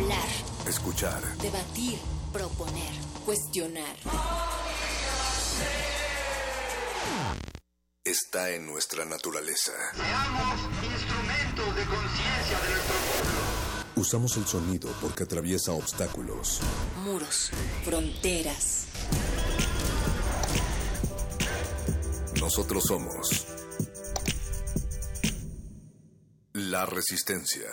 [0.00, 0.28] Hablar.
[0.66, 1.36] Escuchar.
[1.42, 1.98] Debatir.
[2.32, 2.94] Proponer.
[3.26, 3.96] Cuestionar.
[8.02, 9.72] Está en nuestra naturaleza.
[9.94, 13.40] Seamos instrumentos de conciencia de nuestro pueblo.
[13.96, 16.60] Usamos el sonido porque atraviesa obstáculos.
[17.04, 17.50] Muros.
[17.84, 18.86] Fronteras.
[22.40, 23.46] Nosotros somos
[26.54, 27.68] la resistencia.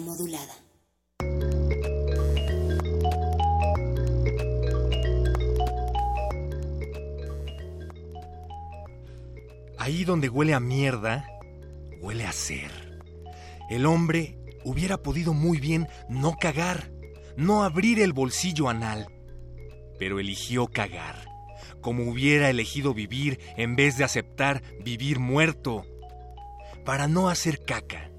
[0.00, 0.54] Modulada.
[9.78, 11.24] Ahí donde huele a mierda,
[12.00, 12.72] huele a ser.
[13.70, 16.90] El hombre hubiera podido muy bien no cagar,
[17.36, 19.06] no abrir el bolsillo anal,
[20.00, 21.28] pero eligió cagar,
[21.80, 25.86] como hubiera elegido vivir en vez de aceptar vivir muerto.
[26.84, 28.09] Para no hacer caca,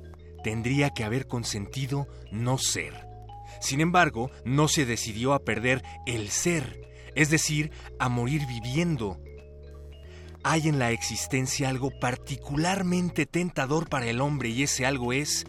[0.44, 3.08] tendría que haber consentido no ser.
[3.60, 6.82] Sin embargo, no se decidió a perder el ser,
[7.16, 9.20] es decir, a morir viviendo.
[10.44, 15.46] Hay en la existencia algo particularmente tentador para el hombre y ese algo es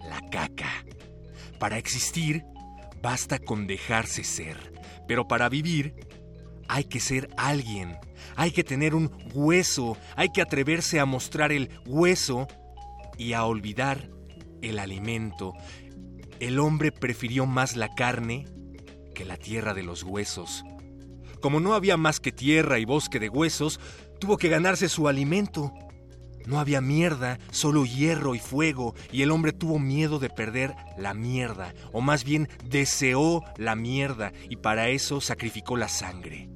[0.00, 0.84] la caca.
[1.58, 2.44] Para existir,
[3.00, 4.74] basta con dejarse ser,
[5.08, 5.94] pero para vivir,
[6.68, 7.96] hay que ser alguien,
[8.34, 12.46] hay que tener un hueso, hay que atreverse a mostrar el hueso
[13.16, 14.10] y a olvidar
[14.62, 15.54] el alimento.
[16.40, 18.46] El hombre prefirió más la carne
[19.14, 20.64] que la tierra de los huesos.
[21.40, 23.80] Como no había más que tierra y bosque de huesos,
[24.20, 25.72] tuvo que ganarse su alimento.
[26.46, 31.12] No había mierda, solo hierro y fuego, y el hombre tuvo miedo de perder la
[31.12, 36.48] mierda, o más bien deseó la mierda, y para eso sacrificó la sangre.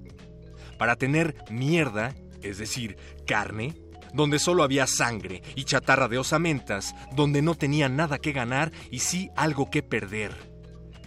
[0.79, 2.97] Para tener mierda, es decir,
[3.27, 3.75] carne,
[4.15, 9.01] donde solo había sangre y chatarra de osamentas, donde no tenía nada que ganar y
[9.01, 10.35] sí algo que perder,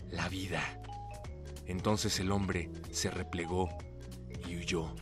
[0.10, 0.80] la vida.
[1.66, 3.70] Entonces el hombre se replegó
[4.48, 4.94] y huyó.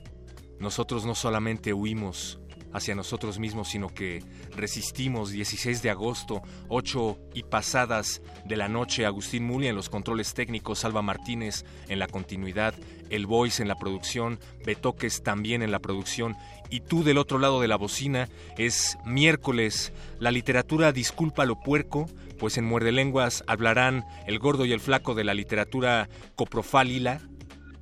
[0.59, 2.39] Nosotros no solamente huimos
[2.73, 9.05] hacia nosotros mismos, sino que resistimos 16 de agosto, 8 y pasadas de la noche,
[9.05, 12.73] Agustín Muli en los controles técnicos, Salva Martínez en la continuidad,
[13.09, 16.35] El Voice en la producción, Betoques también en la producción,
[16.71, 22.09] y tú del otro lado de la bocina, es miércoles, la literatura disculpa lo puerco,
[22.39, 27.21] pues en Muerde Lenguas hablarán el gordo y el flaco de la literatura coprofálila,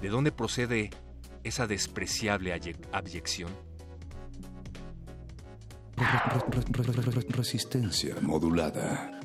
[0.00, 0.90] ¿De dónde procede
[1.44, 2.52] esa despreciable
[2.92, 3.50] abyección?
[7.28, 9.15] Resistencia modulada.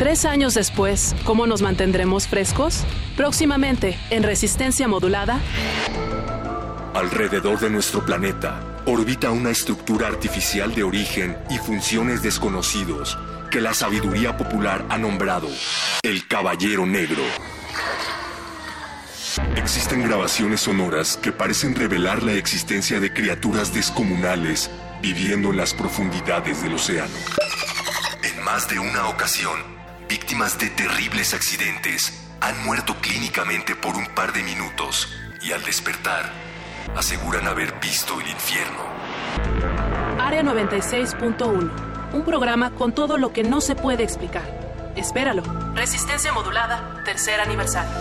[0.00, 2.84] Tres años después, ¿cómo nos mantendremos frescos?
[3.18, 5.38] Próximamente, en resistencia modulada.
[6.94, 13.18] Alrededor de nuestro planeta orbita una estructura artificial de origen y funciones desconocidos
[13.50, 15.48] que la sabiduría popular ha nombrado
[16.02, 17.22] el Caballero Negro.
[19.56, 24.70] Existen grabaciones sonoras que parecen revelar la existencia de criaturas descomunales
[25.02, 27.12] viviendo en las profundidades del océano.
[28.22, 29.69] En más de una ocasión,
[30.10, 35.08] víctimas de terribles accidentes han muerto clínicamente por un par de minutos
[35.40, 36.32] y al despertar
[36.96, 38.80] aseguran haber visto el infierno.
[40.18, 44.92] Área 96.1, un programa con todo lo que no se puede explicar.
[44.96, 45.44] Espéralo,
[45.76, 47.92] Resistencia modulada, tercer aniversario.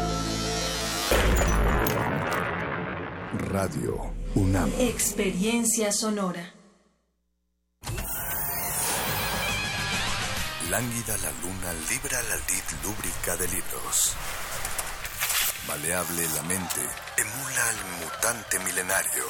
[3.51, 4.72] Radio UNAM.
[4.80, 6.56] Experiencia sonora.
[10.72, 11.18] Lánguida
[11.50, 12.36] la luna libra la
[12.84, 14.13] lúbrica de libros.
[15.68, 16.82] Maleable la mente
[17.18, 19.25] emula al mutante milenario.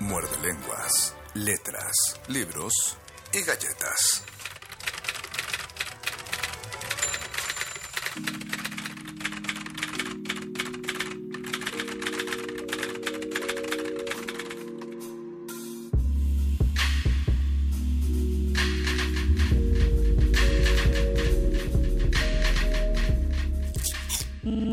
[0.00, 2.96] Muerde lenguas, letras, libros
[3.32, 4.22] y galletas.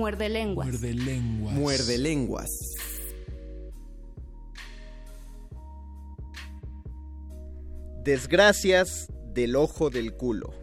[0.03, 0.67] Muerde lenguas.
[0.67, 1.55] Muerde lenguas.
[1.55, 2.50] Muerde lenguas.
[8.03, 10.53] Desgracias del ojo del culo.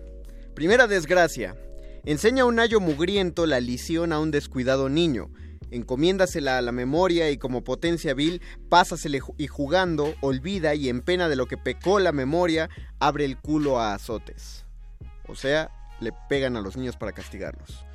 [0.54, 1.56] Primera desgracia.
[2.04, 5.30] Enseña a un ayo mugriento la lisión a un descuidado niño.
[5.70, 11.30] Encomiéndasela a la memoria y como potencia vil, pásasele y jugando, olvida y en pena
[11.30, 12.68] de lo que pecó la memoria,
[12.98, 14.66] abre el culo a azotes.
[15.28, 17.86] O sea, le pegan a los niños para castigarlos.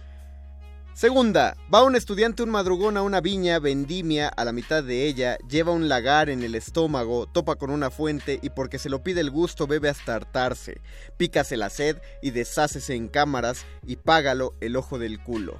[0.95, 5.37] Segunda, va un estudiante un madrugón a una viña, vendimia a la mitad de ella,
[5.49, 9.19] lleva un lagar en el estómago, topa con una fuente y porque se lo pide
[9.19, 10.79] el gusto bebe hasta hartarse.
[11.17, 15.59] Pícase la sed y deshácese en cámaras y págalo el ojo del culo.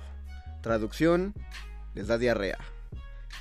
[0.61, 1.33] Traducción,
[1.95, 2.59] les da diarrea.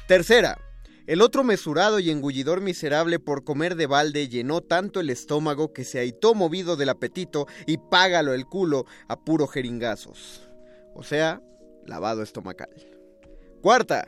[0.08, 0.58] Tercera,
[1.06, 5.84] el otro mesurado y engullidor miserable por comer de balde llenó tanto el estómago que
[5.84, 10.48] se aitó movido del apetito y págalo el culo a puro jeringazos.
[10.96, 11.40] O sea,
[11.86, 12.70] lavado estomacal.
[13.60, 14.06] Cuarta,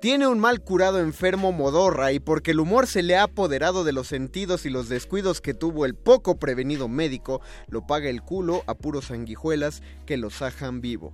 [0.00, 3.92] tiene un mal curado enfermo modorra y porque el humor se le ha apoderado de
[3.92, 8.62] los sentidos y los descuidos que tuvo el poco prevenido médico, lo paga el culo
[8.66, 11.12] a puros sanguijuelas que lo sajan vivo.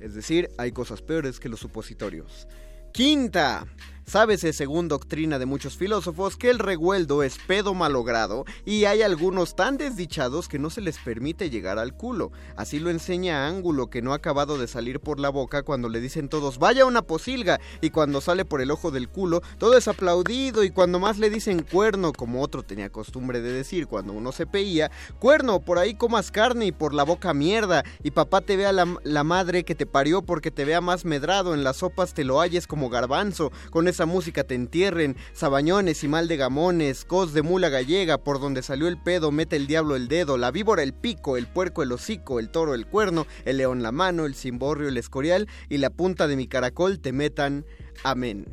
[0.00, 2.48] Es decir, hay cosas peores que los supositorios.
[2.92, 3.66] Quinta,
[4.04, 9.54] Sábese, según doctrina de muchos filósofos, que el regueldo es pedo malogrado y hay algunos
[9.54, 12.32] tan desdichados que no se les permite llegar al culo.
[12.56, 16.00] Así lo enseña Ángulo, que no ha acabado de salir por la boca cuando le
[16.00, 19.88] dicen todos vaya una posilga y cuando sale por el ojo del culo todo es
[19.88, 24.32] aplaudido y cuando más le dicen cuerno, como otro tenía costumbre de decir cuando uno
[24.32, 24.90] se peía,
[25.20, 28.96] cuerno, por ahí comas carne y por la boca mierda y papá te vea la,
[29.04, 32.40] la madre que te parió porque te vea más medrado, en las sopas te lo
[32.40, 37.42] halles como garbanzo, con esa música te entierren, sabañones y mal de gamones, cos de
[37.42, 40.92] mula gallega, por donde salió el pedo, mete el diablo el dedo, la víbora el
[40.94, 44.88] pico, el puerco el hocico, el toro el cuerno, el león la mano, el cimborrio
[44.88, 47.64] el escorial y la punta de mi caracol te metan.
[48.02, 48.46] Amén.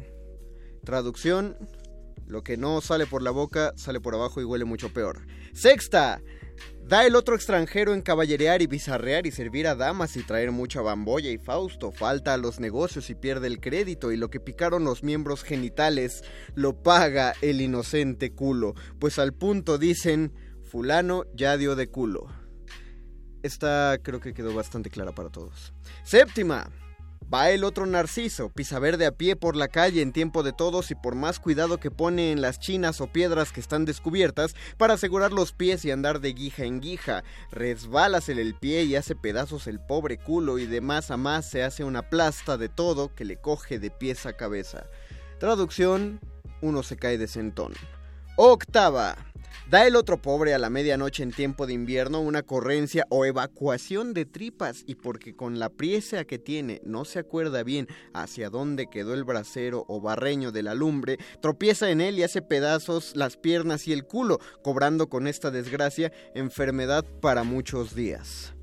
[0.84, 1.58] Traducción,
[2.28, 5.26] lo que no sale por la boca sale por abajo y huele mucho peor.
[5.54, 6.22] Sexta,
[6.84, 10.82] Da el otro extranjero en caballerear y bizarrear y servir a damas y traer mucha
[10.82, 11.92] bamboya y fausto.
[11.92, 16.24] Falta a los negocios y pierde el crédito y lo que picaron los miembros genitales
[16.56, 18.74] lo paga el inocente culo.
[18.98, 22.28] Pues al punto dicen, fulano ya dio de culo.
[23.44, 25.74] Esta creo que quedó bastante clara para todos.
[26.04, 26.72] Séptima.
[27.32, 30.90] Va el otro Narciso, pisa verde a pie por la calle en tiempo de todos
[30.90, 34.96] y por más cuidado que pone en las chinas o piedras que están descubiertas para
[34.96, 37.24] asegurar los pies y andar de guija en guija.
[37.52, 41.62] Resbálasele el pie y hace pedazos el pobre culo y de más a más se
[41.62, 44.88] hace una plasta de todo que le coge de pies a cabeza.
[45.40, 46.20] Traducción,
[46.62, 47.74] uno se cae de sentón.
[48.38, 49.29] Octava.
[49.70, 54.16] Da el otro pobre a la medianoche en tiempo de invierno una correncia o evacuación
[54.16, 58.88] de tripas y porque con la priesa que tiene no se acuerda bien hacia dónde
[58.90, 63.38] quedó el brasero o barreño de la lumbre, tropieza en él y hace pedazos las
[63.38, 68.56] piernas y el culo, cobrando con esta desgracia enfermedad para muchos días.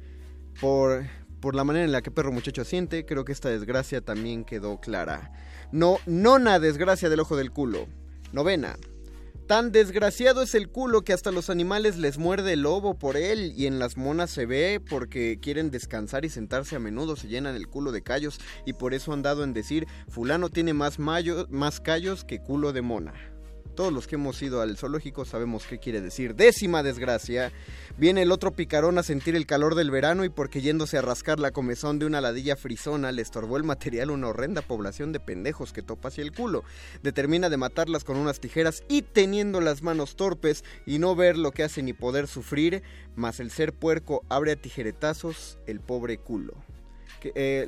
[0.60, 1.04] Por,
[1.38, 4.80] por la manera en la que perro muchacho siente, creo que esta desgracia también quedó
[4.80, 5.30] clara.
[5.70, 7.86] No, nona desgracia del ojo del culo.
[8.32, 8.76] Novena.
[9.46, 13.52] Tan desgraciado es el culo que hasta los animales les muerde el lobo por él
[13.56, 17.54] y en las monas se ve porque quieren descansar y sentarse a menudo se llenan
[17.54, 21.46] el culo de callos y por eso han dado en decir fulano tiene más, mayo,
[21.48, 23.35] más callos que culo de mona.
[23.76, 26.34] Todos los que hemos ido al zoológico sabemos qué quiere decir.
[26.34, 27.52] Décima desgracia.
[27.98, 31.38] Viene el otro picarón a sentir el calor del verano y porque yéndose a rascar
[31.38, 35.74] la comezón de una ladilla frisona le estorbó el material una horrenda población de pendejos
[35.74, 36.64] que topa hacia el culo.
[37.02, 41.52] Determina de matarlas con unas tijeras y teniendo las manos torpes y no ver lo
[41.52, 42.82] que hace ni poder sufrir,
[43.14, 46.54] mas el ser puerco abre a tijeretazos el pobre culo.
[47.34, 47.66] Eh,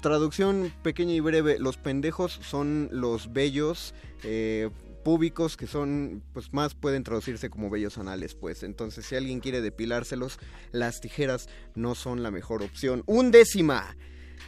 [0.00, 4.70] traducción pequeña y breve, los pendejos son los bellos, eh,
[5.02, 8.62] púbicos que son, pues más pueden traducirse como vellos anales, pues.
[8.62, 10.38] Entonces, si alguien quiere depilárselos,
[10.70, 13.02] las tijeras no son la mejor opción.
[13.06, 13.96] Undécima.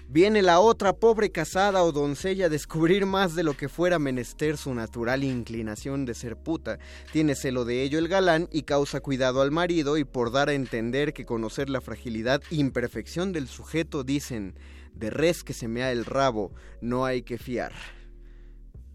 [0.09, 4.59] Viene la otra pobre casada o doncella a descubrir más de lo que fuera menester
[4.59, 6.79] su natural inclinación de ser puta.
[7.13, 10.55] Tiene celo de ello el galán y causa cuidado al marido y por dar a
[10.55, 14.55] entender que conocer la fragilidad e imperfección del sujeto dicen,
[14.95, 17.73] de res que se mea el rabo, no hay que fiar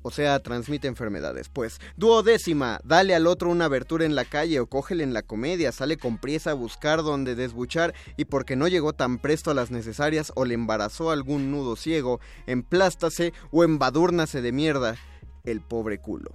[0.10, 1.50] o sea, transmite enfermedades.
[1.50, 5.72] Pues, duodécima, dale al otro una abertura en la calle o cógele en la comedia,
[5.72, 9.70] sale con priesa a buscar donde desbuchar y porque no llegó tan presto a las
[9.70, 14.96] necesarias o le embarazó algún nudo ciego, emplástase o embadúrnase de mierda
[15.44, 16.32] el pobre culo.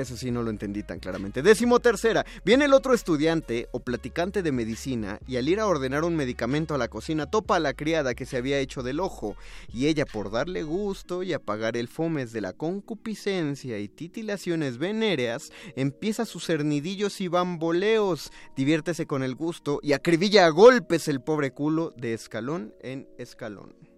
[0.00, 1.42] Eso sí, no lo entendí tan claramente.
[1.42, 6.04] Décimo tercera, viene el otro estudiante o platicante de medicina y al ir a ordenar
[6.04, 9.36] un medicamento a la cocina topa a la criada que se había hecho del ojo.
[9.72, 15.52] Y ella por darle gusto y apagar el fomes de la concupiscencia y titilaciones venéreas
[15.76, 21.52] empieza sus cernidillos y bamboleos, diviértese con el gusto y acribilla a golpes el pobre
[21.52, 23.89] culo de escalón en escalón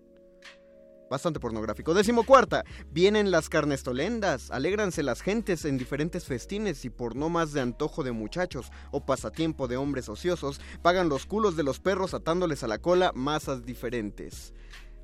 [1.13, 1.95] bastante pornográfico.
[1.95, 7.53] Décimo cuarta, vienen las carnestolendas, alégranse las gentes en diferentes festines y por no más
[7.53, 12.15] de antojo de muchachos o pasatiempo de hombres ociosos, pagan los culos de los perros
[12.15, 14.55] atándoles a la cola masas diferentes.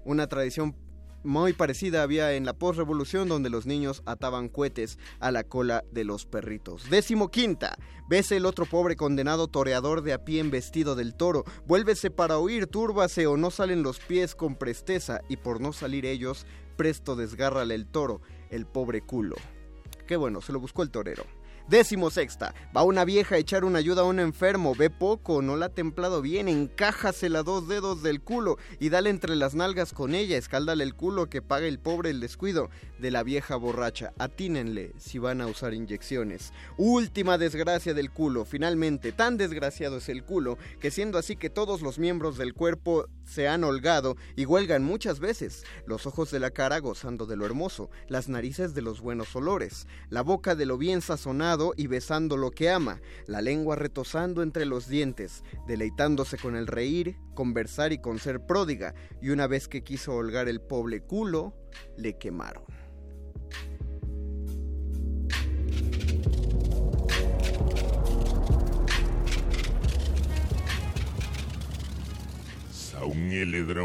[0.04, 0.74] Una tradición
[1.28, 6.04] muy parecida había en la postrevolución donde los niños ataban cohetes a la cola de
[6.04, 6.88] los perritos.
[6.88, 7.76] Décimo quinta,
[8.08, 12.38] ves el otro pobre condenado toreador de a pie en vestido del toro, vuélvese para
[12.38, 17.14] huir, túrbase o no salen los pies con presteza y por no salir ellos, presto
[17.14, 19.37] desgárrale el toro, el pobre culo.
[20.06, 21.25] Qué bueno, se lo buscó el torero.
[21.68, 25.54] Décimo sexta, va una vieja a echar una ayuda a un enfermo, ve poco, no
[25.54, 30.14] la ha templado bien, encájasela dos dedos del culo y dale entre las nalgas con
[30.14, 34.14] ella, escáldale el culo que paga el pobre el descuido de la vieja borracha.
[34.18, 36.54] Atínenle si van a usar inyecciones.
[36.78, 41.82] Última desgracia del culo, finalmente, tan desgraciado es el culo que siendo así que todos
[41.82, 46.50] los miembros del cuerpo se han holgado y huelgan muchas veces, los ojos de la
[46.50, 50.78] cara gozando de lo hermoso, las narices de los buenos olores, la boca de lo
[50.78, 56.56] bien sazonado, y besando lo que ama, la lengua retosando entre los dientes, deleitándose con
[56.56, 61.00] el reír, conversar y con ser pródiga, y una vez que quiso holgar el pobre
[61.00, 61.54] culo,
[61.97, 62.64] le quemaron.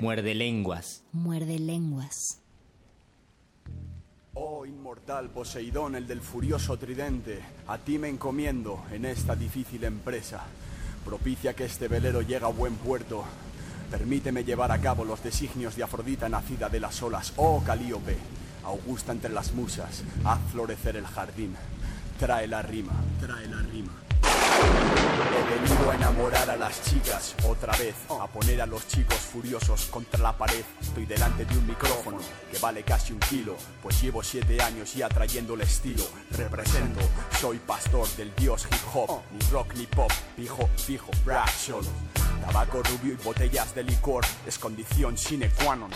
[0.02, 1.04] Muerde lenguas.
[1.12, 2.43] Muerde lenguas.
[4.36, 10.42] Oh inmortal Poseidón, el del furioso tridente, a ti me encomiendo en esta difícil empresa.
[11.06, 13.24] Propicia que este velero llegue a buen puerto.
[13.92, 17.34] Permíteme llevar a cabo los designios de Afrodita nacida de las olas.
[17.36, 18.18] Oh Calíope,
[18.64, 21.56] augusta entre las musas, haz florecer el jardín.
[22.18, 23.92] Trae la rima, trae la rima.
[24.24, 29.86] He venido a enamorar a las chicas otra vez, a poner a los chicos furiosos
[29.86, 30.64] contra la pared.
[30.82, 32.18] Estoy delante de un micrófono
[32.52, 36.04] que vale casi un kilo, pues llevo siete años ya trayendo el estilo.
[36.32, 37.02] Represento,
[37.40, 41.88] soy pastor del dios hip hop, ni rock ni pop, fijo, fijo, rap solo.
[42.46, 45.90] Tabaco rubio y botellas de licor es condición sine qua non.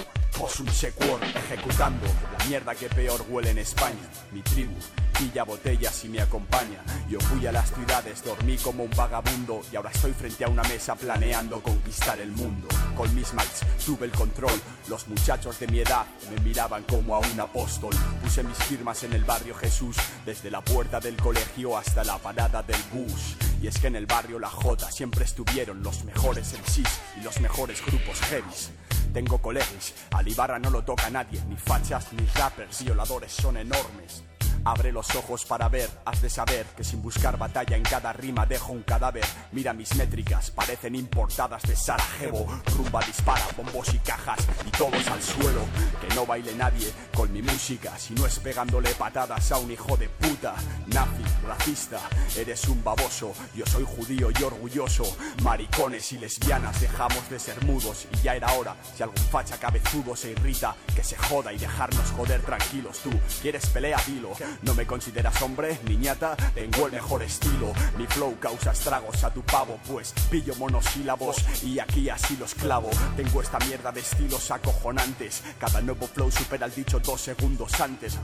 [0.59, 2.05] un secuor ejecutando
[2.37, 4.09] la mierda que peor huele en España.
[4.31, 4.75] Mi tribu
[5.17, 6.83] pilla botellas y me acompaña.
[7.09, 10.63] Yo fui a las ciudades, dormí como un vagabundo y ahora estoy frente a una
[10.63, 12.67] mesa planeando conquistar el mundo.
[12.95, 14.59] Con mis mates tuve el control.
[14.87, 17.93] Los muchachos de mi edad me miraban como a un apóstol.
[18.21, 22.61] Puse mis firmas en el barrio Jesús, desde la puerta del colegio hasta la parada
[22.61, 23.35] del bus.
[23.61, 27.39] Y es que en el barrio La Jota siempre estuvieron los mejores MCs y los
[27.41, 28.71] mejores grupos heavies.
[29.13, 34.26] Tengo colegios, al Ibarra no lo toca nadie, ni fachas ni rappers, violadores son enormes.
[34.67, 38.45] Abre los ojos para ver, has de saber que sin buscar batalla en cada rima
[38.45, 39.23] dejo un cadáver.
[39.53, 42.45] Mira mis métricas, parecen importadas de Sarajevo.
[42.75, 45.61] Rumba dispara, bombos y cajas y todos al suelo.
[46.01, 49.95] Que no baile nadie con mi música, si no es pegándole patadas a un hijo
[49.95, 50.53] de puta.
[50.87, 52.01] Nazi, racista,
[52.35, 53.33] eres un baboso.
[53.55, 55.05] Yo soy judío y orgulloso.
[55.43, 58.75] Maricones y lesbianas, dejamos de ser mudos y ya era hora.
[58.97, 62.99] Si algún facha cabezudo se irrita, que se joda y dejarnos joder tranquilos.
[62.99, 64.33] Tú quieres pelea, dilo.
[64.61, 67.73] No me consideras hombre, niñata, tengo el mejor estilo.
[67.97, 72.89] Mi flow causa estragos a tu pavo, pues pillo monosílabos y aquí así los clavo.
[73.15, 75.43] Tengo esta mierda de estilos acojonantes.
[75.59, 78.17] Cada nuevo flow supera el dicho dos segundos antes.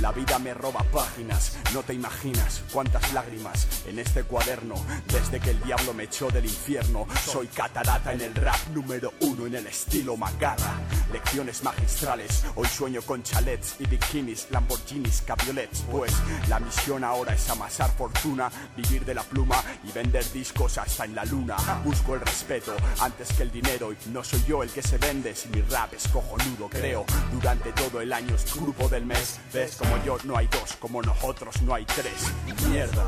[0.00, 4.74] La vida me roba páginas, no te imaginas cuántas lágrimas en este cuaderno.
[5.08, 9.46] Desde que el diablo me echó del infierno, soy catarata en el rap número uno
[9.46, 10.74] en el estilo macarra.
[11.12, 12.44] lecciones magistrales.
[12.56, 15.63] Hoy sueño con chalets y bikinis, Lamborghinis, cabriolets.
[15.90, 16.12] Pues
[16.48, 21.14] la misión ahora es amasar fortuna, vivir de la pluma y vender discos hasta en
[21.14, 21.56] la luna.
[21.84, 25.34] Busco el respeto antes que el dinero y no soy yo el que se vende.
[25.34, 27.04] Si mi rap es cojonudo, creo.
[27.32, 29.40] Durante todo el año es grupo del mes.
[29.52, 32.32] Ves como yo no hay dos, como nosotros no hay tres.
[32.68, 33.04] Mierda.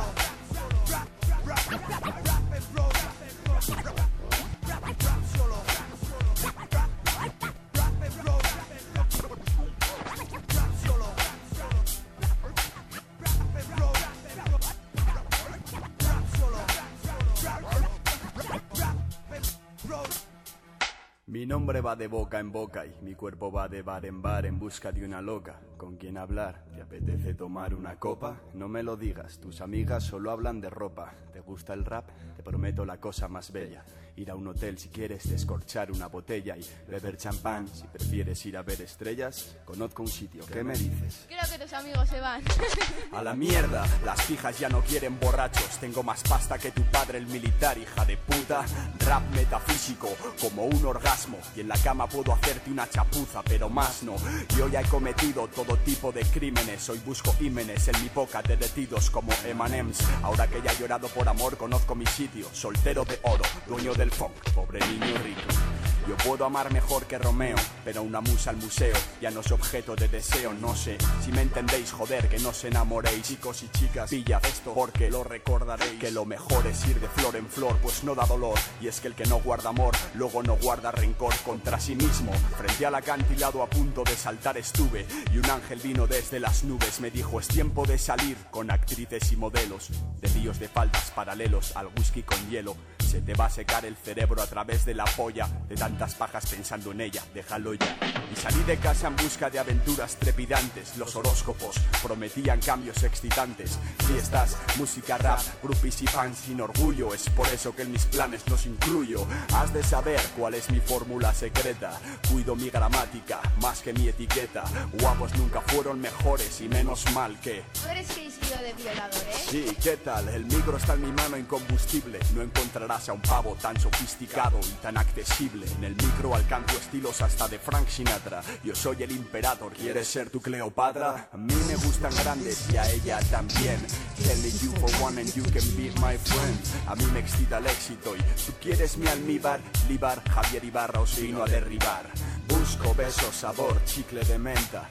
[21.36, 24.46] Mi nombre va de boca en boca y mi cuerpo va de bar en bar
[24.46, 25.60] en busca de una loca.
[25.76, 26.64] ¿Con quien hablar?
[26.74, 28.40] ¿Te apetece tomar una copa?
[28.54, 31.12] No me lo digas, tus amigas solo hablan de ropa.
[31.34, 32.08] ¿Te gusta el rap?
[32.36, 33.84] Te prometo la cosa más bella.
[34.16, 37.68] Ir a un hotel si quieres descorchar una botella y beber champán.
[37.68, 40.46] Si prefieres ir a ver estrellas, conozco un sitio.
[40.46, 41.26] ¿Qué me dices?
[41.28, 42.42] Creo que tus amigos se van.
[43.12, 45.78] A la mierda, las fijas ya no quieren borrachos.
[45.80, 48.64] Tengo más pasta que tu padre, el militar, hija de puta.
[49.00, 50.08] Rap metafísico,
[50.40, 51.38] como un orgasmo.
[51.54, 54.16] Y en la cama puedo hacerte una chapuza, pero más no.
[54.56, 56.88] Yo ya he cometido todo tipo de crímenes.
[56.88, 59.98] Hoy busco ímenes en mi boca derretidos como Emanems.
[60.22, 62.48] Ahora que ya he llorado por amor, conozco mi sitio.
[62.54, 65.76] Soltero de oro, dueño pobre niño rico.
[66.08, 69.96] Yo puedo amar mejor que Romeo, pero una musa al museo ya no es objeto
[69.96, 70.98] de deseo, no sé.
[71.24, 75.24] Si me entendéis, joder, que no os enamoréis, chicos y chicas, pilla esto porque lo
[75.24, 78.86] recordaréis, que lo mejor es ir de flor en flor, pues no da dolor, y
[78.86, 82.86] es que el que no guarda amor, luego no guarda rencor contra sí mismo, frente
[82.86, 87.10] al acantilado a punto de saltar estuve, y un ángel vino desde las nubes, me
[87.10, 89.88] dijo es tiempo de salir con actrices y modelos,
[90.20, 93.96] de líos de faldas paralelos al whisky con hielo, se te va a secar el
[93.96, 98.25] cerebro a través de la polla de tantas pajas pensando en ella, déjalo ya.
[98.32, 100.96] Y salí de casa en busca de aventuras trepidantes.
[100.96, 103.78] Los horóscopos prometían cambios excitantes.
[104.06, 107.14] Fiestas, música rap, groupies y fans sin orgullo.
[107.14, 109.26] Es por eso que en mis planes los incluyo.
[109.54, 111.98] Has de saber cuál es mi fórmula secreta.
[112.30, 114.64] Cuido mi gramática más que mi etiqueta.
[115.00, 117.64] Guapos nunca fueron mejores y menos mal que.
[117.72, 119.46] ¿Tú eres Cristo de violador, eh?
[119.48, 120.28] Sí, ¿qué tal?
[120.28, 122.18] El micro está en mi mano incombustible.
[122.34, 125.66] No encontrarás a un pavo tan sofisticado y tan accesible.
[125.78, 128.15] En el micro alcanzo estilos hasta de Frank Sinatra.
[128.64, 131.28] Yo soy el imperador, ¿quieres ser tu Cleopatra?
[131.32, 133.78] A mí me gustan grandes y a ella también.
[134.24, 136.58] Telling you for one and you can be my friend.
[136.86, 139.60] A mí me excita el éxito y tú quieres mi almíbar.
[139.88, 142.06] Libar, Javier Ibarra os vino a derribar.
[142.48, 144.88] Busco besos, sabor, chicle de menta.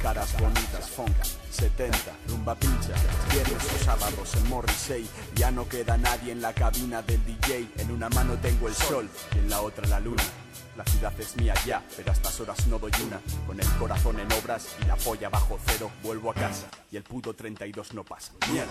[0.00, 1.16] Caras bonitas, funk,
[1.50, 2.94] 70, rumba pincha,
[3.32, 7.90] viernes o sábados en Morrissey, ya no queda nadie en la cabina del DJ, en
[7.90, 10.22] una mano tengo el sol y en la otra la luna.
[10.78, 13.20] La ciudad es mía ya, pero a estas horas no doy una.
[13.48, 17.02] Con el corazón en obras y la polla bajo cero, vuelvo a casa y el
[17.02, 18.32] puto 32 no pasa.
[18.52, 18.70] Mierda.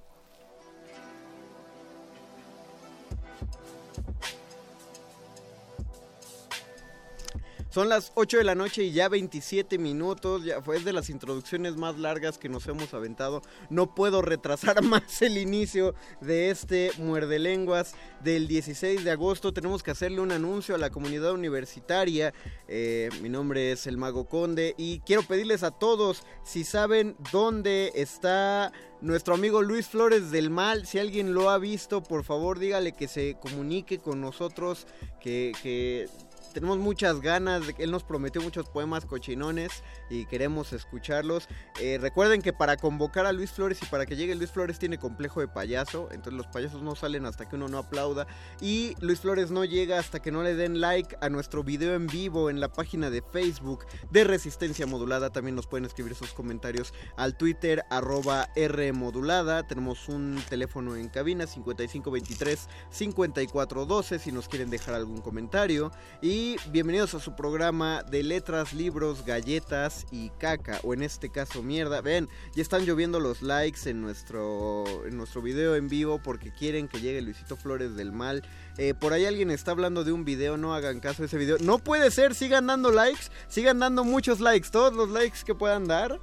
[7.71, 10.43] Son las 8 de la noche y ya 27 minutos.
[10.43, 13.41] Ya fue de las introducciones más largas que nos hemos aventado.
[13.69, 19.53] No puedo retrasar más el inicio de este Muerde Lenguas del 16 de agosto.
[19.53, 22.33] Tenemos que hacerle un anuncio a la comunidad universitaria.
[22.67, 27.93] Eh, mi nombre es el Mago Conde y quiero pedirles a todos si saben dónde
[27.95, 30.85] está nuestro amigo Luis Flores del Mal.
[30.85, 34.87] Si alguien lo ha visto, por favor dígale que se comunique con nosotros.
[35.21, 36.09] Que, que
[36.53, 41.47] tenemos muchas ganas, él nos prometió muchos poemas cochinones y queremos escucharlos.
[41.79, 44.97] Eh, recuerden que para convocar a Luis Flores y para que llegue Luis Flores tiene
[44.97, 48.27] complejo de payaso, entonces los payasos no salen hasta que uno no aplauda
[48.59, 52.07] y Luis Flores no llega hasta que no le den like a nuestro video en
[52.07, 55.31] vivo en la página de Facebook de Resistencia Modulada.
[55.31, 59.63] También nos pueden escribir sus comentarios al Twitter arroba R modulada.
[59.63, 66.40] Tenemos un teléfono en cabina 5523 5412 si nos quieren dejar algún comentario y
[66.71, 72.01] bienvenidos a su programa de letras, libros, galletas y caca, o en este caso mierda.
[72.01, 76.87] Ven, ya están lloviendo los likes en nuestro, en nuestro video en vivo porque quieren
[76.87, 78.43] que llegue Luisito Flores del Mal.
[78.77, 81.57] Eh, por ahí alguien está hablando de un video, no hagan caso de ese video.
[81.59, 85.87] No puede ser, sigan dando likes, sigan dando muchos likes, todos los likes que puedan
[85.87, 86.19] dar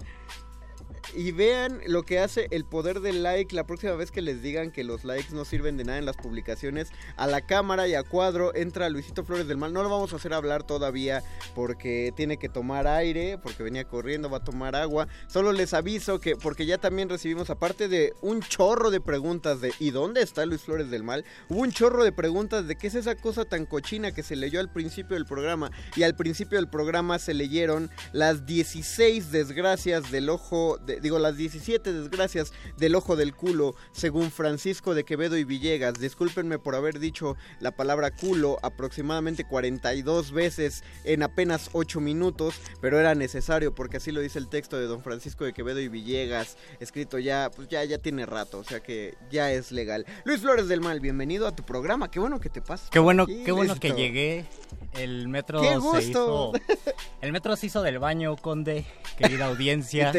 [1.14, 4.71] y vean lo que hace el poder del like la próxima vez que les digan
[4.71, 6.88] que los likes no sirven de nada en las publicaciones.
[7.16, 9.73] A la cámara y a cuadro entra Luisito Flores del Mal.
[9.73, 11.23] No lo vamos a hacer hablar todavía
[11.55, 15.09] porque tiene que tomar aire, porque venía corriendo, va a tomar agua.
[15.29, 19.73] Solo les aviso que, porque ya también recibimos, aparte de un chorro de preguntas de
[19.79, 21.25] ¿y dónde está Luis Flores del Mal?
[21.49, 24.61] Hubo un chorro de preguntas de qué es esa cosa tan cochina que se leyó
[24.61, 25.71] al principio del programa.
[25.97, 31.37] Y al principio del programa se leyeron las 16 desgracias del ojo de digo, las
[31.37, 35.95] 17 desgracias del ojo del culo, según Francisco de Quevedo y Villegas.
[35.95, 42.99] Discúlpenme por haber dicho la palabra culo aproximadamente 42 veces en apenas 8 minutos, pero
[42.99, 46.57] era necesario porque así lo dice el texto de don Francisco de Quevedo y Villegas,
[46.81, 50.07] escrito ya, pues ya, ya tiene rato, o sea que ya es legal.
[50.25, 52.91] Luis Flores del Mal, bienvenido a tu programa, qué bueno que te pasas.
[52.91, 54.47] Qué bueno, qué bueno que llegué.
[54.92, 55.61] El metro
[55.92, 56.53] se hizo.
[57.20, 60.12] El metro se hizo del baño, Conde, querida audiencia.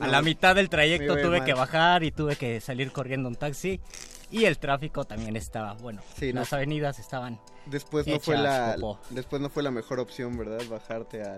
[0.00, 3.80] a la mitad del trayecto tuve que bajar y tuve que salir corriendo un taxi.
[4.30, 7.40] Y el tráfico también estaba, bueno, las avenidas estaban.
[7.64, 8.76] Después no fue la
[9.10, 10.60] después no fue la mejor opción, ¿verdad?
[10.68, 11.36] Bajarte al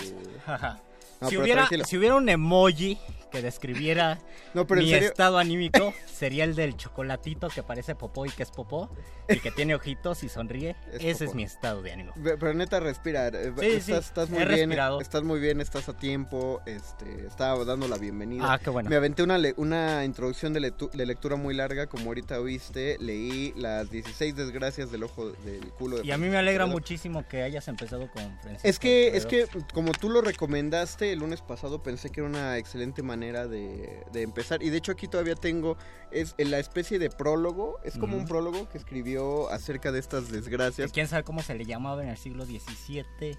[1.28, 2.98] si, hubiera, si hubiera un emoji
[3.30, 4.18] que describiera
[4.70, 8.90] mi estado anímico, sería el del chocolatito que parece popó y que es popó,
[9.28, 10.76] y que tiene ojitos y sonríe.
[10.92, 12.12] Ese es mi estado de ánimo.
[12.22, 13.28] Pero neta, respira.
[13.28, 13.52] Eh,
[13.86, 14.72] estás, muy bien.
[15.00, 16.60] Estás muy bien, estás a tiempo.
[16.66, 18.52] Este, estaba dando la bienvenida.
[18.52, 18.90] Ah, qué bueno.
[18.90, 22.96] Me aventé una, una introducción de, lectura muy larga, como ahorita oíste.
[22.98, 26.02] Leí las 16 desgracias del ojo del culo.
[26.02, 28.68] y a mí me alegra muchísimo que hayas empezado con Francisco.
[28.68, 32.58] Es que, es que, como tú lo recomendaste, el lunes pasado pensé que era una
[32.58, 34.62] excelente manera de, empezar.
[34.62, 35.76] Y de hecho aquí todavía tengo
[36.10, 37.78] es la especie de prólogo.
[37.84, 40.92] Es como un prólogo que escribió acerca de estas desgracias.
[40.92, 43.38] ¿Quién sabe cómo se le llamaba en el siglo XVII?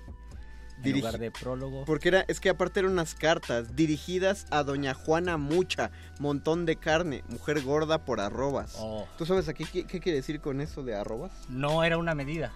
[0.84, 1.86] En lugar de prólogo.
[1.86, 6.76] Porque era, es que aparte eran unas cartas dirigidas a doña Juana Mucha, montón de
[6.78, 8.76] carne, mujer gorda por arrobas.
[8.80, 9.08] Oh.
[9.18, 11.32] ¿Tú sabes aquí qué, qué quiere decir con eso de arrobas?
[11.50, 12.52] No, era una medida.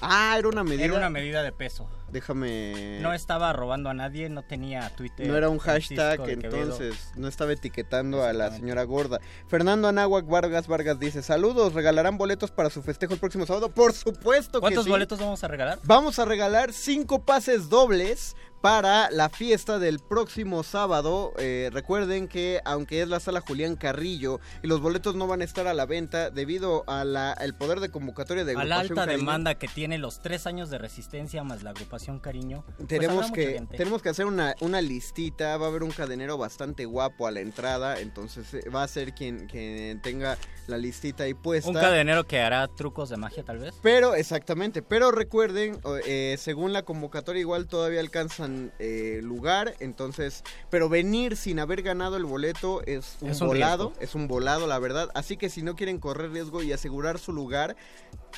[0.00, 0.84] Ah, era una medida.
[0.84, 1.88] Era una medida de peso.
[2.12, 2.98] Déjame.
[3.00, 5.26] No estaba robando a nadie, no tenía Twitter.
[5.26, 9.18] No era un hashtag, entonces no estaba etiquetando a la señora gorda.
[9.48, 13.70] Fernando Anáhuac Vargas Vargas dice: Saludos, ¿regalarán boletos para su festejo el próximo sábado?
[13.70, 15.78] Por supuesto que ¿Cuántos boletos vamos a regalar?
[15.84, 21.32] Vamos a regalar cinco pases dobles para la fiesta del próximo sábado.
[21.36, 25.44] Eh, recuerden que aunque es la sala Julián Carrillo y los boletos no van a
[25.44, 29.66] estar a la venta debido al poder de convocatoria de a la alta demanda que
[29.66, 32.64] tiene los tres años de resistencia más la agrupación Cariño.
[32.76, 35.56] Pues tenemos que tenemos que hacer una, una listita.
[35.56, 39.14] Va a haber un cadenero bastante guapo a la entrada, entonces eh, va a ser
[39.14, 40.36] quien, quien tenga
[40.66, 41.70] la listita ahí puesta.
[41.70, 43.74] Un cadenero que hará trucos de magia tal vez.
[43.82, 50.88] Pero exactamente, pero recuerden, eh, según la convocatoria igual todavía alcanzan eh, lugar, entonces, pero
[50.88, 55.08] venir sin haber ganado el boleto es un, volado, es un volado, la verdad.
[55.14, 57.76] Así que si no quieren correr riesgo y asegurar su lugar,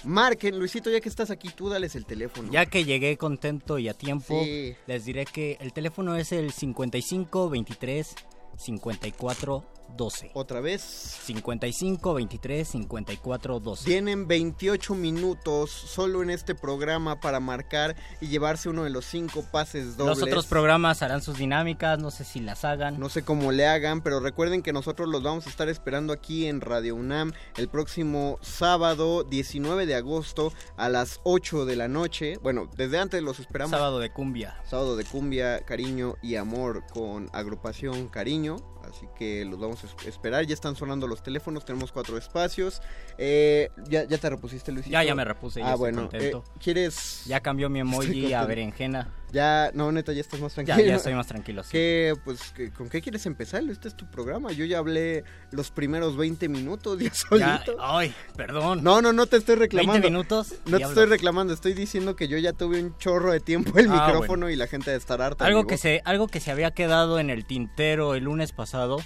[0.05, 2.51] marquen, Luisito, ya que estás aquí, tú dales el teléfono.
[2.51, 4.43] Ya que llegué contento y a tiempo,
[4.87, 8.15] les diré que el teléfono es el 55 23
[8.57, 10.31] 54 12.
[10.35, 10.83] Otra vez.
[10.83, 13.85] 55 23 54 12.
[13.85, 19.45] Tienen 28 minutos solo en este programa para marcar y llevarse uno de los cinco
[19.51, 20.19] pases dobles.
[20.19, 22.99] Los otros programas harán sus dinámicas, no sé si las hagan.
[22.99, 26.47] No sé cómo le hagan, pero recuerden que nosotros los vamos a estar esperando aquí
[26.47, 32.39] en Radio UNAM el próximo sábado 19 de agosto a las 8 de la noche.
[32.43, 33.71] Bueno, desde antes los esperamos.
[33.71, 34.57] Sábado de cumbia.
[34.65, 40.47] Sábado de cumbia, cariño y amor con agrupación Cariño así que los vamos a esperar.
[40.47, 42.81] Ya están sonando los teléfonos, tenemos cuatro espacios.
[43.19, 44.93] Eh, ¿ya, ¿Ya te repusiste, Luisito?
[44.93, 47.25] Ya, ya me repuse, ya ah, bueno, eh, ¿Quieres...?
[47.27, 49.13] Ya cambió mi emoji a berenjena.
[49.35, 50.79] Ya, no, neta, ya estás más tranquilo.
[50.79, 51.71] Ya, ya estoy más tranquilo, sí.
[51.73, 53.65] ¿Qué, pues, ¿Con qué quieres empezar?
[53.69, 54.53] Este es tu programa.
[54.53, 57.77] Yo ya hablé los primeros 20 minutos ya solito.
[57.81, 58.85] ay, perdón.
[58.85, 59.95] No, no, no te estoy reclamando.
[59.95, 60.55] 20 minutos.
[60.67, 63.91] No te estoy reclamando, estoy diciendo que yo ya tuve un chorro de tiempo el
[63.91, 65.45] ah, micrófono y la gente de estar harta.
[65.45, 68.99] Algo que, se, algo que se había quedado en el tintero el lunes pasado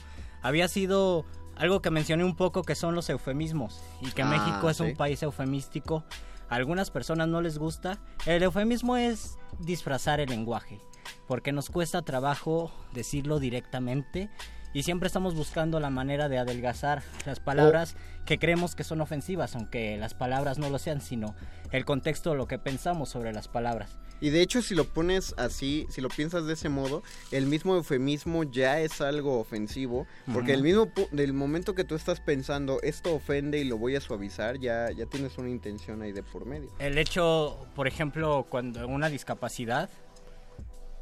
[0.43, 1.25] había sido
[1.57, 4.95] algo que mencioné un poco que son los eufemismos y que ah, México es un
[4.95, 6.05] país eufemístico.
[6.49, 7.99] Algunas personas no les gusta.
[8.27, 10.81] El eufemismo es disfrazar el lenguaje,
[11.27, 14.31] porque nos cuesta trabajo decirlo directamente
[14.73, 19.57] y siempre estamos buscando la manera de adelgazar las palabras que creemos que son ofensivas,
[19.57, 21.35] aunque las palabras no lo sean, sino
[21.73, 23.99] el contexto, lo que pensamos sobre las palabras.
[24.21, 27.75] Y de hecho, si lo pones así, si lo piensas de ese modo, el mismo
[27.75, 33.15] eufemismo ya es algo ofensivo, porque el mismo del momento que tú estás pensando esto
[33.15, 36.71] ofende y lo voy a suavizar, ya ya tienes una intención ahí de por medio.
[36.79, 39.89] El hecho, por ejemplo, cuando una discapacidad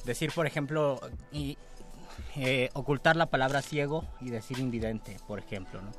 [0.05, 1.01] decir, por ejemplo,
[1.33, 1.59] y
[2.37, 5.93] eh, ocultar la palabra ciego y decir invidente, por ejemplo, ¿no?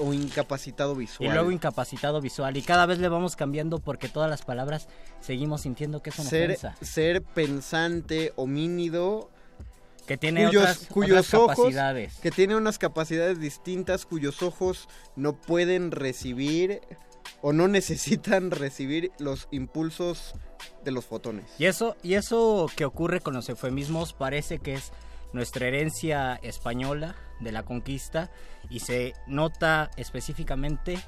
[0.00, 1.28] O, incapacitado visual.
[1.28, 2.56] Y luego incapacitado visual.
[2.56, 4.88] Y cada vez le vamos cambiando porque todas las palabras
[5.20, 9.30] seguimos sintiendo que es una ser, Ser pensante, homínido...
[10.06, 12.16] Que tiene otras, cuyos ojos, capacidades.
[12.16, 16.80] Que tiene unas capacidades distintas cuyos ojos no pueden recibir
[17.40, 20.34] o no necesitan recibir los impulsos
[20.84, 21.46] de los fotones.
[21.58, 24.92] Y eso, y eso que ocurre con los eufemismos parece que es
[25.32, 28.30] nuestra herencia española de la conquista
[28.70, 30.98] y se nota específicamente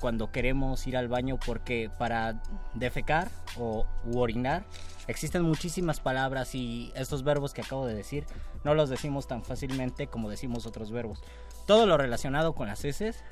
[0.00, 2.42] cuando queremos ir al baño porque para
[2.74, 4.64] defecar o orinar
[5.06, 8.26] existen muchísimas palabras y estos verbos que acabo de decir
[8.64, 11.22] no los decimos tan fácilmente como decimos otros verbos.
[11.66, 13.22] Todo lo relacionado con las heces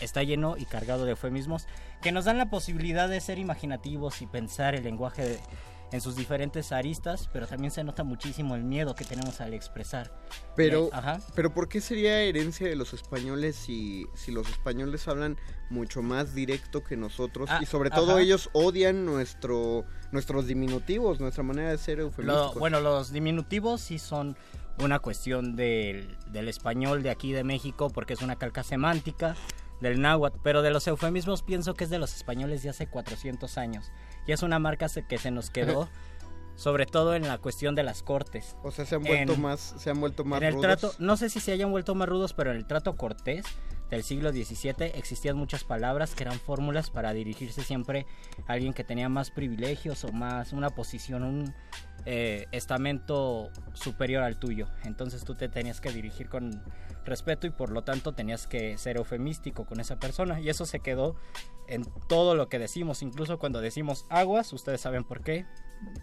[0.00, 1.66] está lleno y cargado de eufemismos
[2.00, 5.40] que nos dan la posibilidad de ser imaginativos y pensar el lenguaje de,
[5.94, 10.10] en sus diferentes aristas, pero también se nota muchísimo el miedo que tenemos al expresar.
[10.56, 15.38] Pero, eh, pero ¿por qué sería herencia de los españoles si, si los españoles hablan
[15.70, 21.44] mucho más directo que nosotros ah, y sobre todo ellos odian nuestro nuestros diminutivos, nuestra
[21.44, 22.58] manera de ser eufemísticos?
[22.58, 24.36] bueno, los diminutivos sí son
[24.80, 29.36] una cuestión del, del español de aquí de México porque es una calca semántica
[29.80, 33.58] del náhuatl, pero de los eufemismos pienso que es de los españoles de hace 400
[33.58, 33.92] años
[34.26, 35.88] y es una marca que se nos quedó.
[36.56, 38.56] sobre todo en la cuestión de las cortes.
[38.62, 40.62] O sea, se han vuelto más, se han vuelto más en el rudos.
[40.62, 43.44] Trato, no sé si se hayan vuelto más rudos, pero en el trato cortés
[43.90, 48.06] del siglo XVII existían muchas palabras que eran fórmulas para dirigirse siempre
[48.46, 51.54] a alguien que tenía más privilegios o más una posición, un
[52.06, 54.68] eh, estamento superior al tuyo.
[54.84, 56.62] Entonces tú te tenías que dirigir con
[57.04, 60.80] respeto y por lo tanto tenías que ser eufemístico con esa persona y eso se
[60.80, 61.16] quedó
[61.66, 65.46] en todo lo que decimos, incluso cuando decimos aguas, ustedes saben por qué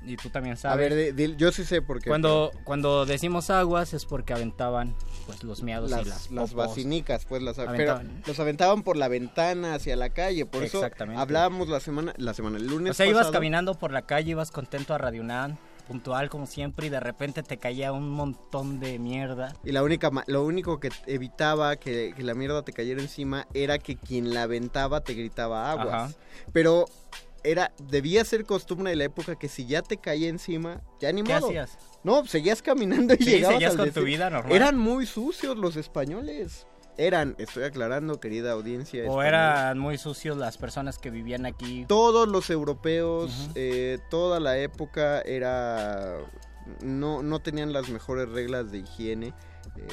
[0.03, 0.91] y tú también sabes.
[0.91, 2.09] A ver, yo sí sé por qué.
[2.09, 7.25] Cuando cuando decimos aguas es porque aventaban pues los miados las, y las las basinicas,
[7.25, 8.21] pues las aventaban.
[8.25, 10.81] los aventaban por la ventana hacia la calle, por eso
[11.15, 14.51] hablábamos la semana la semana el lunes O sea, ibas caminando por la calle, ibas
[14.51, 15.23] contento a Radio
[15.91, 19.53] puntual como siempre y de repente te caía un montón de mierda.
[19.65, 23.97] Y la única, lo único que evitaba que, la mierda te cayera encima era que
[23.97, 26.17] quien la aventaba te gritaba aguas.
[26.53, 26.85] Pero
[27.43, 31.23] era, debía ser costumbre de la época que si ya te caía encima, ya ni
[31.23, 31.47] ¿Qué modo.
[31.47, 31.77] hacías?
[32.03, 34.53] No, seguías caminando y sí, llegabas seguías con tu vida normal.
[34.53, 36.67] Eran muy sucios los españoles.
[36.97, 39.09] Eran, estoy aclarando, querida audiencia.
[39.09, 41.85] O eran muy sucios las personas que vivían aquí.
[41.87, 46.17] Todos los europeos, eh, toda la época era...
[46.81, 49.33] No, no tenían las mejores reglas de higiene.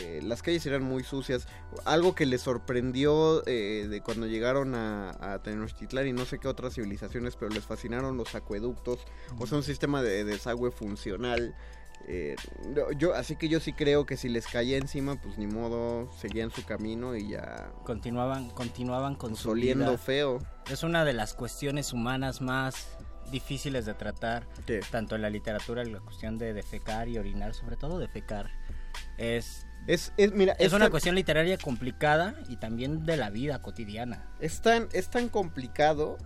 [0.00, 1.46] Eh, las calles eran muy sucias.
[1.84, 6.48] Algo que les sorprendió eh, de cuando llegaron a, a, Tenochtitlán y no sé qué
[6.48, 9.00] otras civilizaciones, pero les fascinaron los acueductos.
[9.38, 11.54] O sea, un sistema de desagüe funcional.
[12.10, 12.36] Eh,
[12.96, 16.50] yo, así que yo sí creo que si les caía encima, pues ni modo, seguían
[16.50, 17.70] su camino y ya...
[17.84, 20.38] Continuaban, continuaban con su oliendo feo.
[20.70, 22.88] Es una de las cuestiones humanas más
[23.30, 24.46] difíciles de tratar,
[24.90, 28.48] tanto en la literatura, la cuestión de defecar y orinar, sobre todo defecar.
[29.18, 34.30] Es es, es, mira, es una cuestión literaria complicada y también de la vida cotidiana.
[34.38, 36.18] Es tan, es tan complicado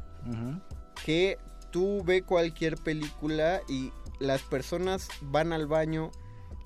[1.04, 1.38] que
[1.70, 3.92] tú ve cualquier película y
[4.22, 6.10] las personas van al baño,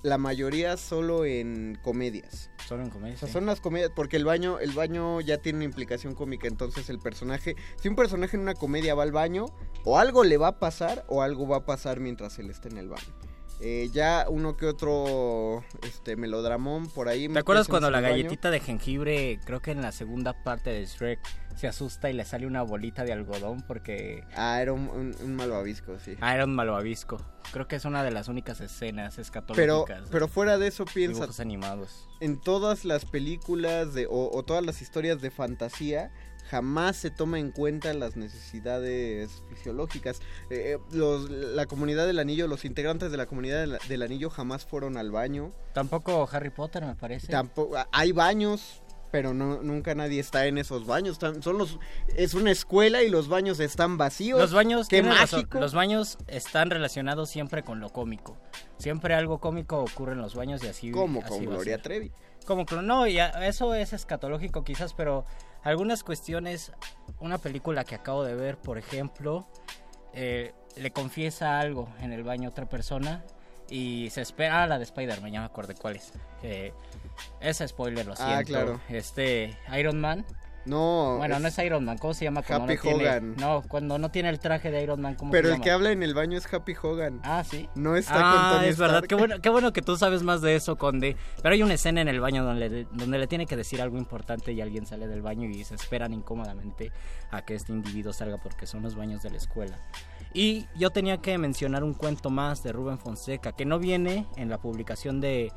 [0.03, 2.49] la mayoría solo en comedias.
[2.67, 3.19] Solo en comedias.
[3.31, 6.99] son las comedias, porque el baño, el baño ya tiene una implicación cómica, entonces el
[6.99, 9.45] personaje, si un personaje en una comedia va al baño,
[9.83, 12.77] o algo le va a pasar, o algo va a pasar mientras él está en
[12.77, 13.26] el baño.
[13.59, 17.27] Eh, ya uno que otro este melodramón por ahí.
[17.27, 21.19] ¿Te acuerdas cuando la galletita de jengibre, creo que en la segunda parte de Shrek,
[21.55, 24.23] se asusta y le sale una bolita de algodón porque...
[24.35, 26.15] Ah, era un, malvavisco, sí.
[26.21, 27.17] Ah, era un malvavisco.
[27.51, 30.01] Creo que es una de las únicas escenas escatológicas.
[30.01, 31.27] Pero, pero fuera de eso piensa...
[31.41, 32.07] animados.
[32.19, 36.11] En todas las películas de, o todas las historias de fantasía
[36.49, 40.19] jamás se toma en cuenta las necesidades fisiológicas.
[40.49, 40.97] Eh, eh,
[41.53, 45.51] la comunidad del anillo, los integrantes de la comunidad del, anillo jamás fueron al baño.
[45.73, 47.27] Tampoco Harry Potter, me parece.
[47.27, 51.17] Tampoco, hay baños Pero no, nunca nadie está en esos baños.
[51.41, 51.79] Son los,
[52.15, 54.39] es una escuela y los baños están vacíos.
[54.39, 55.59] Los baños, qué mágico.
[55.59, 58.37] Los baños están relacionados siempre con lo cómico.
[58.77, 60.91] Siempre algo cómico ocurre en los baños y así.
[60.91, 62.11] Como con Gloria Trevi.
[62.45, 65.25] Como no, eso es escatológico quizás, pero
[65.67, 66.71] algunas cuestiones.
[67.19, 69.47] Una película que acabo de ver, por ejemplo,
[70.13, 73.23] eh, le confiesa algo en el baño a otra persona
[73.69, 76.13] y se espera ah, la de Spider-Man, ya me acuerdo cuál es.
[76.41, 76.71] Eh,
[77.41, 78.35] ese spoiler, lo ah, siento.
[78.37, 78.81] Ah, claro.
[78.87, 80.25] Este, Iron Man.
[80.67, 81.17] No.
[81.17, 82.41] Bueno, no es Iron Man, ¿cómo se llama?
[82.47, 83.35] Happy no Hogan.
[83.37, 85.91] no, cuando no tiene el traje de Iron Man, ¿cómo Pero se el que habla
[85.91, 87.21] en el baño es Happy Hogan.
[87.23, 87.69] Ah, sí.
[87.75, 89.03] No está ah, con es verdad.
[89.03, 91.15] Qué bueno, qué bueno que tú sabes más de eso, Conde.
[91.41, 94.51] Pero hay una escena en el baño donde, donde le tiene que decir algo importante
[94.51, 96.91] y alguien sale del baño y se esperan incómodamente
[97.31, 99.79] a que este individuo salga porque son los baños de la escuela.
[100.33, 104.49] Y yo tenía que mencionar un cuento más de Rubén Fonseca, que no viene en
[104.49, 105.51] la publicación de,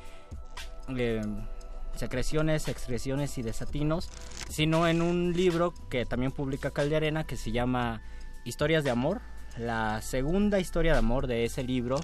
[1.96, 4.08] Secreciones, Excreciones y Desatinos,
[4.48, 8.02] sino en un libro que también publica Calderena que se llama
[8.44, 9.20] Historias de Amor.
[9.58, 12.00] La segunda historia de amor de ese libro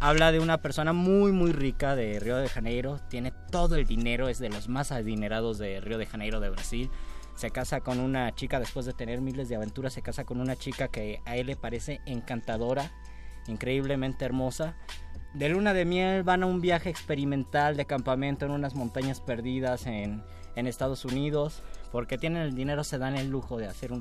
[0.00, 4.28] habla de una persona muy muy rica de Río de Janeiro, tiene todo el dinero,
[4.28, 6.90] es de los más adinerados de Río de Janeiro de Brasil
[7.38, 10.56] se casa con una chica después de tener miles de aventuras, se casa con una
[10.56, 12.90] chica que a él le parece encantadora,
[13.46, 14.74] increíblemente hermosa.
[15.38, 19.86] De luna de miel van a un viaje experimental de campamento en unas montañas perdidas
[19.86, 20.22] en,
[20.56, 21.62] Estados Unidos,
[21.92, 23.92] porque tienen el dinero, se dan el lujo de hacer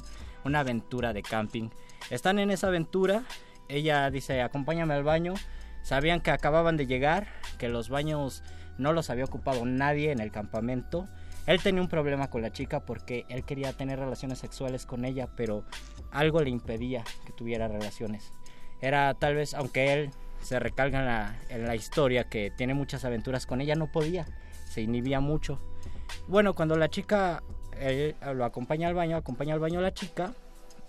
[0.44, 1.70] una aventura de camping.
[2.10, 3.24] Están en esa aventura,
[3.68, 5.36] ella dice, acompáñame al baño,
[5.84, 7.28] sabían que acababan de llegar,
[7.60, 8.42] que los baños
[8.80, 11.08] no los había ocupado nadie en el campamento
[11.48, 15.30] él tenía un problema con la chica porque él quería tener relaciones sexuales con ella,
[15.38, 15.64] pero
[16.12, 18.34] algo le impedía que tuviera relaciones.
[18.82, 20.12] Era tal vez, aunque él
[20.42, 24.26] se recalca en la, historia que tiene muchas aventuras con ella, no podía,
[24.70, 25.60] se inhibía mucho.
[26.28, 27.44] Bueno, cuando la chica
[27.80, 30.34] él lo acompaña al baño, acompaña al baño a la chica,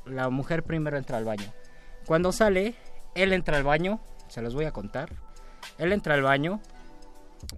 [0.04, 1.52] la mujer primero entra al baño.
[2.06, 2.74] Cuando sale,
[3.14, 5.10] él entra al baño, se los voy a contar.
[5.76, 6.60] Él entra al baño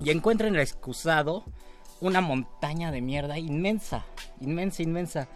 [0.00, 1.44] y encuentra en el excusado
[2.00, 4.04] una montaña de mierda inmensa,
[4.40, 5.28] inmensa, inmensa.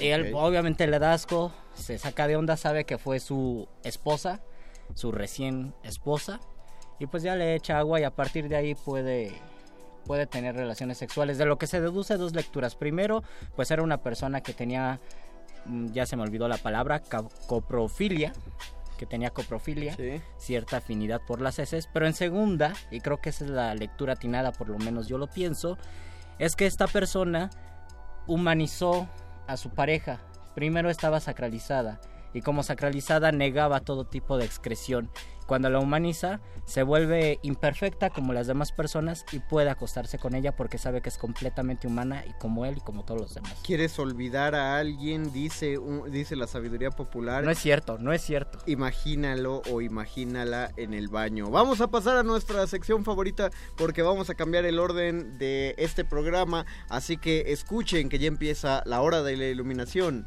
[0.00, 4.40] Él obviamente le da asco, se saca de onda, sabe que fue su esposa,
[4.94, 6.40] su recién esposa,
[6.98, 9.32] y pues ya le echa agua y a partir de ahí puede
[10.04, 11.38] puede tener relaciones sexuales.
[11.38, 12.74] De lo que se deduce dos lecturas.
[12.74, 13.22] Primero,
[13.56, 15.00] pues era una persona que tenía,
[15.66, 17.02] mm, ya se me olvidó la palabra,
[17.46, 18.32] coprofilia,
[18.98, 19.96] que tenía coprofilia,
[20.36, 24.12] cierta afinidad por las heces, pero en segunda, y creo que esa es la lectura
[24.12, 25.78] atinada, por lo menos yo lo pienso,
[26.38, 27.48] es que esta persona
[28.26, 29.08] humanizó
[29.46, 30.20] a su pareja.
[30.54, 32.00] Primero estaba sacralizada
[32.32, 35.10] y como sacralizada negaba todo tipo de excreción
[35.50, 40.54] cuando la humaniza, se vuelve imperfecta como las demás personas y puede acostarse con ella
[40.54, 43.56] porque sabe que es completamente humana y como él y como todos los demás.
[43.64, 45.32] ¿Quieres olvidar a alguien?
[45.32, 45.76] Dice,
[46.08, 47.42] dice la sabiduría popular.
[47.42, 48.60] No es cierto, no es cierto.
[48.66, 51.50] Imagínalo o imagínala en el baño.
[51.50, 56.04] Vamos a pasar a nuestra sección favorita porque vamos a cambiar el orden de este
[56.04, 56.64] programa.
[56.88, 60.26] Así que escuchen que ya empieza la hora de la iluminación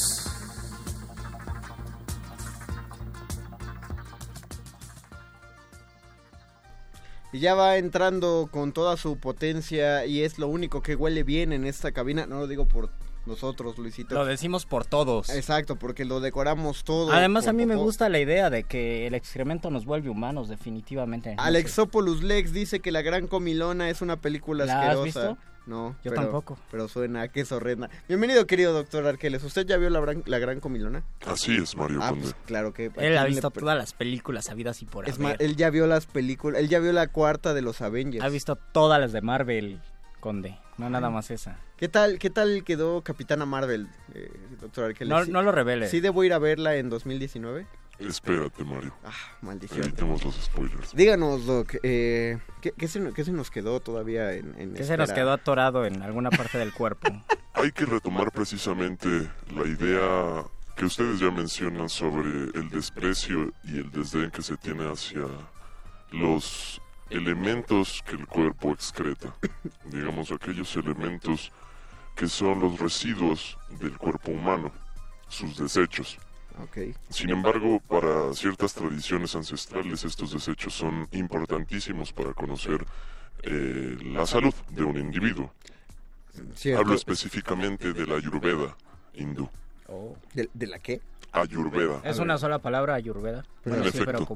[7.33, 11.53] Y ya va entrando con toda su potencia y es lo único que huele bien
[11.53, 12.25] en esta cabina.
[12.25, 12.89] No lo digo por
[13.25, 14.15] nosotros, Luisito.
[14.15, 15.29] Lo decimos por todos.
[15.29, 17.11] Exacto, porque lo decoramos todo.
[17.11, 21.35] Además, a mí me gusta la idea de que el excremento nos vuelve humanos, definitivamente.
[21.37, 24.99] Alexopoulos Lex dice que La Gran Comilona es una película ¿La asquerosa.
[24.99, 25.50] Has visto?
[25.65, 26.57] No, yo tampoco.
[26.71, 27.89] Pero suena que es horrenda.
[28.07, 29.43] Bienvenido, querido doctor Arqueles.
[29.43, 31.03] ¿Usted ya vio la, la Gran Comilona?
[31.25, 32.91] Así es, Mario ah, pues, claro que.
[32.97, 36.07] Él ha visto todas las películas habidas y por Es más, él ya vio las
[36.07, 36.59] películas.
[36.59, 38.25] Él ya vio la cuarta de los Avengers.
[38.25, 39.79] Ha visto todas las de Marvel,
[40.19, 40.57] Conde.
[40.77, 41.59] No nada más esa.
[41.77, 45.09] ¿Qué tal, qué tal quedó Capitana Marvel, eh, doctor Arqueles?
[45.09, 45.87] No, no lo revele.
[45.89, 47.67] ¿Sí debo ir a verla en 2019?
[48.07, 48.93] Espérate, Mario.
[49.05, 49.83] Ah, maldición.
[49.83, 50.93] Evitemos los spoilers.
[50.95, 55.85] Díganos, Doc, eh, ¿qué, se, nos quedó todavía en, en ¿Qué se nos quedó atorado
[55.85, 57.07] en alguna parte del cuerpo?
[57.53, 60.45] Hay que retomar precisamente la idea
[60.75, 65.25] que ustedes ya mencionan sobre el desprecio y el desdén que se tiene hacia
[66.11, 69.35] los elementos que el cuerpo excreta.
[69.85, 71.51] Digamos, aquellos elementos
[72.15, 74.71] que son los residuos del cuerpo humano
[75.31, 76.17] sus desechos.
[77.09, 82.85] Sin embargo, para ciertas tradiciones ancestrales estos desechos son importantísimos para conocer
[83.43, 85.51] eh, la salud de un individuo.
[86.77, 88.75] Hablo específicamente de la ayurveda
[89.13, 89.49] hindú.
[89.87, 90.15] Oh.
[90.33, 91.01] ¿De, la qué?
[91.31, 92.01] Ayurveda.
[92.03, 93.45] Es una sola palabra, ayurveda.
[93.63, 93.83] Pero,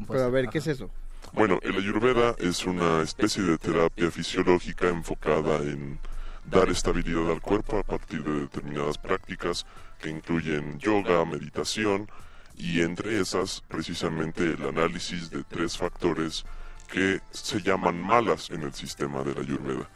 [0.08, 0.90] pero a ver, ¿qué es eso?
[1.34, 6.00] Bueno, el ayurveda es una especie de terapia fisiológica enfocada en
[6.46, 9.66] dar estabilidad al cuerpo a partir de determinadas prácticas
[10.06, 12.08] que incluyen yoga, meditación
[12.56, 16.46] y entre esas precisamente el análisis de tres factores
[16.92, 19.90] que se llaman malas en el sistema de la Ayurveda.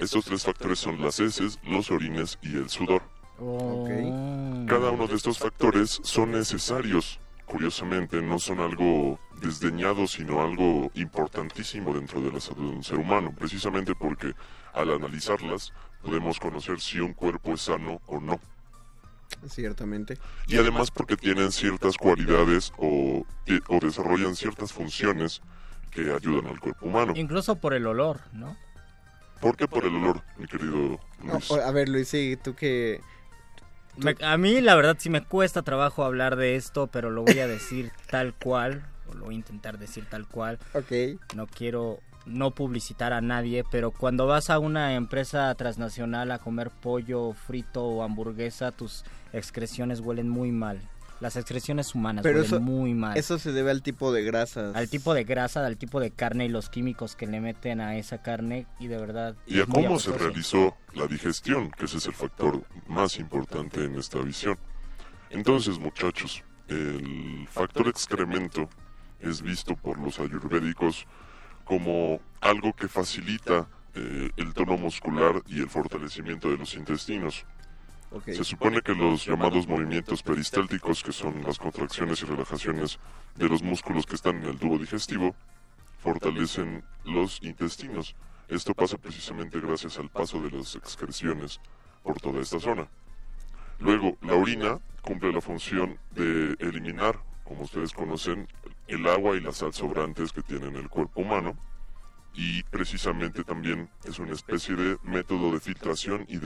[0.00, 3.02] Estos tres factores son las heces, los orines y el sudor.
[4.66, 7.20] Cada uno de estos factores son necesarios.
[7.46, 12.98] Curiosamente, no son algo desdeñado, sino algo importantísimo dentro de la salud de un ser
[12.98, 14.32] humano, precisamente porque
[14.72, 18.40] al analizarlas podemos conocer si un cuerpo es sano o no.
[19.48, 20.18] Ciertamente.
[20.46, 23.26] Y además porque tienen ciertas cualidades o,
[23.68, 25.42] o desarrollan ciertas funciones
[25.90, 27.12] que ayudan al cuerpo humano.
[27.16, 28.56] Incluso por el olor, ¿no?
[29.40, 31.50] ¿Por qué por el olor, mi querido Luis?
[31.50, 33.00] a ver, Luis, sí, tú que...
[34.22, 37.46] a mí la verdad sí me cuesta trabajo hablar de esto, pero lo voy a
[37.46, 40.58] decir tal cual, o lo voy a intentar decir tal cual.
[40.72, 41.20] Ok.
[41.34, 46.70] No quiero no publicitar a nadie, pero cuando vas a una empresa transnacional a comer
[46.70, 50.80] pollo frito o hamburguesa, tus excreciones huelen muy mal.
[51.20, 53.16] Las excreciones humanas huelen muy mal.
[53.16, 54.74] Eso se debe al tipo de grasas.
[54.74, 57.96] Al tipo de grasa, al tipo de carne y los químicos que le meten a
[57.96, 59.34] esa carne y de verdad...
[59.46, 63.96] Y a cómo se realizó la digestión, que ese es el factor más importante en
[63.96, 64.58] esta visión.
[65.30, 68.68] Entonces, muchachos, el factor excremento
[69.20, 71.06] es visto por los ayurvédicos
[71.64, 77.44] como algo que facilita eh, el tono muscular y el fortalecimiento de los intestinos.
[78.26, 83.00] Se supone que los llamados movimientos peristálticos, que son las contracciones y relajaciones
[83.34, 85.34] de los músculos que están en el tubo digestivo,
[85.98, 88.14] fortalecen los intestinos.
[88.48, 91.60] Esto pasa precisamente gracias al paso de las excreciones
[92.04, 92.86] por toda esta zona.
[93.80, 98.46] Luego, la orina cumple la función de eliminar, como ustedes conocen,
[98.86, 101.56] el agua y la sal sobrantes que tiene el cuerpo humano
[102.36, 106.38] y precisamente también es una especie de método de filtración y,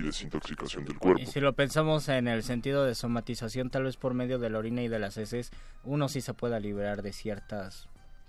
[0.00, 1.20] desintoxicación del cuerpo.
[1.20, 4.58] Y si lo pensamos en el sentido de somatización, tal vez por medio de la
[4.58, 5.50] orina y de las heces,
[5.84, 7.88] uno sí se pueda liberar de ciertas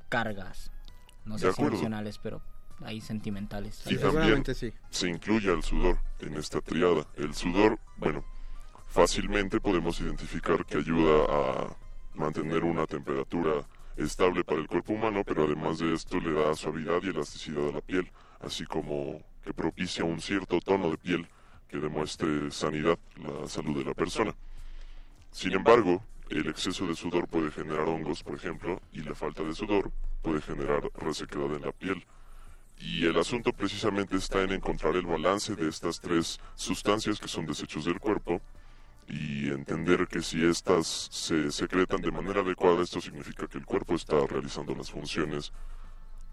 [0.09, 0.71] cargas,
[1.23, 2.41] no sé si emocionales, pero
[2.83, 3.83] ahí sentimentales.
[3.89, 4.43] Y también
[4.89, 7.05] se incluye el sudor en esta triada.
[7.15, 8.25] El sudor, bueno,
[8.89, 11.86] fácilmente podemos identificar que ayuda a
[12.17, 13.65] mantener una temperatura
[13.95, 17.71] estable para el cuerpo humano, pero además de esto le da suavidad y elasticidad a
[17.71, 21.27] la piel, así como que propicia un cierto tono de piel
[21.67, 24.35] que demuestre sanidad, la salud de la persona.
[25.31, 29.53] Sin embargo, el exceso de sudor puede generar hongos, por ejemplo, y la falta de
[29.53, 29.91] sudor
[30.21, 32.05] puede generar resequedad en la piel.
[32.79, 37.45] Y el asunto precisamente está en encontrar el balance de estas tres sustancias que son
[37.45, 38.41] desechos del cuerpo
[39.07, 43.95] y entender que si éstas se secretan de manera adecuada, esto significa que el cuerpo
[43.95, 45.53] está realizando las funciones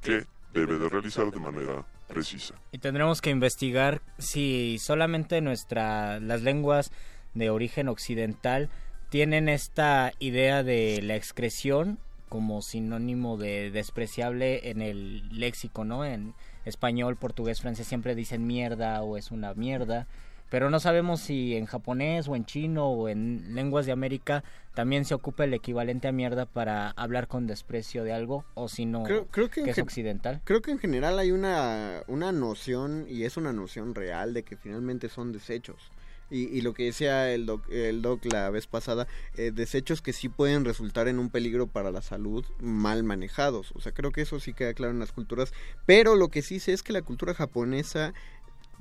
[0.02, 2.54] que debe de realizar de manera precisa.
[2.72, 6.90] Y tendremos que investigar si solamente nuestra, las lenguas
[7.34, 8.70] de origen occidental
[9.08, 11.98] tienen esta idea de la excreción
[12.28, 16.04] como sinónimo de despreciable en el léxico, ¿no?
[16.04, 20.08] En español, portugués, francés siempre dicen mierda o es una mierda
[20.54, 25.04] pero no sabemos si en japonés o en chino o en lenguas de América también
[25.04, 29.02] se ocupa el equivalente a mierda para hablar con desprecio de algo o si no
[29.02, 30.42] creo, que, es occidental.
[30.44, 34.56] Creo que en general hay una, una noción y es una noción real de que
[34.56, 35.90] finalmente son desechos.
[36.30, 40.28] Y, lo que decía el doc, el doc la vez pasada, eh, desechos que sí
[40.28, 43.72] pueden resultar en un peligro para la salud mal manejados.
[43.74, 45.52] O sea, creo que eso sí queda claro en las culturas.
[45.84, 48.14] Pero lo que sí sé es que la cultura japonesa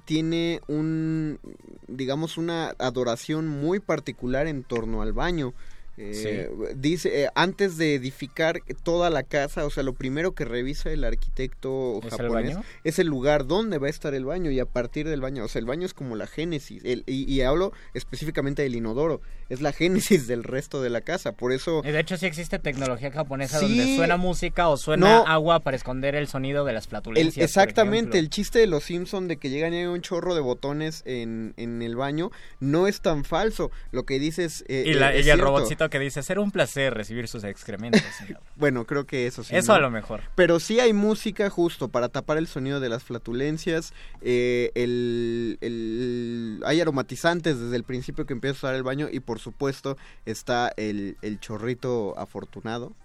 [0.06, 1.40] tiene un,
[1.88, 5.54] digamos, una adoración muy particular en torno al baño.
[5.96, 10.92] Eh, dice, eh, antes de edificar toda la casa, o sea, lo primero que revisa
[10.92, 15.08] el arquitecto japonés es el lugar donde va a estar el baño y a partir
[15.08, 18.76] del baño, o sea, el baño es como la génesis, el, y, hablo específicamente del
[18.76, 21.84] inodoro, es la génesis del resto de la casa, por eso...
[21.84, 26.28] De hecho, sí existe tecnología japonesa donde suena música o suena agua para esconder el
[26.28, 27.46] sonido de las flatulencias.
[27.46, 31.04] exactamente, el chiste de los Simpson de que llegan y hay un chorro de botones
[31.06, 34.66] en, en el baño no es tan falso, lo que dices...
[34.68, 38.02] Eh, y, la, y el robotcito que dice, será un placer recibir sus excrementos.
[38.56, 39.56] bueno, creo que eso sí.
[39.56, 40.22] Eso a lo mejor.
[40.36, 43.94] Pero sí hay música justo para tapar el sonido de las flatulencias.
[44.22, 49.40] Eh, el, hay aromatizantes desde el principio que empieza a usar el baño y por
[49.40, 52.96] supuesto está el, el chorrito afortunado,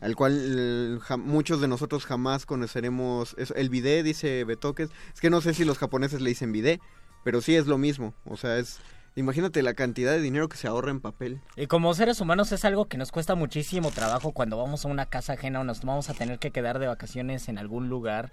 [0.00, 3.36] al cual muchos de nosotros jamás conoceremos.
[3.54, 4.90] el bidet, dice Betoques.
[5.12, 6.80] Es que no sé si los japoneses le dicen bidet,
[7.24, 8.14] pero sí es lo mismo.
[8.24, 8.80] O sea, es
[9.16, 11.40] Imagínate la cantidad de dinero que se ahorra en papel.
[11.54, 15.06] Y como seres humanos es algo que nos cuesta muchísimo trabajo cuando vamos a una
[15.06, 18.32] casa ajena o nos vamos a tener que quedar de vacaciones en algún lugar.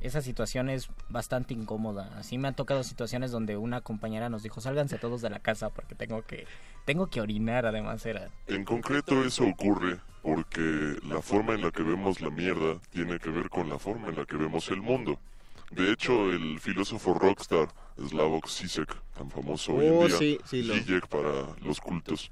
[0.00, 2.10] Esa situación es bastante incómoda.
[2.18, 5.70] Así me han tocado situaciones donde una compañera nos dijo, sálganse todos de la casa
[5.70, 6.46] porque tengo que,
[6.84, 8.28] tengo que orinar, además era.
[8.48, 13.30] En concreto eso ocurre porque la forma en la que vemos la mierda tiene que
[13.30, 15.20] ver con la forma en la que vemos el mundo.
[15.70, 21.80] De hecho, el filósofo rockstar Slavoj Zizek, tan famoso hoy en oh, día, para los
[21.80, 22.30] cultos,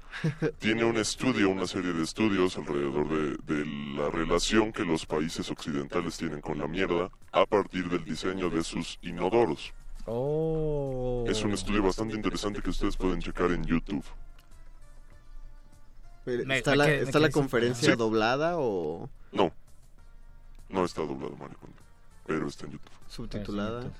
[0.59, 3.07] tiene un estudio, una serie de estudios alrededor
[3.43, 3.65] de,
[3.95, 8.63] la relación que los países occidentales tienen con la mierda a partir del diseño de
[8.63, 9.73] sus inodoros.
[10.05, 11.25] Oh.
[11.27, 14.05] Es un estudio bastante interesante que ustedes pueden checar en YouTube.
[16.25, 19.09] ¿Está, la, ¿está la conferencia doblada o...?
[19.31, 19.51] No,
[20.69, 21.57] no está doblado, Mario
[22.25, 22.91] pero está en YouTube.
[23.07, 23.91] ¿Subtitulada?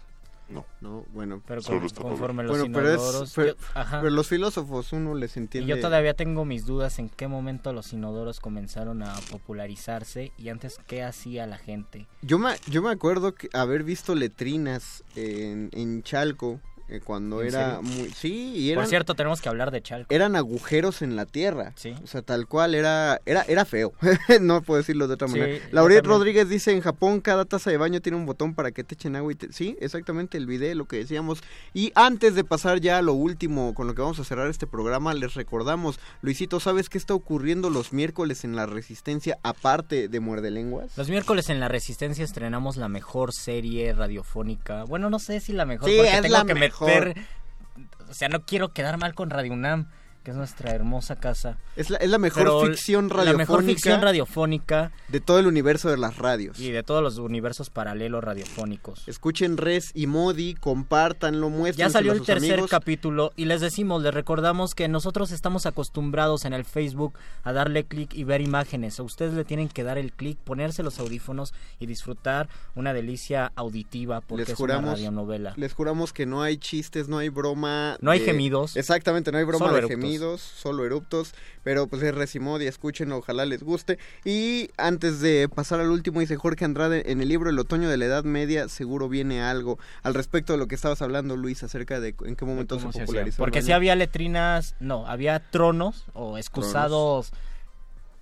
[0.47, 0.65] No.
[0.79, 1.41] No, bueno.
[1.47, 1.61] Pero
[1.95, 3.55] conforme los bueno, pero,
[3.89, 5.71] pero, los filósofos uno les entiende.
[5.71, 10.49] Y yo todavía tengo mis dudas en qué momento los inodoros comenzaron a popularizarse y
[10.49, 12.05] antes qué hacía la gente.
[12.21, 17.81] Yo me, yo me acuerdo que haber visto letrinas en, en Chalco eh, cuando era
[17.81, 20.13] muy sí y eran, por cierto tenemos que hablar de Chalco.
[20.13, 21.73] eran agujeros en la tierra.
[21.75, 21.95] Sí.
[22.03, 23.93] O sea tal cual era era era feo.
[24.41, 25.59] No puedo decirlo de otra manera.
[25.71, 28.95] Lauriet Rodríguez dice en Japón cada taza de baño tiene un botón para que te
[28.95, 31.41] echen agua y sí exactamente el video lo que decíamos.
[31.73, 34.67] Y antes de pasar ya a lo último con lo que vamos a cerrar este
[34.67, 40.19] programa les recordamos Luisito sabes qué está ocurriendo los miércoles en la Resistencia aparte de
[40.19, 44.83] Muerde Lenguas los miércoles en la Resistencia estrenamos la mejor serie radiofónica.
[44.83, 49.15] Bueno no sé si la mejor porque tengo que o sea, no quiero quedar mal
[49.15, 49.89] con Radio UNAM
[50.25, 51.59] que es nuestra hermosa casa.
[51.75, 53.31] Es la, es la mejor ficción radiofónica.
[53.31, 54.91] La mejor ficción radiofónica.
[55.07, 56.59] De todo el universo de las radios.
[56.59, 59.07] Y de todos los universos paralelos radiofónicos.
[59.07, 61.87] Escuchen Res y Modi, compártanlo, muestren.
[61.87, 66.53] Ya salió el tercer capítulo y les decimos, les recordamos que nosotros estamos acostumbrados en
[66.53, 67.13] el Facebook
[67.43, 68.99] a darle clic y ver imágenes.
[68.99, 73.51] A ustedes le tienen que dar el clic, ponerse los audífonos y disfrutar una delicia
[73.55, 75.53] auditiva porque es una radionovela.
[75.55, 77.97] Les juramos que no hay chistes, no hay broma.
[78.01, 78.75] No hay gemidos.
[78.75, 83.63] Exactamente, no hay broma de gemidos solo eruptos, pero pues es Recimodi, escuchen, ojalá les
[83.63, 83.97] guste.
[84.23, 87.97] Y antes de pasar al último, dice Jorge Andrade, en el libro El otoño de
[87.97, 91.99] la Edad Media seguro viene algo al respecto de lo que estabas hablando, Luis, acerca
[91.99, 93.37] de en qué momento se popularizó.
[93.37, 97.31] Porque si había letrinas, no, había tronos o excusados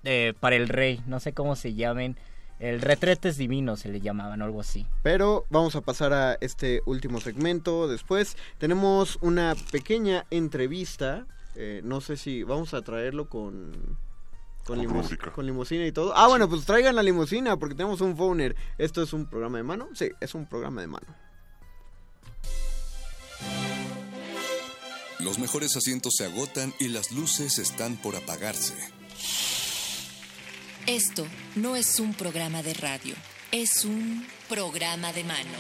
[0.04, 2.18] eh, para el rey, no sé cómo se llamen.
[2.60, 4.86] El retretes divino se le llamaban o algo así.
[5.02, 7.90] Pero vamos a pasar a este último segmento.
[7.90, 11.26] Después tenemos una pequeña entrevista
[11.56, 13.98] eh, no sé si vamos a traerlo con
[14.66, 14.80] con,
[15.34, 16.16] con limusina y todo.
[16.16, 18.56] Ah, bueno, pues traigan la limusina porque tenemos un phoner.
[18.78, 19.90] ¿Esto es un programa de mano?
[19.94, 21.08] Sí, es un programa de mano.
[25.20, 28.74] Los mejores asientos se agotan y las luces están por apagarse.
[30.86, 31.26] Esto
[31.56, 33.16] no es un programa de radio,
[33.52, 35.58] es un programa de mano.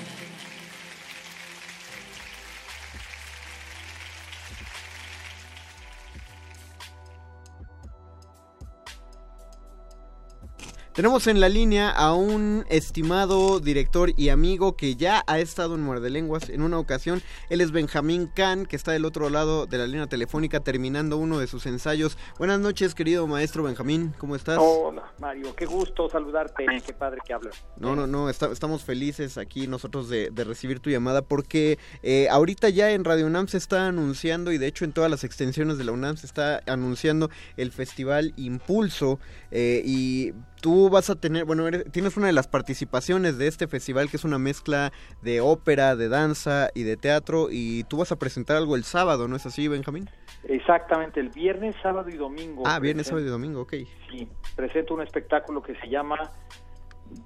[10.93, 15.81] Tenemos en la línea a un estimado director y amigo que ya ha estado en
[15.81, 17.23] Muerde Lenguas en una ocasión.
[17.49, 21.39] Él es Benjamín Kahn, que está del otro lado de la línea telefónica terminando uno
[21.39, 22.15] de sus ensayos.
[22.37, 24.59] Buenas noches, querido maestro Benjamín, ¿cómo estás?
[24.61, 27.65] Hola, Mario, qué gusto saludarte, qué padre que hablas.
[27.75, 32.91] No, no, no, estamos felices aquí nosotros de, recibir tu llamada porque eh, ahorita ya
[32.91, 35.91] en Radio UNAM se está anunciando y de hecho en todas las extensiones de la
[35.91, 39.19] UNAM se está anunciando el Festival Impulso
[39.49, 40.33] eh, y
[40.63, 44.23] tú vas a tener, bueno, tienes una de las participaciones de este festival que es
[44.23, 48.77] una mezcla de ópera, de danza y de teatro y tú vas a presentar algo
[48.77, 50.09] el sábado, ¿no es así, Benjamín?
[50.45, 52.63] Exactamente, el viernes, sábado y domingo.
[52.65, 53.73] Ah, viernes, sábado y domingo, ok.
[54.09, 56.31] Sí, presento un espectáculo que se llama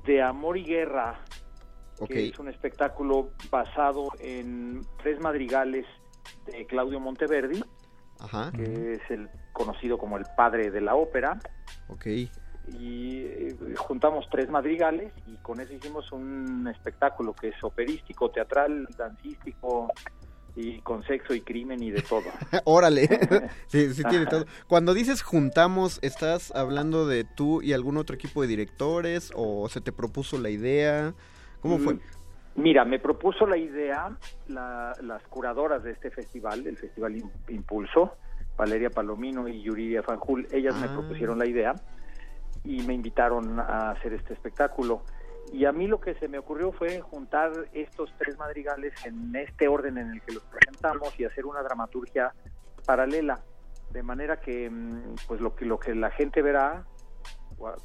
[0.03, 1.19] De Amor y Guerra,
[2.09, 5.85] que es un espectáculo basado en tres madrigales
[6.47, 7.63] de Claudio Monteverdi,
[8.55, 11.37] que es el conocido como el padre de la ópera.
[11.89, 12.07] Ok
[12.67, 18.87] y eh, juntamos tres madrigales y con eso hicimos un espectáculo que es operístico, teatral,
[18.97, 19.91] dancístico
[20.55, 22.23] y con sexo y crimen y de todo.
[22.65, 23.07] Órale,
[23.67, 24.45] sí, sí tiene todo.
[24.67, 29.81] Cuando dices juntamos, ¿estás hablando de tú y algún otro equipo de directores o se
[29.81, 31.13] te propuso la idea?
[31.61, 31.95] ¿Cómo fue?
[31.95, 31.99] Mm,
[32.57, 37.15] Mira, me propuso la idea las curadoras de este festival, el Festival
[37.49, 38.15] Impulso,
[38.57, 40.93] Valeria Palomino y Yuridia Fanjul, ellas me ah.
[40.93, 41.75] propusieron la idea
[42.67, 45.01] y me invitaron a hacer este espectáculo.
[45.53, 49.67] Y a mí lo que se me ocurrió fue juntar estos tres madrigales en este
[49.67, 52.33] orden en el que los presentamos y hacer una dramaturgia
[52.85, 53.39] paralela,
[53.91, 56.85] de manera que mm, pues lo que lo que la gente verá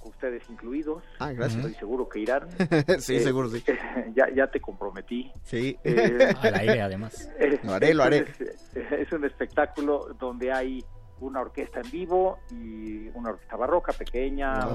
[0.04, 1.02] ustedes incluidos.
[1.18, 1.64] Ah, gracias.
[1.64, 2.48] Estoy seguro que irán.
[2.98, 3.64] sí, seguro, sí.
[4.14, 5.32] ya, ya te comprometí.
[5.44, 5.76] Sí.
[5.84, 7.30] Eh, Al aire, además.
[7.62, 8.26] lo haré, lo haré.
[8.74, 10.84] Es, un espectáculo donde hay
[11.22, 14.66] una orquesta en vivo y una orquesta barroca pequeña,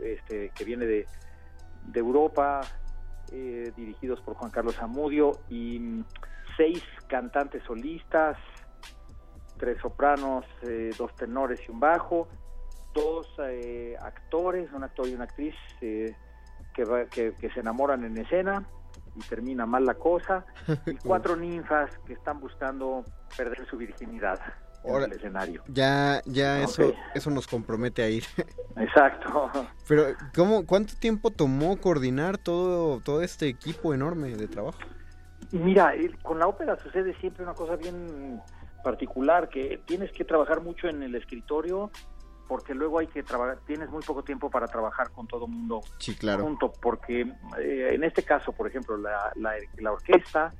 [0.00, 1.06] este, que viene de,
[1.86, 2.60] de Europa,
[3.32, 6.04] eh, dirigidos por Juan Carlos Amudio, y
[6.56, 8.36] seis cantantes solistas,
[9.58, 12.28] tres sopranos, eh, dos tenores y un bajo,
[12.94, 16.14] dos eh, actores, un actor y una actriz que,
[16.74, 18.64] que, se enamoran en escena
[19.16, 20.46] y termina mal la cosa,
[20.86, 23.04] y cuatro ninfas que están buscando
[23.36, 24.40] perder su virginidad
[24.84, 25.62] en el escenario.
[25.68, 28.24] Ya, ya eso, eso nos compromete a ir.
[28.76, 29.50] Exacto.
[29.88, 30.04] Pero,
[30.34, 34.78] ¿cómo, ¿cuánto tiempo tomó coordinar todo, todo este equipo enorme de trabajo?
[35.50, 38.40] Mira, con la ópera sucede siempre una cosa bien
[38.82, 41.90] particular, que tienes que trabajar mucho en el escritorio
[42.48, 46.14] porque luego hay que trabajar, tienes muy poco tiempo para trabajar con todo mundo sí,
[46.14, 46.42] claro.
[46.42, 47.22] junto, porque
[47.58, 50.52] eh, en este caso, por ejemplo, la, la, orquesta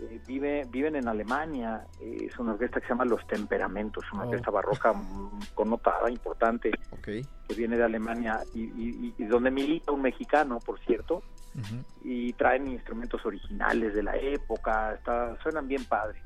[0.00, 4.22] eh, vive, viven en Alemania, eh, es una orquesta que se llama Los Temperamentos, una
[4.22, 4.26] oh.
[4.26, 4.94] orquesta barroca
[5.54, 6.70] connotada, importante,
[7.02, 7.24] que
[7.56, 11.22] viene de Alemania y, y, donde milita un mexicano, por cierto,
[12.04, 16.22] y traen instrumentos originales de la época, está, suenan bien padres.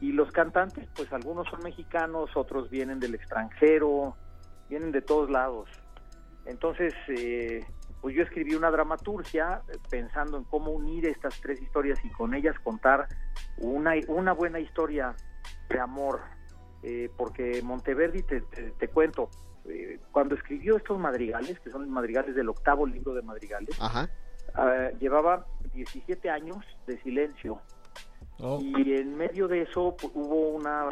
[0.00, 4.16] Y los cantantes, pues algunos son mexicanos, otros vienen del extranjero,
[4.68, 5.70] vienen de todos lados.
[6.44, 7.64] Entonces, eh,
[8.00, 12.34] pues yo escribí una dramaturgia eh, pensando en cómo unir estas tres historias y con
[12.34, 13.08] ellas contar
[13.58, 15.14] una, una buena historia
[15.68, 16.20] de amor.
[16.82, 19.30] Eh, porque Monteverdi, te, te, cuento,
[20.12, 24.06] cuando escribió estos madrigales, que son los madrigales del octavo libro de madrigales, ah,
[25.00, 27.60] llevaba 17 años de silencio.
[28.40, 28.60] Oh.
[28.62, 30.88] Y en medio de eso pues, hubo una,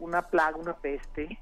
[0.00, 1.38] una plaga, una peste,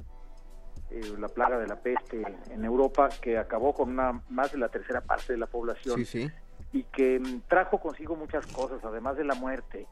[0.94, 4.68] eh, la plaga de la peste en Europa que acabó con una más de la
[4.68, 6.04] tercera parte de la población
[6.70, 9.86] y que mm, trajo consigo muchas cosas, además de la muerte,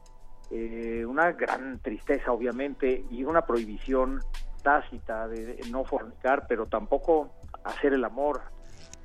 [0.51, 4.19] eh, una gran tristeza obviamente y una prohibición
[4.61, 7.31] tácita de, no fornicar, pero tampoco
[7.63, 8.41] hacer el amor.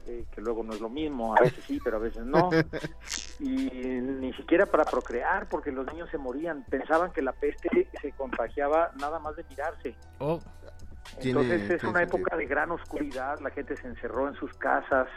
[0.08, 2.50] Eh, que luego no es lo mismo, a veces sí, pero a veces no,
[3.40, 8.12] y ni siquiera para procrear, porque los niños se morían, pensaban que la peste se
[8.12, 9.96] contagiaba nada más de mirarse.
[10.20, 10.38] Oh.
[11.20, 15.08] Entonces es una época de gran oscuridad, la gente se encerró en sus casas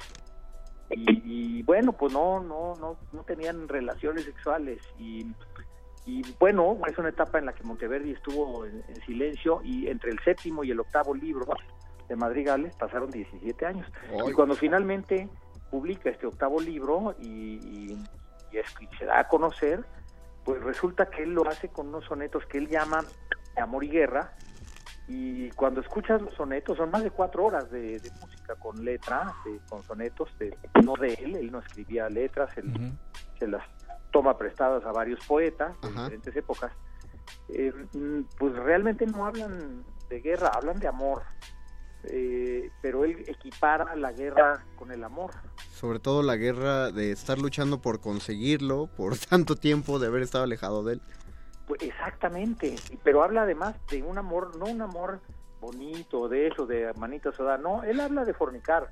[0.92, 5.26] y, bueno, pues no, no, no, no tenían relaciones sexuales y,
[6.06, 10.20] y, bueno, es una etapa en la que Monteverdi estuvo en, silencio y entre el
[10.20, 11.46] séptimo y el octavo libro
[12.08, 13.88] de Madrigales pasaron 17 años.
[14.28, 15.30] Y cuando finalmente
[15.70, 17.60] publica este octavo libro y,
[17.92, 18.06] y,
[18.98, 19.86] se da a conocer,
[20.44, 23.06] pues resulta que él lo hace con unos sonetos que él llama
[23.56, 24.34] Amor y Guerra,
[25.12, 29.34] y cuando escuchas los sonetos son más de cuatro horas de, música con letra,
[29.68, 30.56] con sonetos, de,
[30.86, 32.94] no de él, él no escribía letras, él
[33.40, 33.64] se las
[34.12, 36.72] toma prestadas a varios poetas de diferentes épocas,
[37.50, 37.74] eh,
[38.38, 41.24] pues realmente no hablan de guerra, hablan de amor,
[42.04, 45.32] eh, pero él equipara la guerra con el amor.
[45.72, 50.44] Sobre todo la guerra de estar luchando por conseguirlo, por tanto tiempo de haber estado
[50.44, 51.02] alejado de él.
[51.70, 55.20] Pues exactamente, pero habla además de un amor, no un amor
[55.62, 58.90] bonito, de eso, de manita soda, no, él habla de fornicar,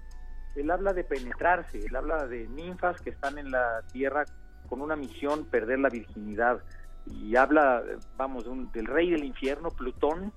[0.55, 4.25] él habla de penetrarse, él habla de ninfas que están en la tierra
[4.69, 6.61] con una misión, perder la virginidad,
[7.07, 7.81] y habla,
[8.15, 10.31] vamos, del rey del infierno, Plutón,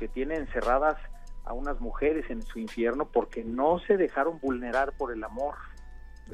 [0.00, 0.96] que tiene encerradas
[1.44, 5.54] a unas mujeres en su infierno porque no se dejaron vulnerar por el amor.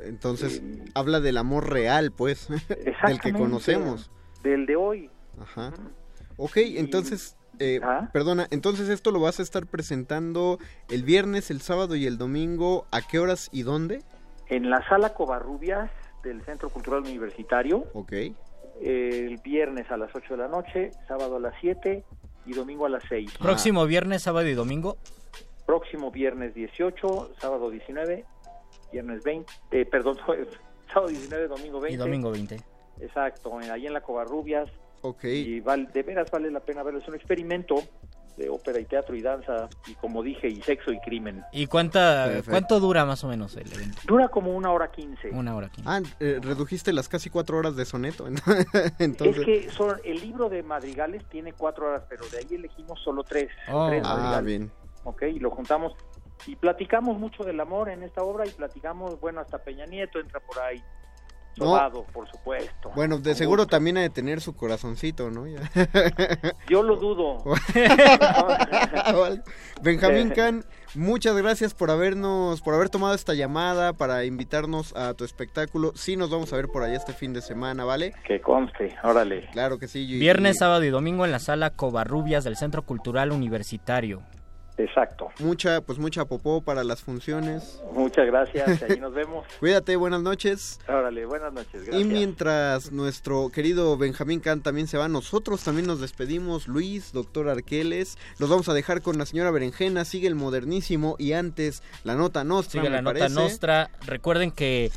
[0.02, 2.48] Entonces, eh, habla del amor real, pues,
[3.06, 4.10] del que conocemos.
[4.42, 5.10] Del de hoy,
[5.42, 5.72] Ajá.
[6.36, 7.80] Ok, entonces, eh,
[8.12, 12.86] perdona, entonces esto lo vas a estar presentando el viernes, el sábado y el domingo,
[12.90, 14.02] ¿a qué horas y dónde?
[14.48, 15.90] En la sala Covarrubias
[16.22, 17.84] del Centro Cultural Universitario.
[17.94, 18.12] Ok.
[18.80, 22.04] el viernes a las 8 de la noche, sábado a las 7
[22.46, 23.38] y domingo a las 6.
[23.38, 24.96] ¿Próximo viernes, sábado y domingo?
[25.66, 28.24] Próximo viernes 18, sábado 19,
[28.92, 30.16] viernes 20, eh, perdón,
[30.92, 31.94] sábado 19, domingo 20.
[31.94, 32.56] Y domingo 20.
[33.00, 34.68] Exacto, ahí en la Covarrubias,
[35.02, 35.24] Ok.
[35.24, 37.00] Y vale, de veras vale la pena verlo.
[37.00, 37.82] Es un experimento
[38.36, 41.42] de ópera y teatro y danza y como dije y sexo y crimen.
[41.52, 43.98] ¿Y cuánta cuánto dura más o menos el evento?
[44.06, 45.30] Dura como una hora quince.
[45.30, 45.90] Una hora quince.
[45.90, 48.26] Ah, eh, redujiste las casi cuatro horas de soneto.
[48.98, 49.38] Entonces...
[49.38, 53.22] Es que son, el libro de madrigales tiene cuatro horas, pero de ahí elegimos solo
[53.22, 53.50] tres.
[53.70, 53.88] Oh.
[53.88, 54.70] tres ah, bien.
[55.04, 55.94] Ok, y lo juntamos
[56.46, 60.40] y platicamos mucho del amor en esta obra y platicamos, bueno, hasta Peña Nieto entra
[60.40, 60.82] por ahí.
[61.56, 62.90] Sobado, por supuesto.
[62.94, 65.44] Bueno, de seguro también ha de tener su corazoncito, ¿no?
[66.68, 67.42] Yo lo dudo.
[69.82, 75.24] Benjamín Can, muchas gracias por habernos, por haber tomado esta llamada para invitarnos a tu
[75.24, 75.92] espectáculo.
[75.94, 78.12] Sí nos vamos a ver por allá este fin de semana, ¿vale?
[78.26, 79.48] Que conste, órale.
[79.52, 80.06] Claro que sí.
[80.06, 84.22] Viernes, sábado y domingo en la sala Covarrubias del Centro Cultural Universitario.
[84.82, 85.28] Exacto.
[85.38, 87.80] Mucha, pues mucha popó para las funciones.
[87.92, 89.46] Muchas gracias, ahí nos vemos.
[89.60, 90.80] Cuídate, buenas noches.
[90.88, 92.00] Órale, buenas noches, gracias.
[92.00, 97.48] Y mientras nuestro querido Benjamín Can también se va, nosotros también nos despedimos, Luis, doctor
[97.48, 102.14] Arqueles, los vamos a dejar con la señora Berenjena, sigue el modernísimo y antes la
[102.14, 102.82] nota nostra.
[102.82, 104.90] Sigue la nota nostra, recuerden que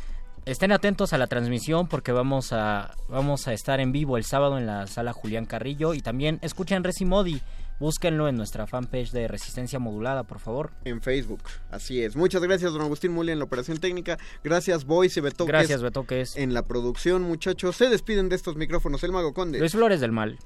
[0.46, 4.58] estén atentos a la transmisión porque vamos a, vamos a estar en vivo el sábado
[4.58, 7.42] en la sala Julián Carrillo y también escuchen Resimodi
[7.80, 10.72] Búsquenlo en nuestra fanpage de Resistencia Modulada, por favor.
[10.86, 12.16] En Facebook, así es.
[12.16, 14.18] Muchas gracias, don Agustín Muli, en la operación técnica.
[14.44, 15.48] Gracias, Boys y Betoques.
[15.52, 16.38] Gracias, Betoques.
[16.38, 17.76] En la producción, muchachos.
[17.76, 19.60] Se despiden de estos micrófonos el Mago Conde.
[19.60, 20.40] Luis Flores del Mal.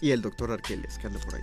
[0.00, 1.42] Y el doctor Arqueles, que anda por ahí.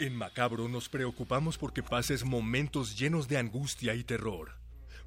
[0.00, 4.58] En Macabro nos preocupamos porque pases momentos llenos de angustia y terror.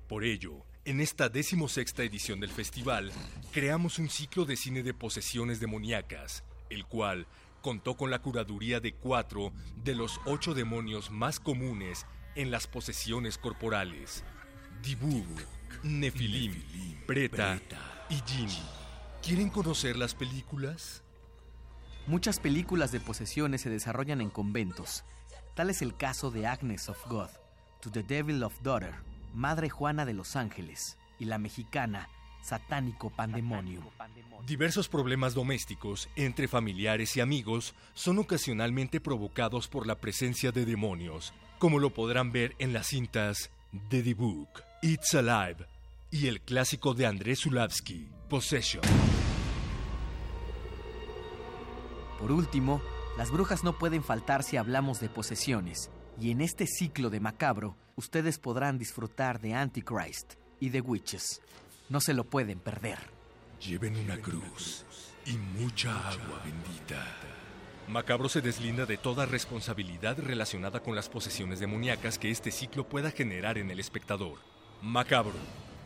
[0.07, 3.11] Por ello, en esta decimosexta edición del festival,
[3.51, 7.27] creamos un ciclo de cine de posesiones demoníacas, el cual
[7.61, 13.38] contó con la curaduría de cuatro de los ocho demonios más comunes en las posesiones
[13.38, 14.23] corporales:
[14.81, 15.27] Dibug,
[15.83, 16.63] Nefilim,
[17.05, 17.59] Preta
[18.09, 18.49] y Jin.
[19.21, 21.03] ¿Quieren conocer las películas?
[22.07, 25.03] Muchas películas de posesiones se desarrollan en conventos.
[25.55, 27.27] Tal es el caso de Agnes of God,
[27.81, 28.93] To the Devil of Daughter,
[29.33, 32.07] Madre Juana de los Ángeles, y la mexicana
[32.41, 33.83] Satánico Pandemonium.
[34.45, 41.33] Diversos problemas domésticos entre familiares y amigos son ocasionalmente provocados por la presencia de demonios,
[41.59, 43.51] como lo podrán ver en las cintas
[43.89, 45.65] The Book, It's Alive
[46.09, 48.81] y el clásico de Andrés Zulavsky, Possession.
[52.20, 52.82] Por último,
[53.18, 57.76] las brujas no pueden faltar si hablamos de posesiones, y en este ciclo de macabro,
[57.95, 61.41] ustedes podrán disfrutar de Antichrist y de Witches.
[61.89, 62.97] No se lo pueden perder.
[63.59, 64.86] Lleven una cruz
[65.26, 67.05] y mucha agua bendita.
[67.88, 73.11] Macabro se deslinda de toda responsabilidad relacionada con las posesiones demoníacas que este ciclo pueda
[73.11, 74.39] generar en el espectador.
[74.82, 75.39] Macabro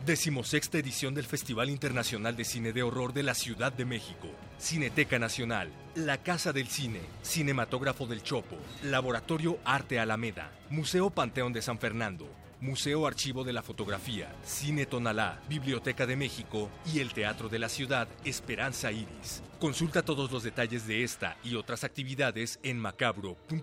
[0.04, 4.26] Decimosexta edición del Festival Internacional de Cine de Horror de la Ciudad de México.
[4.58, 11.62] Cineteca Nacional, La Casa del Cine, Cinematógrafo del Chopo, Laboratorio Arte Alameda, Museo Panteón de
[11.62, 12.28] San Fernando,
[12.60, 17.68] Museo Archivo de la Fotografía, Cine Tonalá, Biblioteca de México y el Teatro de la
[17.68, 19.44] Ciudad Esperanza Iris.
[19.60, 23.62] Consulta todos los detalles de esta y otras actividades en macabro.com.mx.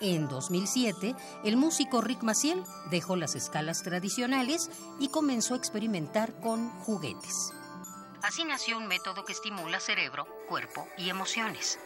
[0.01, 4.69] En 2007, el músico Rick Maciel dejó las escalas tradicionales
[4.99, 7.51] y comenzó a experimentar con juguetes.
[8.23, 11.79] Así nació un método que estimula cerebro, cuerpo y emociones.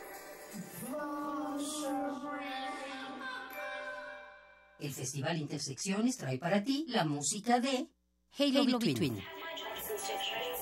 [4.79, 7.89] El Festival Intersecciones trae para ti la música de
[8.37, 9.23] Halo, Between.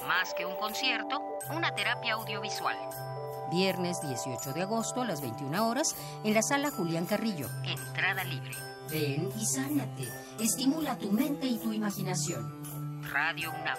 [0.07, 3.10] Más que un concierto, una terapia audiovisual
[3.51, 7.47] viernes 18 de agosto a las 21 horas en la sala Julián Carrillo.
[7.65, 8.55] Entrada libre.
[8.89, 10.07] Ven y sánate.
[10.39, 13.03] Estimula tu mente y tu imaginación.
[13.11, 13.77] Radio UNAM.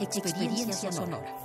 [0.00, 1.36] Experiencia, sonora.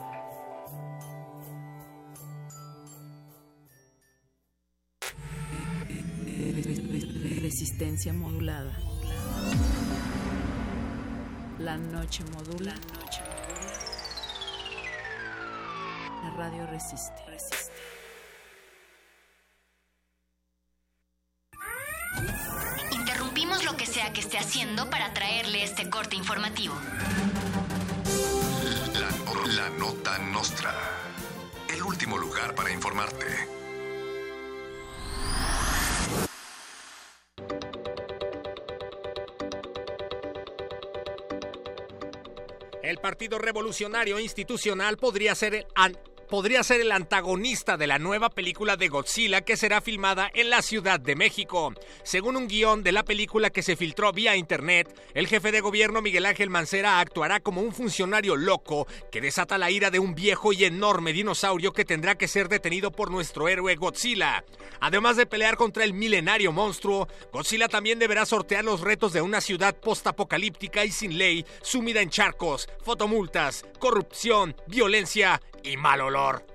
[7.42, 8.72] Resistencia modulada.
[11.60, 12.74] La noche modula.
[12.74, 13.46] La noche modula.
[16.24, 17.25] La radio resiste.
[24.38, 26.76] Haciendo para traerle este corte informativo.
[29.56, 30.74] La, nota nostra.
[31.70, 33.26] El último lugar para informarte.
[42.82, 45.68] El Partido Revolucionario Institucional podría ser
[46.30, 50.62] podría ser el antagonista de la nueva película de Godzilla que será filmada en la
[50.62, 51.74] Ciudad de México.
[52.04, 56.02] Según un guion de la película que se filtró vía internet, el jefe de gobierno
[56.02, 60.54] Miguel Ángel Mancera actuará como un funcionario loco que desata la ira de un viejo
[60.54, 64.44] y enorme dinosaurio que tendrá que ser detenido por nuestro héroe Godzilla.
[64.80, 69.42] Además de pelear contra el milenario monstruo, Godzilla también deberá sortear los retos de una
[69.42, 76.46] ciudad postapocalíptica y sin ley, sumida en charcos, fotomultas, corrupción, violencia y mal olor.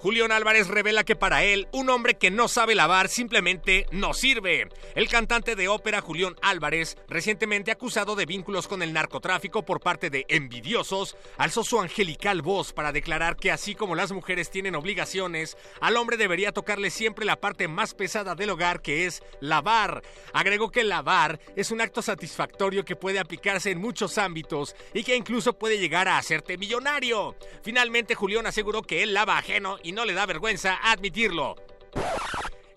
[0.00, 4.70] Julián Álvarez revela que para él, un hombre que no sabe lavar simplemente no sirve.
[4.94, 10.08] El cantante de ópera Julián Álvarez, recientemente acusado de vínculos con el narcotráfico por parte
[10.08, 15.58] de envidiosos, alzó su angelical voz para declarar que así como las mujeres tienen obligaciones,
[15.82, 20.00] al hombre debería tocarle siempre la parte más pesada del hogar que es lavar.
[20.32, 25.14] Agregó que lavar es un acto satisfactorio que puede aplicarse en muchos ámbitos y que
[25.14, 27.36] incluso puede llegar a hacerte millonario.
[27.62, 31.56] Finalmente Julián aseguró que él lava ajeno y no le da vergüenza admitirlo.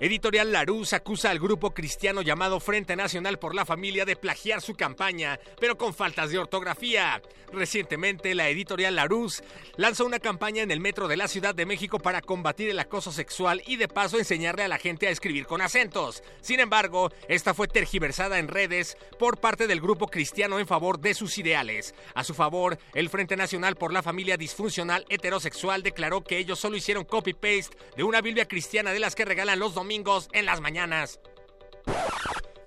[0.03, 4.75] Editorial Larus acusa al grupo cristiano llamado Frente Nacional por la Familia de plagiar su
[4.75, 7.21] campaña, pero con faltas de ortografía.
[7.53, 9.43] Recientemente, la editorial Larus
[9.77, 13.13] lanzó una campaña en el metro de la Ciudad de México para combatir el acoso
[13.13, 16.21] sexual y de paso enseñarle a la gente a escribir con acentos.
[16.41, 21.13] Sin embargo, esta fue tergiversada en redes por parte del grupo cristiano en favor de
[21.13, 21.95] sus ideales.
[22.13, 26.75] A su favor, el Frente Nacional por la Familia Disfuncional Heterosexual declaró que ellos solo
[26.75, 29.92] hicieron copy-paste de una Biblia cristiana de las que regalan los domingos
[30.33, 31.19] en las mañanas.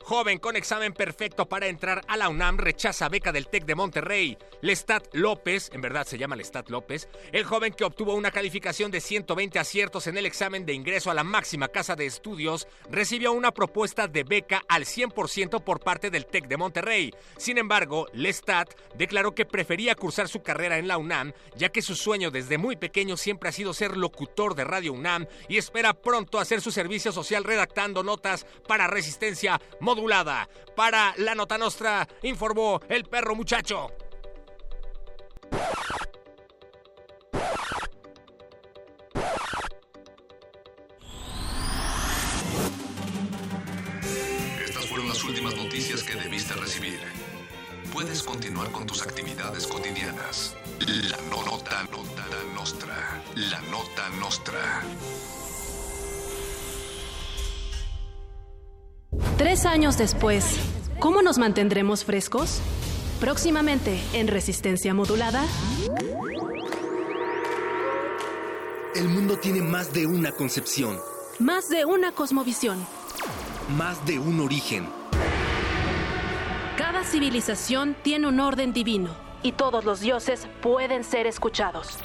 [0.09, 4.39] Joven con examen perfecto para entrar a la UNAM rechaza beca del TEC de Monterrey.
[4.61, 9.01] Lestat López, en verdad se llama Lestat López, el joven que obtuvo una calificación de
[9.01, 13.51] 120 aciertos en el examen de ingreso a la máxima casa de estudios, recibió una
[13.51, 17.13] propuesta de beca al 100% por parte del TEC de Monterrey.
[17.37, 21.97] Sin embargo, Lestat declaró que prefería cursar su carrera en la UNAM, ya que su
[21.97, 26.39] sueño desde muy pequeño siempre ha sido ser locutor de Radio UNAM y espera pronto
[26.39, 29.61] hacer su servicio social redactando notas para resistencia
[30.75, 33.89] para la nota nostra, informó el perro muchacho.
[44.65, 47.01] Estas fueron las últimas noticias que debiste recibir.
[47.93, 50.55] Puedes continuar con tus actividades cotidianas.
[50.81, 53.23] La nota, nota nostra.
[53.35, 54.83] La nota nostra.
[59.39, 60.59] Tres años después,
[60.99, 62.61] ¿cómo nos mantendremos frescos?
[63.21, 65.45] Próximamente en Resistencia Modulada.
[68.95, 70.99] El mundo tiene más de una concepción.
[71.39, 72.79] Más de una cosmovisión.
[73.77, 74.89] Más de un origen.
[76.79, 79.11] Cada civilización tiene un orden divino
[79.43, 81.99] y todos los dioses pueden ser escuchados.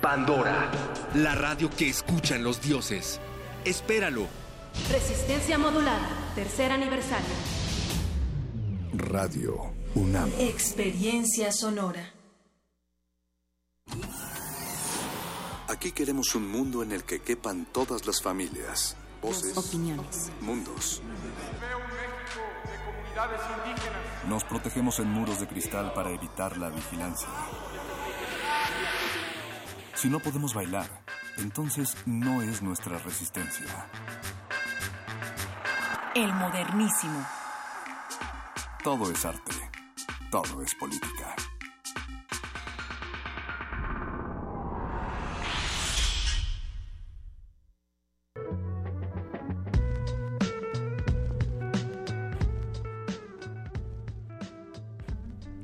[0.00, 0.70] Pandora,
[1.14, 3.20] la radio que escuchan los dioses.
[3.64, 4.26] Espéralo.
[4.90, 7.34] Resistencia modulada, tercer aniversario.
[8.92, 10.30] Radio UNAM.
[10.38, 12.12] Experiencia sonora.
[15.68, 21.02] Aquí queremos un mundo en el que quepan todas las familias, voces, opiniones, mundos.
[24.28, 27.28] Nos protegemos en muros de cristal para evitar la vigilancia.
[29.94, 31.02] Si no podemos bailar,
[31.38, 33.88] entonces no es nuestra resistencia.
[36.14, 37.26] El modernísimo.
[38.82, 39.52] Todo es arte.
[40.30, 41.36] Todo es política.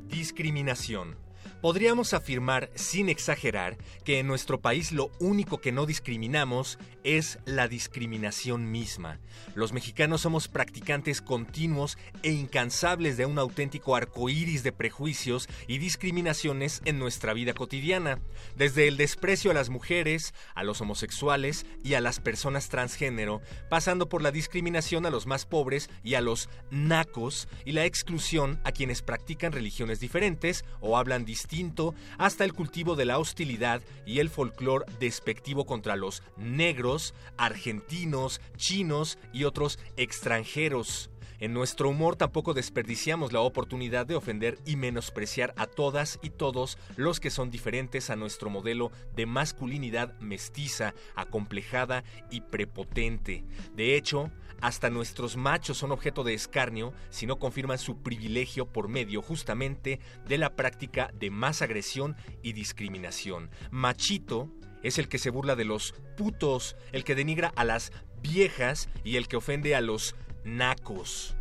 [0.07, 1.17] Discriminación.
[1.63, 7.67] Podríamos afirmar, sin exagerar, que en nuestro país lo único que no discriminamos es la
[7.67, 9.19] discriminación misma.
[9.55, 16.81] Los mexicanos somos practicantes continuos e incansables de un auténtico arcoíris de prejuicios y discriminaciones
[16.85, 18.19] en nuestra vida cotidiana,
[18.55, 24.09] desde el desprecio a las mujeres, a los homosexuales y a las personas transgénero, pasando
[24.09, 28.71] por la discriminación a los más pobres y a los nacos y la exclusión a
[28.71, 34.29] quienes practican religiones diferentes o hablan distinto hasta el cultivo de la hostilidad y el
[34.29, 36.92] folclor despectivo contra los negros,
[37.37, 41.09] argentinos, chinos y otros extranjeros.
[41.43, 46.77] En nuestro humor tampoco desperdiciamos la oportunidad de ofender y menospreciar a todas y todos
[46.95, 53.43] los que son diferentes a nuestro modelo de masculinidad mestiza, acomplejada y prepotente.
[53.75, 54.31] De hecho,
[54.61, 59.99] hasta nuestros machos son objeto de escarnio si no confirman su privilegio por medio justamente
[60.25, 63.49] de la práctica de más agresión y discriminación.
[63.69, 64.49] Machito
[64.83, 69.15] es el que se burla de los putos, el que denigra a las viejas y
[69.17, 71.35] el que ofende a los nacos.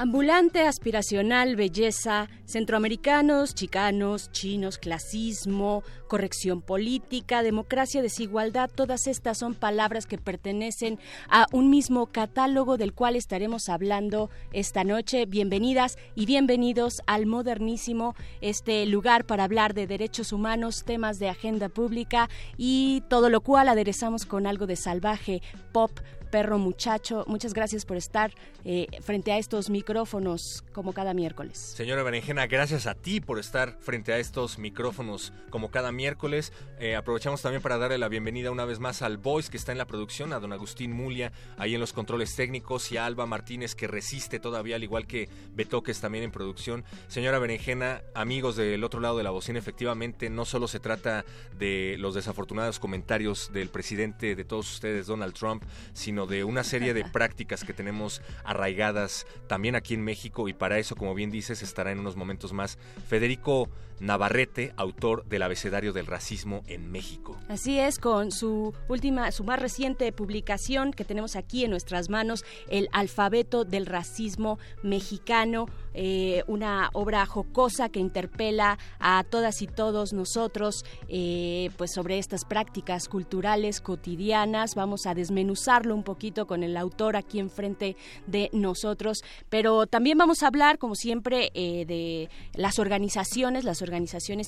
[0.00, 10.06] Ambulante, aspiracional, belleza, centroamericanos, chicanos, chinos, clasismo, corrección política, democracia, desigualdad, todas estas son palabras
[10.06, 15.26] que pertenecen a un mismo catálogo del cual estaremos hablando esta noche.
[15.26, 21.68] Bienvenidas y bienvenidos al Modernísimo, este lugar para hablar de derechos humanos, temas de agenda
[21.68, 25.42] pública y todo lo cual aderezamos con algo de salvaje,
[25.72, 25.90] pop,
[26.30, 27.24] perro muchacho.
[27.26, 28.32] Muchas gracias por estar
[28.64, 31.58] eh, frente a estos micrófonos como cada miércoles.
[31.58, 36.52] Señora Berenjena, gracias a ti por estar frente a estos micrófonos como cada miércoles.
[36.78, 39.78] Eh, aprovechamos también para darle la bienvenida una vez más al Voice que está en
[39.78, 43.74] la producción, a don Agustín Mulia ahí en los controles técnicos y a Alba Martínez
[43.74, 46.84] que resiste todavía, al igual que Betoques también en producción.
[47.08, 51.24] Señora Berenjena, amigos del otro lado de la bocina, efectivamente no solo se trata
[51.58, 56.94] de los desafortunados comentarios del presidente de todos ustedes, Donald Trump, sino de una serie
[56.94, 60.48] de prácticas que tenemos arraigadas también aquí en México.
[60.48, 62.78] Y para eso, como bien dices, estará en unos momentos más.
[63.06, 63.68] Federico
[64.00, 67.36] Navarrete, autor del abecedario del racismo en México.
[67.48, 72.44] Así es, con su última, su más reciente publicación que tenemos aquí en nuestras manos,
[72.68, 80.12] El alfabeto del racismo mexicano, eh, una obra jocosa que interpela a todas y todos
[80.12, 84.74] nosotros, eh, pues sobre estas prácticas culturales cotidianas.
[84.74, 87.96] Vamos a desmenuzarlo un poquito con el autor aquí enfrente
[88.26, 93.87] de nosotros, pero también vamos a hablar, como siempre, eh, de las organizaciones, las organizaciones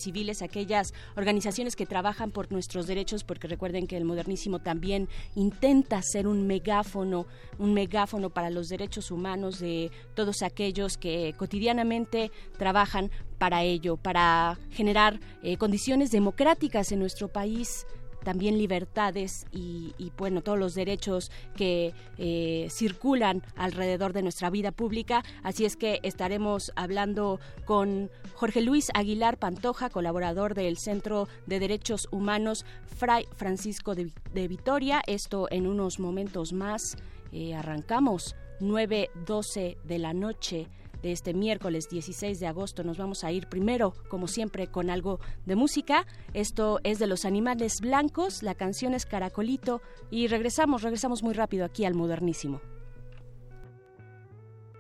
[0.01, 6.01] civiles, aquellas organizaciones que trabajan por nuestros derechos, porque recuerden que el modernísimo también intenta
[6.03, 7.27] ser un megáfono,
[7.59, 14.59] un megáfono para los derechos humanos de todos aquellos que cotidianamente trabajan para ello, para
[14.71, 17.87] generar eh, condiciones democráticas en nuestro país
[18.25, 25.25] también libertades y, bueno, todos los derechos que eh, circulan alrededor de nuestra vida pública.
[25.43, 32.09] Así es que estaremos hablando con Jorge Luis Aguilar Pantoja, colaborador del Centro de Derechos
[32.11, 32.65] Humanos
[32.97, 34.11] Fray Francisco de,
[34.49, 35.03] Vitoria.
[35.07, 36.97] Esto en unos momentos más.
[37.33, 40.69] Eh, arrancamos 9.12 de la noche
[41.03, 42.85] de este miércoles 16 de agosto.
[42.85, 46.07] Nos vamos a ir primero, como siempre, con algo de música.
[46.35, 49.81] Esto es de los animales blancos, la canción es Caracolito
[50.11, 52.61] y regresamos, regresamos muy rápido aquí al modernísimo.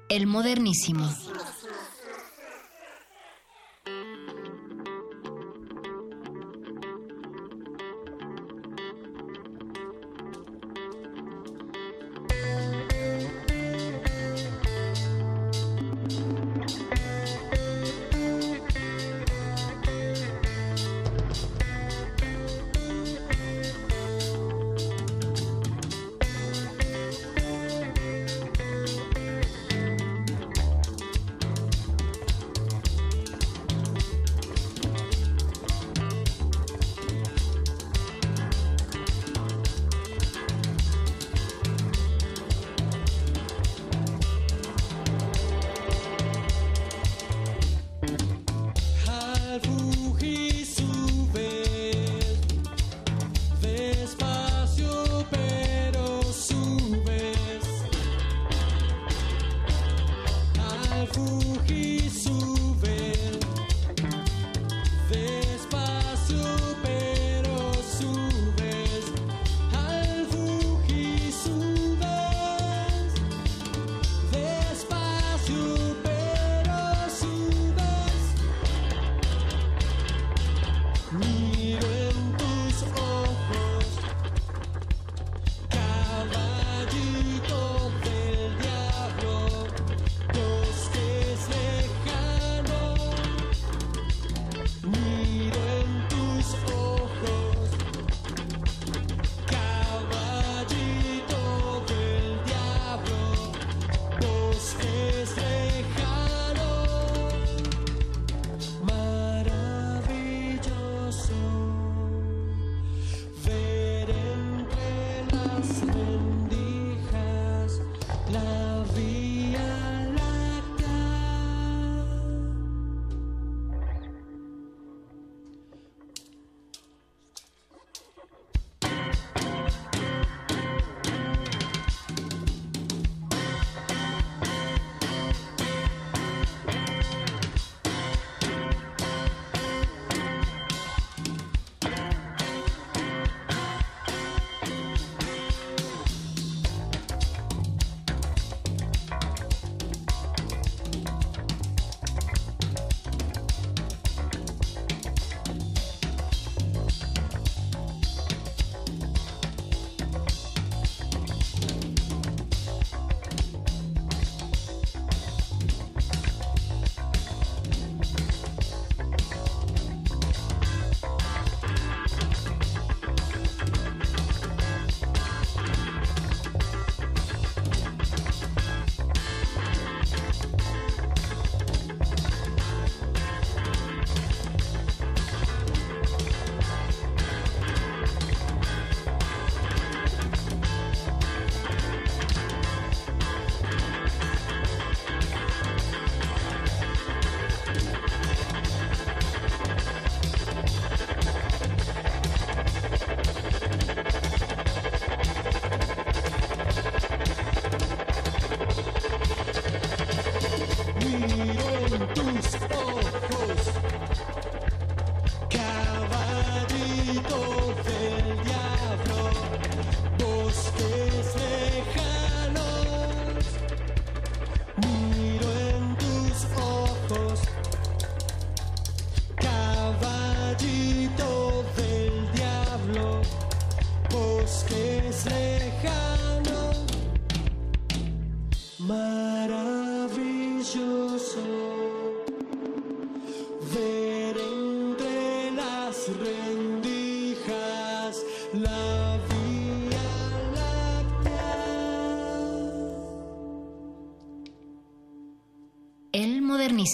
[0.08, 1.08] El modernísimo.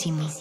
[0.04, 0.35] buenísimo.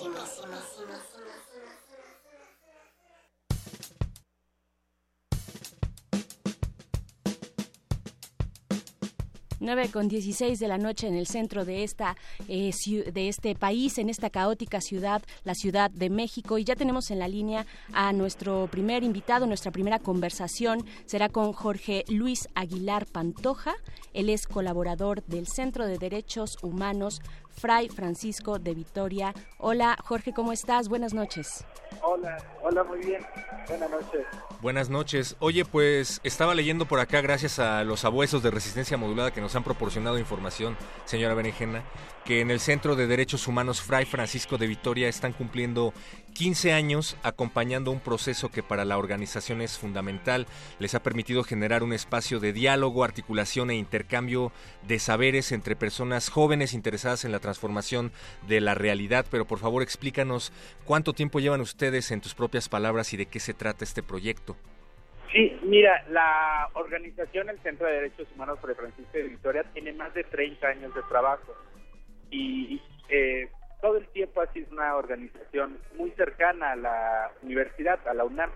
[9.65, 12.15] 9 con 16 de la noche en el centro de esta
[12.47, 12.71] eh,
[13.11, 16.57] de este país, en esta caótica ciudad, la Ciudad de México.
[16.57, 21.51] Y ya tenemos en la línea a nuestro primer invitado, nuestra primera conversación será con
[21.51, 23.73] Jorge Luis Aguilar Pantoja.
[24.13, 29.33] Él es colaborador del Centro de Derechos Humanos Fray Francisco de Vitoria.
[29.57, 30.89] Hola Jorge, ¿cómo estás?
[30.89, 31.65] Buenas noches.
[32.07, 33.25] Hola, hola, muy bien.
[33.67, 34.25] Buenas noches.
[34.61, 35.35] Buenas noches.
[35.39, 39.55] Oye, pues estaba leyendo por acá, gracias a los abuesos de resistencia modulada que nos
[39.55, 41.83] han proporcionado información, señora Berenjena,
[42.23, 45.95] que en el Centro de Derechos Humanos Fray Francisco de Vitoria están cumpliendo
[46.35, 50.47] 15 años acompañando un proceso que para la organización es fundamental.
[50.79, 54.51] Les ha permitido generar un espacio de diálogo, articulación e intercambio
[54.83, 58.11] de saberes entre personas jóvenes interesadas en la transformación
[58.49, 59.25] de la realidad.
[59.31, 60.51] Pero por favor explícanos
[60.83, 64.57] cuánto tiempo llevan ustedes en tus propias palabras y de qué se trata este proyecto.
[65.31, 70.13] Sí, mira, la organización, el Centro de Derechos Humanos Fray Francisco de Vitoria, tiene más
[70.13, 71.55] de 30 años de trabajo.
[72.29, 73.49] Y eh,
[73.85, 78.49] todo el tiempo ha sido una organización muy cercana a la universidad, a la UNAM,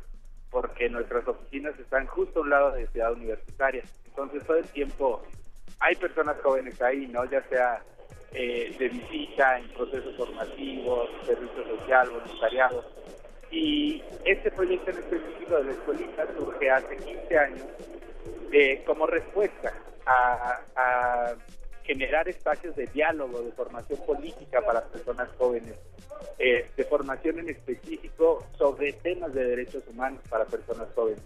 [0.50, 3.84] porque nuestras oficinas están justo a un lado de Ciudad Universitaria.
[4.08, 5.22] Entonces todo el tiempo
[5.82, 7.26] hay personas jóvenes ahí, ¿no?
[7.26, 7.80] Ya sea
[8.34, 12.84] eh, de visita, en procesos formativos, servicio social, voluntariado.
[13.52, 17.68] Y este proyecto en específico de la escuelita surge hace 15 años
[18.52, 19.76] eh, como respuesta
[20.08, 21.36] a
[21.90, 25.74] generar espacios de diálogo, de formación política para personas jóvenes,
[26.38, 31.24] eh, de formación en específico sobre temas de derechos humanos para personas jóvenes.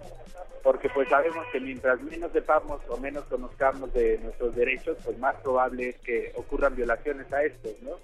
[0.64, 5.36] Porque pues sabemos que mientras menos sepamos o menos conozcamos de nuestros derechos, pues más
[5.42, 7.98] probable es que ocurran violaciones a estos, ¿no?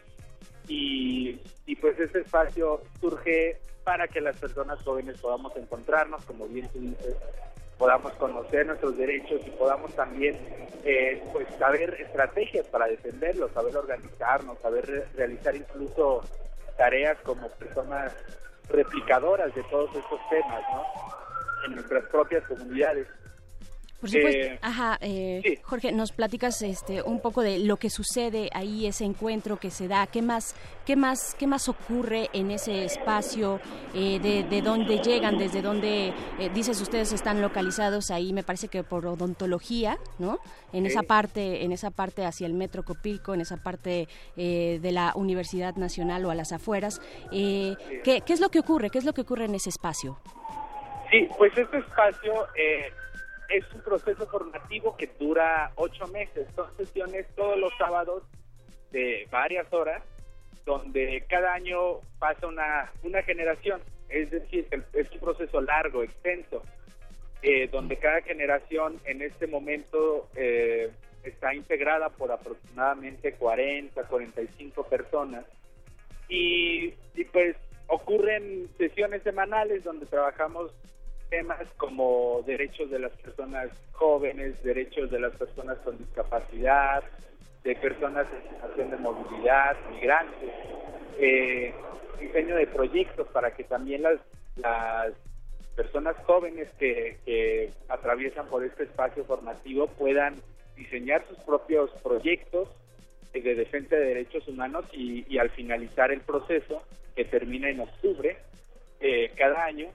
[0.67, 1.39] Y,
[1.79, 7.15] pues este espacio surge para que las personas jóvenes podamos encontrarnos, como bien tú dices,
[7.79, 10.37] podamos conocer nuestros derechos y podamos también
[10.83, 16.21] eh, pues saber estrategias para defenderlos, saber organizarnos, saber realizar incluso
[16.77, 18.13] tareas como personas
[18.69, 20.83] replicadoras de todos estos temas, ¿no?
[21.65, 23.07] En nuestras propias comunidades.
[23.99, 24.41] Por supuesto.
[24.41, 29.03] Eh, Ajá, eh, Jorge, nos platicas este un poco de lo que sucede ahí, ese
[29.03, 30.07] encuentro que se da.
[30.07, 30.55] ¿Qué más,
[30.85, 33.59] qué más, qué más ocurre en ese espacio?
[33.93, 36.13] Eh, de, de, dónde llegan, desde dónde
[36.53, 38.31] dices ustedes están localizados ahí.
[38.31, 40.39] Me parece que por odontología, ¿no?
[40.71, 45.11] En esa parte, en esa parte hacia el Metro Copilco, en esa parte de la
[45.15, 47.01] Universidad Nacional o a las afueras.
[47.31, 47.75] ¿qué,
[48.25, 48.89] ¿Qué es lo que ocurre?
[48.89, 50.19] ¿Qué es lo que ocurre en ese espacio?
[51.11, 52.45] Sí, pues este espacio
[53.49, 56.47] es un proceso formativo que dura ocho meses.
[56.55, 58.23] Son sesiones todos los sábados
[58.91, 60.03] de varias horas,
[60.65, 63.81] donde cada año pasa una, una generación.
[64.09, 66.63] Es decir, es un proceso largo, extenso,
[67.41, 70.91] eh, donde cada generación en este momento eh,
[71.23, 75.45] está integrada por aproximadamente 40, 45 personas.
[76.27, 77.55] Y, y pues
[77.87, 80.71] ocurren sesiones semanales donde trabajamos
[81.29, 87.03] temas como derechos de las personas jóvenes, derechos de las personas con discapacidad,
[87.63, 90.49] de personas en situación de movilidad, migrantes,
[91.19, 91.73] eh,
[92.19, 94.19] diseño de proyectos para que también las,
[94.55, 95.13] las
[95.75, 100.35] personas jóvenes que, que atraviesan por este espacio formativo puedan
[100.75, 102.69] diseñar sus propios proyectos
[103.33, 106.81] de defensa de derechos humanos y, y al finalizar el proceso,
[107.15, 108.37] que termina en octubre
[109.01, 109.89] eh, cada año,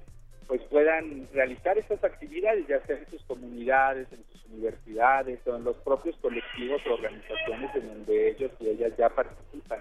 [0.46, 5.64] pues puedan realizar estas actividades, ya sea en sus comunidades, en sus universidades o en
[5.64, 9.80] los propios colectivos o organizaciones en donde ellos y ellas ya participan.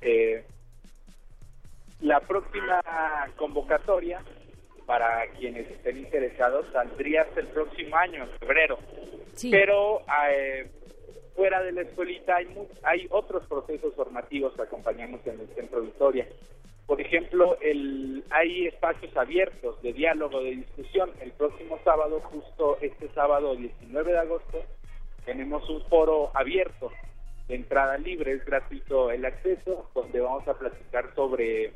[0.00, 0.44] Eh,
[2.00, 2.80] la próxima
[3.36, 4.22] convocatoria
[4.86, 8.78] para quienes estén interesados saldría hasta el próximo año, en febrero.
[9.50, 10.70] Pero eh,
[11.36, 12.48] fuera de la escuelita hay,
[12.82, 16.26] hay otros procesos formativos que acompañamos en el Centro Victoria.
[16.88, 21.10] Por ejemplo, el, hay espacios abiertos de diálogo, de discusión.
[21.20, 24.64] El próximo sábado, justo este sábado 19 de agosto,
[25.26, 26.90] tenemos un foro abierto
[27.46, 31.74] de entrada libre, es gratuito el acceso, donde vamos a platicar sobre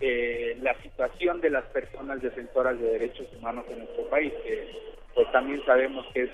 [0.00, 4.66] eh, la situación de las personas defensoras de derechos humanos en nuestro país, que
[5.14, 6.30] pues también sabemos que es,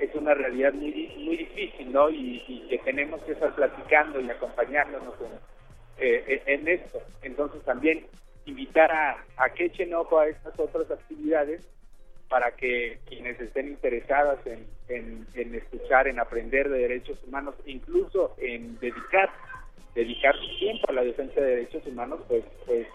[0.00, 2.10] es una realidad muy, muy difícil, ¿no?
[2.10, 5.57] Y, y que tenemos que estar platicando y acompañándonos en
[5.98, 7.00] eh, en esto.
[7.22, 8.06] Entonces también
[8.46, 11.66] invitar a, a que echen ojo a estas otras actividades
[12.28, 14.66] para que quienes estén interesadas en,
[15.34, 19.30] en, escuchar, en aprender de derechos humanos, incluso en dedicar
[19.94, 22.86] dedicar su tiempo a la defensa de derechos humanos, pues, pues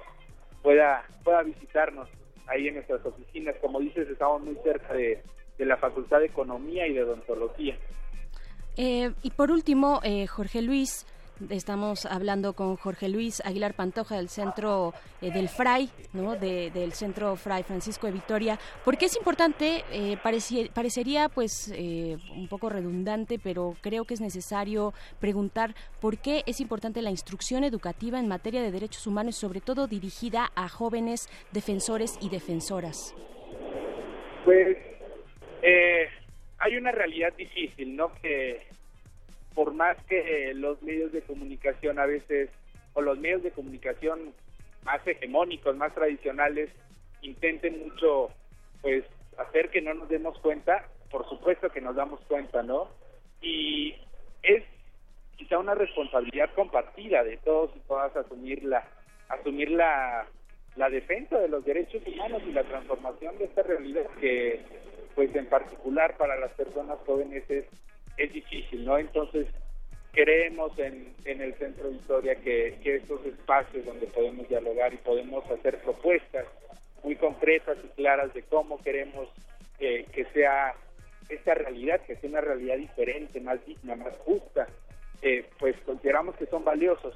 [0.62, 2.08] pueda pueda visitarnos
[2.48, 3.56] ahí en nuestras oficinas.
[3.60, 5.22] Como dices, estamos muy cerca de,
[5.58, 7.76] de la Facultad de Economía y de Odontología.
[8.78, 11.06] Eh, y por último, eh, Jorge Luis,
[11.50, 16.36] Estamos hablando con Jorge Luis Aguilar Pantoja del centro eh, del FRAI, ¿no?
[16.36, 18.60] del centro FRAI Francisco de Vitoria.
[18.86, 19.84] porque es importante?
[19.92, 26.44] Eh, parecería pues eh, un poco redundante, pero creo que es necesario preguntar por qué
[26.46, 31.30] es importante la instrucción educativa en materia de derechos humanos, sobre todo dirigida a jóvenes
[31.52, 33.16] defensores y defensoras.
[34.46, 34.78] Pues
[36.60, 38.14] hay una realidad difícil, ¿no?
[38.22, 38.68] Que
[39.54, 42.50] por más que los medios de comunicación a veces,
[42.94, 44.34] o los medios de comunicación
[44.84, 46.70] más hegemónicos, más tradicionales,
[47.22, 48.30] intenten mucho,
[48.82, 49.04] pues,
[49.38, 52.90] hacer que no nos demos cuenta, por supuesto que nos damos cuenta, ¿no?
[53.42, 53.96] Y
[54.44, 54.64] es
[55.38, 58.88] quizá una responsabilidad compartida de todos y todas asumir la,
[59.30, 60.28] asumir la,
[60.76, 64.62] la defensa de los derechos humanos y la transformación de esta realidad que,
[65.16, 67.66] pues, en particular para las personas jóvenes es
[68.18, 68.98] es difícil, ¿no?
[68.98, 69.48] Entonces,
[70.12, 74.98] creemos en, en el Centro de Historia que, que estos espacios donde podemos dialogar y
[74.98, 76.46] podemos hacer propuestas
[77.04, 79.28] muy concretas y claras de cómo queremos
[79.80, 80.74] eh, que sea
[81.30, 84.68] esta realidad, que sea una realidad diferente, más digna, más justa,
[85.22, 87.16] eh, pues consideramos que son valiosos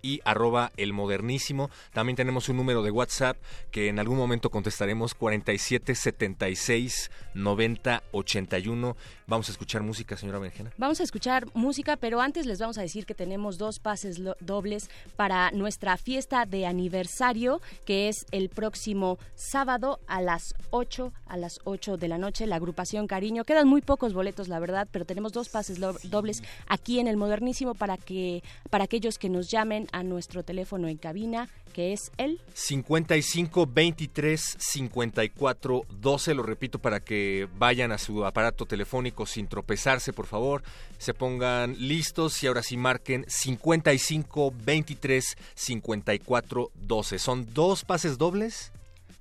[0.00, 1.70] y arroba El Modernísimo.
[1.92, 3.36] También tenemos un número de WhatsApp
[3.72, 8.96] que en algún momento contestaremos, 4776 90 81.
[9.26, 10.72] Vamos a escuchar música, señora Berenjena.
[10.76, 14.88] Vamos a escuchar música, pero antes les vamos a decir que tenemos dos pases dobles
[15.16, 21.60] para nuestra fiesta de aniversario, que es el próximo sábado a las 8, a las
[21.64, 23.44] 8 de la noche, la agrupación Cariño.
[23.44, 27.74] Quedan muy pocos boletos, la verdad, pero tenemos dos pases dobles aquí en el Modernísimo
[27.74, 32.40] para que para aquellos que nos llamen a nuestro teléfono en cabina que es el
[32.52, 36.34] 55 23 54 12.
[36.34, 40.62] Lo repito para que vayan a su aparato telefónico sin tropezarse, por favor.
[40.98, 47.18] Se pongan listos y ahora sí marquen 55 23 54 12.
[47.18, 48.72] Son dos pases dobles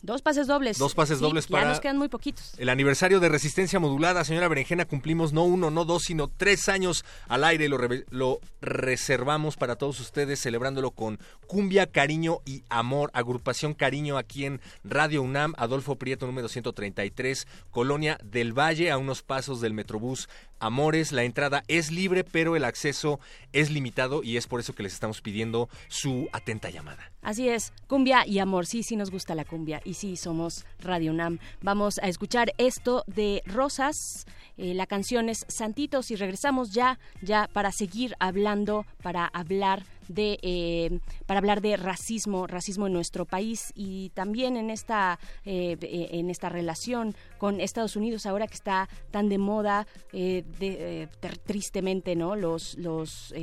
[0.02, 0.78] Dos pases dobles.
[0.78, 1.64] Dos pases dobles para.
[1.64, 2.54] Ya nos quedan muy poquitos.
[2.58, 7.04] El aniversario de Resistencia Modulada, señora Berenjena, cumplimos no uno, no dos, sino tres años
[7.28, 7.68] al aire.
[7.68, 7.78] Lo,
[8.10, 13.12] lo reservamos para todos ustedes, celebrándolo con Cumbia, Cariño y Amor.
[13.14, 19.22] Agrupación Cariño aquí en Radio UNAM, Adolfo Prieto, número 133, Colonia del Valle, a unos
[19.22, 20.30] pasos del Metrobús
[20.60, 21.12] Amores.
[21.12, 23.20] La entrada es libre, pero el acceso
[23.54, 27.12] es limitado y es por eso que les estamos pidiendo su atenta llamada.
[27.22, 31.14] Así es, cumbia y amor, sí, sí nos gusta la cumbia y sí somos Radio
[31.14, 31.40] Nam.
[31.62, 34.26] Vamos a escuchar esto de Rosas,
[34.58, 40.38] eh, la canción es Santitos y regresamos ya, ya para seguir hablando, para hablar de
[40.42, 46.30] eh, para hablar de racismo, racismo en nuestro país y también en esta eh, en
[46.30, 51.08] esta relación con Estados Unidos ahora que está tan de moda de,
[51.46, 53.34] tristemente no los los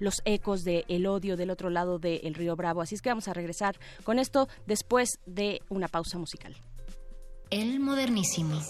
[0.00, 2.80] los ecos del odio del otro lado del río Bravo.
[2.80, 6.56] Así es que vamos a regresar con esto después de una pausa musical.
[7.50, 8.60] El modernísimo.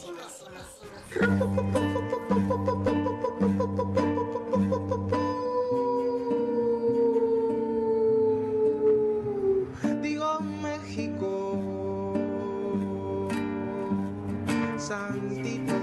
[14.86, 15.74] Santitos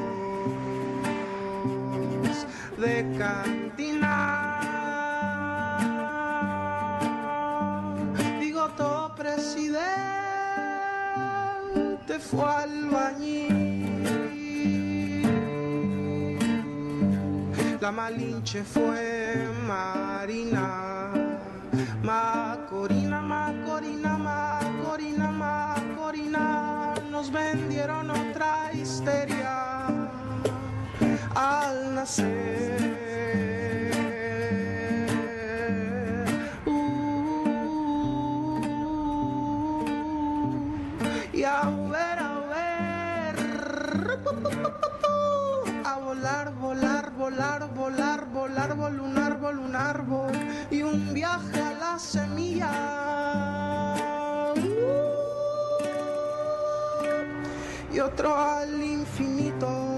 [2.78, 4.60] de cantina.
[8.40, 9.74] Digo todo presidente
[12.20, 13.74] fue albañil.
[17.82, 21.12] La Malinche fue Marina,
[22.02, 23.22] Macorina,
[27.24, 29.88] Nos vendieron otra histeria
[31.34, 33.00] al nacer.
[36.66, 38.66] Uh,
[41.32, 41.62] y a
[41.94, 43.36] ver, a ver
[45.86, 50.34] a volar, volar, volar, volar, volar, vol un árbol, un árbol
[50.70, 54.23] y un viaje a la semilla.
[57.94, 59.98] Y otro al infinito.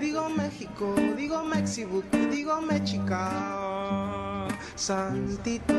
[0.00, 5.72] Digo México, digo México, digo Mexica, Santito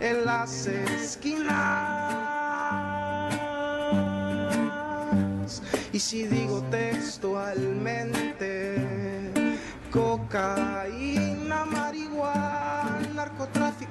[0.00, 1.48] en las esquinas.
[5.92, 8.78] Y si digo textualmente,
[9.90, 11.27] cocaína,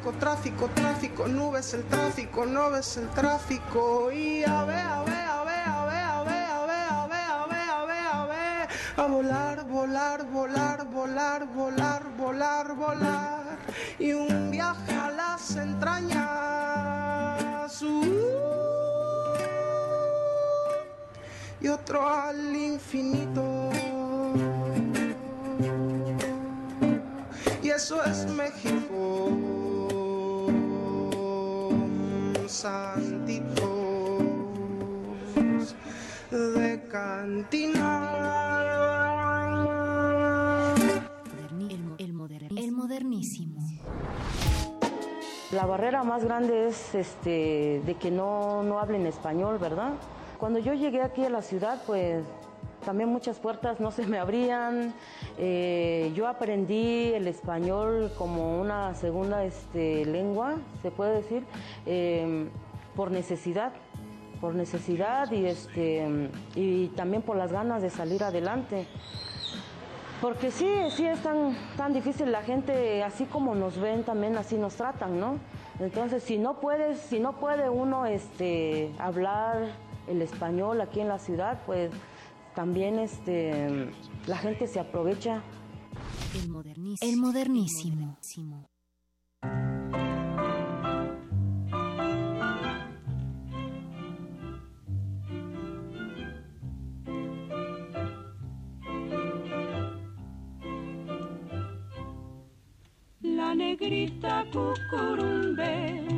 [0.07, 4.09] narcotráfico, tráfico, tráfico, nubes el tráfico, no ves el tráfico.
[4.11, 7.29] Y a ver, a ver, a ver, a ver, a ver, a ver, a ver,
[7.29, 13.57] a ver, a ver, a ver, a volar, volar, volar, volar, volar, volar, volar.
[13.99, 16.47] Y un viaje a las entrañas.
[21.59, 23.69] y otro al infinito.
[27.61, 29.56] Y eso es México,
[32.47, 34.23] santitos
[36.31, 37.93] de cantina.
[41.99, 43.61] El, el modernísimo.
[45.51, 49.93] La barrera más grande es este, de que no, no hablen español, ¿verdad?
[50.37, 52.23] Cuando yo llegué aquí a la ciudad, pues
[52.87, 54.93] también muchas puertas no se me abrían.
[55.37, 61.43] Eh, yo aprendí el español como una segunda este, lengua, se puede decir,
[61.85, 62.49] em,
[62.95, 63.73] por necesidad,
[64.39, 68.87] por necesidad y, este, y también por las ganas de salir adelante.
[70.21, 74.55] Porque sí, sí es tan, tan difícil la gente, así como nos ven, también así
[74.55, 75.39] nos tratan, ¿no?
[75.81, 79.73] Entonces, si no puedes, si no puede uno este, hablar
[80.07, 81.91] el español aquí en la ciudad, pues
[82.57, 83.91] también este,
[84.25, 85.43] la gente se aprovecha.
[86.33, 87.11] El modernísimo.
[87.11, 88.17] El modernísimo.
[103.21, 106.16] La negrita cucurumbe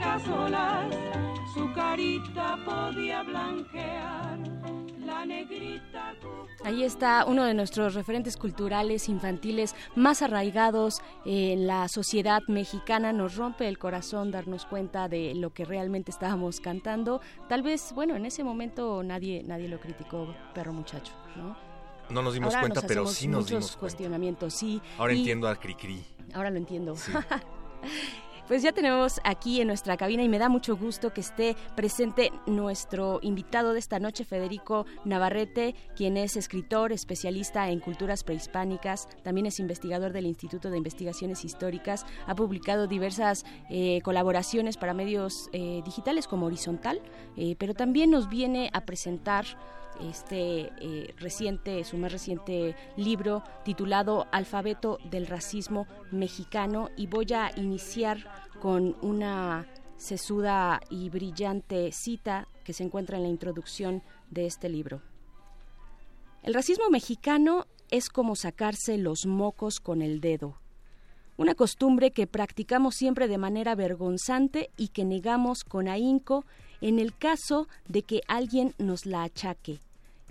[0.00, 0.94] blancas olas
[1.52, 4.38] su carita podía blanquear.
[5.04, 6.14] La negrita
[6.62, 13.12] Ahí está uno de nuestros referentes culturales infantiles más arraigados en la sociedad mexicana.
[13.12, 17.20] Nos rompe el corazón darnos cuenta de lo que realmente estábamos cantando.
[17.48, 21.56] Tal vez, bueno, en ese momento nadie, nadie lo criticó, perro muchacho, ¿no?
[22.10, 24.50] No nos dimos cuenta, pero sí nos dimos cuenta.
[24.50, 24.80] sí.
[24.98, 26.04] Ahora entiendo a Cricri.
[26.34, 26.94] Ahora lo entiendo.
[28.50, 32.32] Pues ya tenemos aquí en nuestra cabina y me da mucho gusto que esté presente
[32.48, 39.46] nuestro invitado de esta noche, Federico Navarrete, quien es escritor, especialista en culturas prehispánicas, también
[39.46, 45.80] es investigador del Instituto de Investigaciones Históricas, ha publicado diversas eh, colaboraciones para medios eh,
[45.84, 47.00] digitales como Horizontal,
[47.36, 49.44] eh, pero también nos viene a presentar
[50.08, 57.50] este eh, reciente, su más reciente libro titulado Alfabeto del Racismo Mexicano y voy a
[57.56, 58.24] iniciar
[58.60, 59.66] con una
[59.96, 65.02] sesuda y brillante cita que se encuentra en la introducción de este libro.
[66.42, 70.58] El racismo mexicano es como sacarse los mocos con el dedo,
[71.36, 76.44] una costumbre que practicamos siempre de manera vergonzante y que negamos con ahínco
[76.80, 79.80] en el caso de que alguien nos la achaque.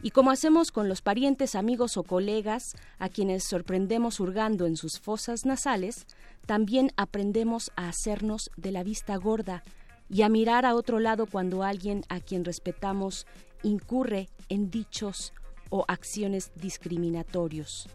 [0.01, 4.99] Y como hacemos con los parientes, amigos o colegas a quienes sorprendemos hurgando en sus
[4.99, 6.05] fosas nasales,
[6.45, 9.63] también aprendemos a hacernos de la vista gorda
[10.09, 13.27] y a mirar a otro lado cuando alguien a quien respetamos
[13.61, 15.33] incurre en dichos
[15.69, 17.89] o acciones discriminatorios.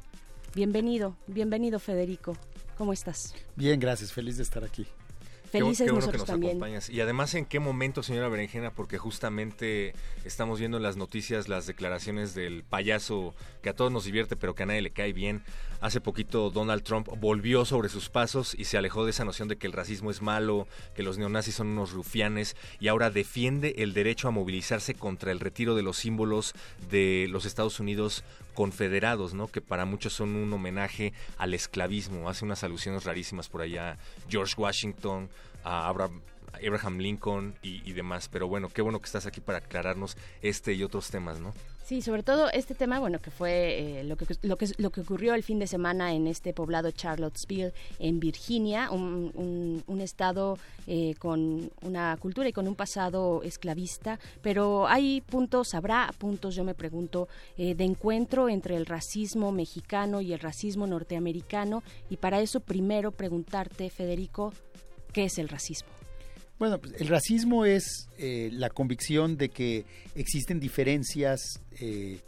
[0.55, 2.37] Bienvenido, bienvenido Federico.
[2.77, 3.35] ¿Cómo estás?
[3.57, 4.87] Bien, gracias, feliz de estar aquí.
[5.59, 6.51] Felices qué, bueno nosotros que nos también.
[6.53, 6.91] acompañas.
[6.91, 8.71] Y además, ¿en qué momento, señora Berenjena?
[8.71, 9.95] Porque justamente
[10.25, 14.55] estamos viendo en las noticias las declaraciones del payaso que a todos nos divierte, pero
[14.55, 15.43] que a nadie le cae bien.
[15.81, 19.57] Hace poquito Donald Trump volvió sobre sus pasos y se alejó de esa noción de
[19.57, 23.93] que el racismo es malo, que los neonazis son unos rufianes y ahora defiende el
[23.93, 26.55] derecho a movilizarse contra el retiro de los símbolos
[26.91, 28.25] de los Estados Unidos
[28.55, 29.49] confederados, ¿no?
[29.49, 32.29] Que para muchos son un homenaje al esclavismo.
[32.31, 33.99] Hace unas alusiones rarísimas por allá.
[34.29, 35.29] George Washington,
[35.65, 38.29] a Abraham, Lincoln y, demás.
[38.31, 41.53] Pero bueno, qué bueno que estás aquí para aclararnos este y otros temas, ¿no?
[41.85, 45.43] Sí, sobre todo este tema, bueno, que fue eh, lo, que, lo, que, ocurrió el
[45.43, 52.49] fin de semana en este poblado Charlottesville, en Virginia, un estado eh, con una cultura
[52.49, 57.85] y con un pasado esclavista, pero hay puntos, habrá puntos, yo me pregunto, eh, de
[57.85, 64.53] encuentro entre el racismo mexicano y el racismo norteamericano, y para eso primero preguntarte, Federico,
[65.15, 65.89] ¿qué es el racismo?
[66.59, 72.21] Bueno, pues el racismo es eh, la convicción de que existen diferencias eh,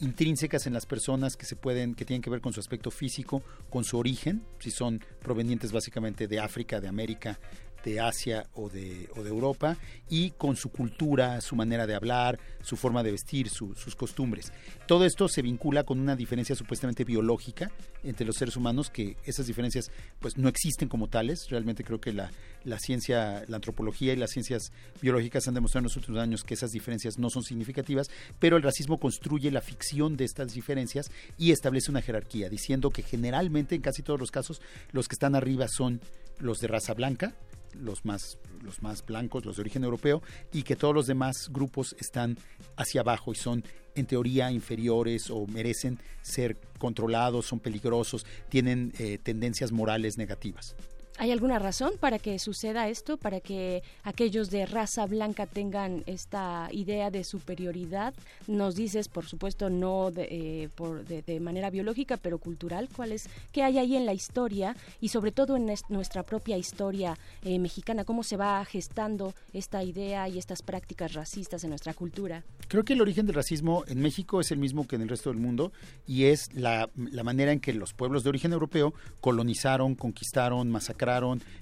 [0.00, 3.42] intrínsecas en las personas que se pueden, que tienen que ver con su aspecto físico,
[3.70, 7.38] con su origen, si son provenientes básicamente de África, de América,
[7.84, 9.76] de Asia o de, o de Europa,
[10.08, 14.52] y con su cultura, su manera de hablar, su forma de vestir, su, sus costumbres.
[14.86, 17.70] Todo esto se vincula con una diferencia supuestamente biológica
[18.02, 19.90] entre los seres humanos, que esas diferencias
[20.20, 21.48] pues no existen como tales.
[21.50, 22.30] Realmente creo que la,
[22.64, 26.54] la ciencia, la antropología y las ciencias biológicas han demostrado en los últimos años que
[26.54, 28.08] esas diferencias no son significativas,
[28.38, 33.02] pero el racismo construye la ficción de estas diferencias y establece una jerarquía, diciendo que
[33.02, 34.60] generalmente en casi todos los casos
[34.92, 36.00] los que están arriba son
[36.38, 37.34] los de raza blanca,
[37.74, 40.22] los más, los más blancos, los de origen europeo,
[40.52, 42.38] y que todos los demás grupos están
[42.76, 43.64] hacia abajo y son
[43.94, 50.74] en teoría inferiores o merecen ser controlados, son peligrosos, tienen eh, tendencias morales negativas.
[51.16, 56.68] ¿Hay alguna razón para que suceda esto, para que aquellos de raza blanca tengan esta
[56.72, 58.14] idea de superioridad?
[58.48, 62.88] Nos dices, por supuesto, no de, eh, por, de, manera biológica, pero cultural.
[62.94, 67.16] ¿Cuál es, ¿Qué hay ahí en la historia y sobre todo en nuestra propia historia
[67.44, 68.04] eh, mexicana?
[68.04, 72.42] ¿Cómo se va gestando esta idea y estas prácticas racistas en nuestra cultura?
[72.66, 75.30] Creo que el origen del racismo en México es el mismo que en el resto
[75.30, 75.70] del mundo
[76.08, 81.03] y es la, la manera en que los pueblos de origen europeo colonizaron, conquistaron, masacraron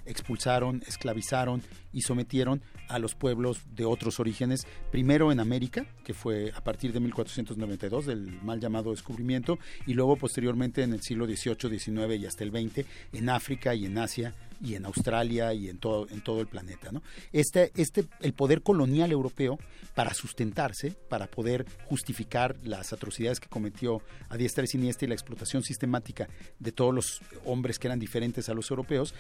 [0.06, 1.62] expulsaron, esclavizaron
[1.93, 6.93] y sometieron a los pueblos de otros orígenes, primero en América, que fue a partir
[6.93, 12.27] de 1492, del mal llamado descubrimiento, y luego posteriormente en el siglo XVIII, XIX y
[12.27, 16.22] hasta el XX, en África y en Asia y en Australia y en todo, en
[16.22, 16.93] todo el planeta.
[16.93, 17.02] ¿no?
[17.32, 19.59] Este, este, el poder colonial europeo,
[19.94, 25.14] para sustentarse, para poder justificar las atrocidades que cometió a diestra y siniestra y la
[25.14, 26.28] explotación sistemática
[26.59, 29.14] de todos los hombres que eran diferentes a los europeos,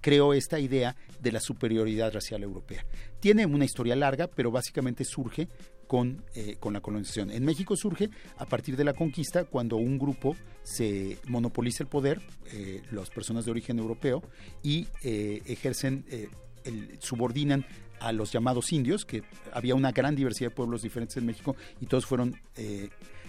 [0.00, 2.84] creó esta idea de la superioridad racial europea.
[3.20, 5.48] Tiene una historia larga, pero básicamente surge
[5.88, 7.30] con, eh, con, la colonización.
[7.30, 12.20] En México surge a partir de la conquista cuando un grupo se monopoliza el poder,
[12.52, 14.22] eh, las personas de origen europeo,
[14.62, 16.04] y eh, ejercen,
[16.64, 17.66] el, subordinan
[18.00, 21.86] a los llamados indios, que había una gran diversidad de pueblos diferentes en México y
[21.86, 22.36] todos fueron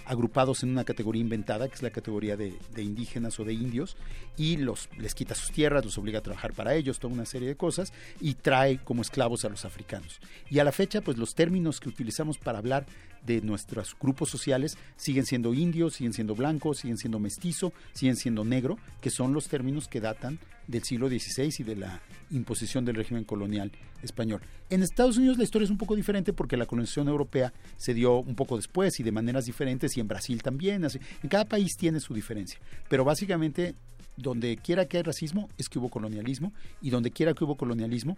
[0.09, 3.95] agrupados en una categoría inventada, que es la categoría de, indígenas o de indios,
[4.35, 7.47] y los, les quita sus tierras, los obliga a trabajar para ellos, toda una serie
[7.47, 10.19] de cosas, y trae como esclavos a los africanos.
[10.49, 12.87] Y a la fecha, pues los términos que utilizamos para hablar
[13.23, 18.43] de nuestros grupos sociales siguen siendo indios, siguen siendo blancos, siguen siendo mestizo, siguen siendo
[18.43, 22.95] negro, que son los términos que datan del siglo XVI y de la imposición del
[22.95, 23.71] régimen colonial
[24.03, 24.41] español.
[24.69, 28.19] En Estados Unidos la historia es un poco diferente porque la colonización europea se dio
[28.19, 30.85] un poco después y de maneras diferentes y en Brasil también.
[30.85, 30.99] Así.
[31.23, 33.73] En cada país tiene su diferencia, pero básicamente
[34.15, 38.15] donde quiera que hay racismo es que hubo colonialismo y donde quiera que hubo colonialismo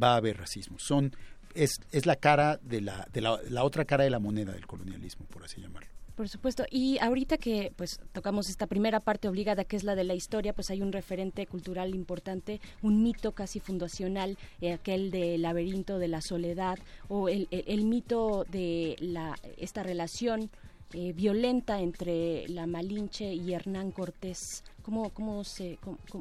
[0.00, 0.78] va a haber racismo.
[0.80, 1.12] Son
[1.54, 4.66] es, es la cara de, la, de la, la otra cara de la moneda del
[4.66, 5.97] colonialismo, por así llamarlo.
[6.18, 6.64] Por supuesto.
[6.68, 10.52] Y ahorita que pues tocamos esta primera parte obligada que es la de la historia,
[10.52, 16.08] pues hay un referente cultural importante, un mito casi fundacional, eh, aquel del laberinto de
[16.08, 16.76] la soledad
[17.06, 20.50] o el, el, mito de la esta relación
[20.94, 24.64] eh, violenta entre la Malinche y Hernán Cortés.
[24.82, 25.78] ¿Cómo, cómo se,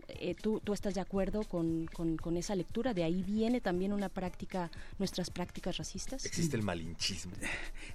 [0.09, 2.93] eh, tú, tú, estás de acuerdo con, con, esa lectura?
[2.93, 4.69] ¿De ahí viene también una práctica,
[4.99, 6.25] nuestras prácticas racistas?
[6.25, 7.31] Existe el malinchismo.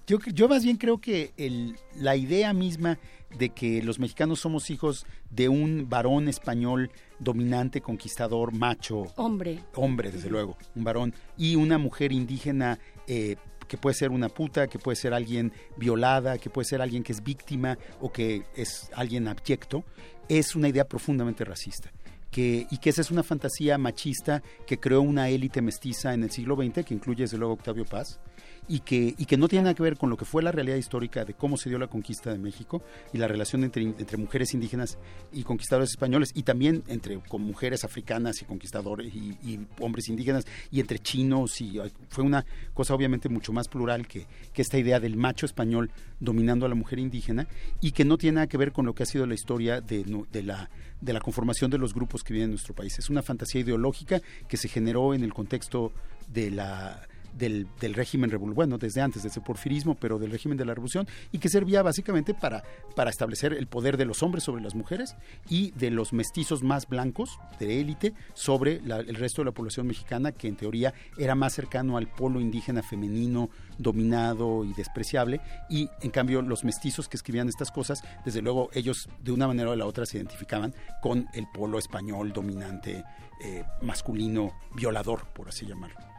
[0.07, 2.99] Yo, yo más bien creo que el, la idea misma
[3.39, 9.13] de que los mexicanos somos hijos de un varón español dominante, conquistador, macho.
[9.17, 9.63] Hombre.
[9.75, 11.15] Hombre, desde luego, un varón.
[11.37, 13.37] Y una mujer indígena eh,
[13.73, 17.13] que puede ser una puta, que puede ser alguien violada, que puede ser alguien que
[17.13, 19.83] es víctima o que es alguien abyecto,
[20.29, 21.91] es una idea profundamente racista.
[22.31, 26.31] Que, y que esa es una fantasía machista que creó una élite mestiza en el
[26.31, 28.21] siglo XX, que incluye desde luego Octavio Paz,
[28.69, 30.77] y que, y que no tiene nada que ver con lo que fue la realidad
[30.77, 32.83] histórica de cómo se dio la conquista de México
[33.13, 34.99] y la relación entre, entre mujeres indígenas
[35.33, 40.81] y conquistadores españoles y también entre con mujeres africanas y conquistadores y, hombres indígenas y
[40.81, 42.45] entre chinos y fue una
[42.75, 45.91] cosa obviamente mucho más plural que, que esta idea del macho español
[46.21, 47.49] dominando a la mujer indígena
[47.81, 50.05] y que no tiene nada que ver con lo que ha sido la historia de,
[50.31, 50.71] de la
[51.01, 52.97] de la conformación de los grupos que viven en nuestro país.
[52.99, 55.93] Es una fantasía ideológica que se generó en el contexto
[56.29, 57.03] de la
[57.33, 61.07] del, régimen revolucionario, bueno, desde antes, desde el porfirismo, pero del régimen de la revolución,
[61.31, 62.63] y que servía básicamente para,
[62.95, 65.17] para establecer el poder de los hombres sobre las mujeres
[65.49, 70.33] y de los mestizos más blancos, de élite, sobre el resto de la población mexicana,
[70.33, 76.11] que en teoría era más cercano al polo indígena femenino, dominado y despreciable, y en
[76.11, 79.79] cambio los mestizos que escribían estas cosas, desde luego ellos de una manera o de
[79.79, 83.05] la otra se identificaban con el polo español dominante,
[83.43, 86.12] eh, masculino, violador, por así llamarlo.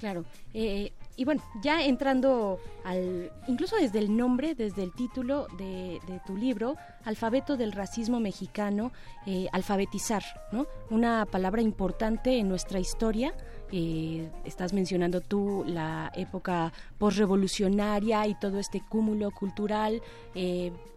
[0.00, 0.24] Claro.
[0.52, 6.36] Eh, y bueno, ya entrando al, incluso desde el nombre, desde el título de, tu
[6.36, 8.92] libro, Alfabeto del Racismo Mexicano,
[9.26, 10.22] eh, alfabetizar,
[10.52, 10.66] ¿no?
[10.90, 13.34] Una palabra importante en nuestra historia.
[13.70, 20.02] Eh, estás mencionando tú la época postrevolucionaria y todo este cúmulo cultural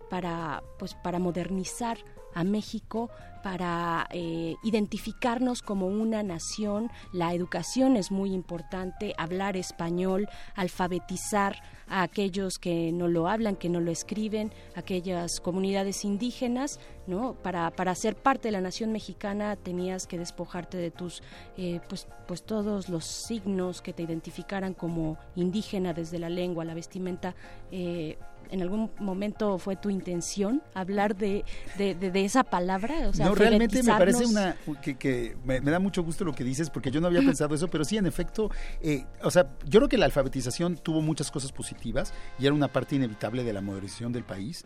[0.10, 1.98] para, pues, para modernizar
[2.34, 3.10] a México
[3.48, 6.92] para eh, identificarnos como una nación.
[7.14, 11.56] La educación es muy importante, hablar español, alfabetizar
[11.88, 17.36] a aquellos que no lo hablan, que no lo escriben, aquellas comunidades indígenas, ¿no?
[17.36, 21.24] Para, para ser parte de la nación mexicana tenías que despojarte de tus,
[21.56, 26.74] eh, pues, pues todos los signos que te identificaran como indígena, desde la lengua, la
[26.74, 27.34] vestimenta,
[27.72, 28.18] eh,
[28.52, 31.44] ¿En algún momento fue tu intención hablar de,
[31.78, 33.12] de, esa palabra?
[33.18, 37.02] no, realmente me parece una que, me, da mucho gusto lo que dices porque yo
[37.02, 38.50] no había pensado eso, pero sí, en efecto,
[38.82, 42.68] eh, o sea, yo creo que la alfabetización tuvo muchas cosas positivas y era una
[42.68, 44.66] parte inevitable de la modernización del país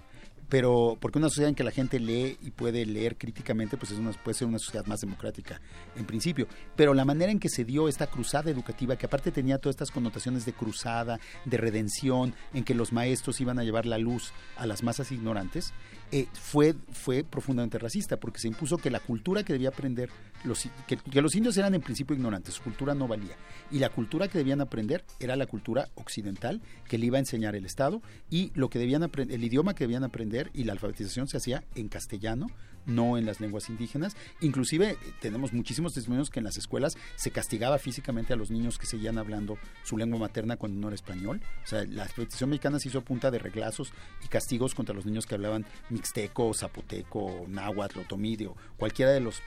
[0.51, 3.97] pero porque una sociedad en que la gente lee y puede leer críticamente, pues es
[3.97, 5.61] una, puede ser una sociedad más democrática
[5.95, 6.45] en principio.
[6.75, 9.91] Pero la manera en que se dio esta cruzada educativa, que aparte tenía todas estas
[9.91, 14.65] connotaciones de cruzada, de redención, en que los maestros iban a llevar la luz a
[14.65, 15.73] las masas ignorantes,
[16.11, 20.09] eh, fue, fue profundamente racista, porque se impuso que la cultura que debía aprender,
[20.43, 23.35] los, que, los indios eran en principio ignorantes, su cultura no valía,
[23.71, 27.55] y la cultura que debían aprender era la cultura occidental que le iba a enseñar
[27.55, 31.27] el Estado, y lo que debían aprender, el idioma que debían aprender y la alfabetización
[31.27, 32.47] se hacía en castellano,
[32.85, 34.15] no en las lenguas indígenas.
[34.39, 38.77] Inclusive eh, tenemos muchísimos testimonios que en las escuelas se castigaba físicamente a los niños
[38.77, 41.41] que seguían hablando su lengua materna cuando no era español.
[41.63, 43.93] O sea, la alfabetización mexicana se hizo a punta de reglazos
[44.23, 49.41] y castigos contra los niños que hablaban mixteco, zapoteco, náhuatl, otomidio, cualquiera de los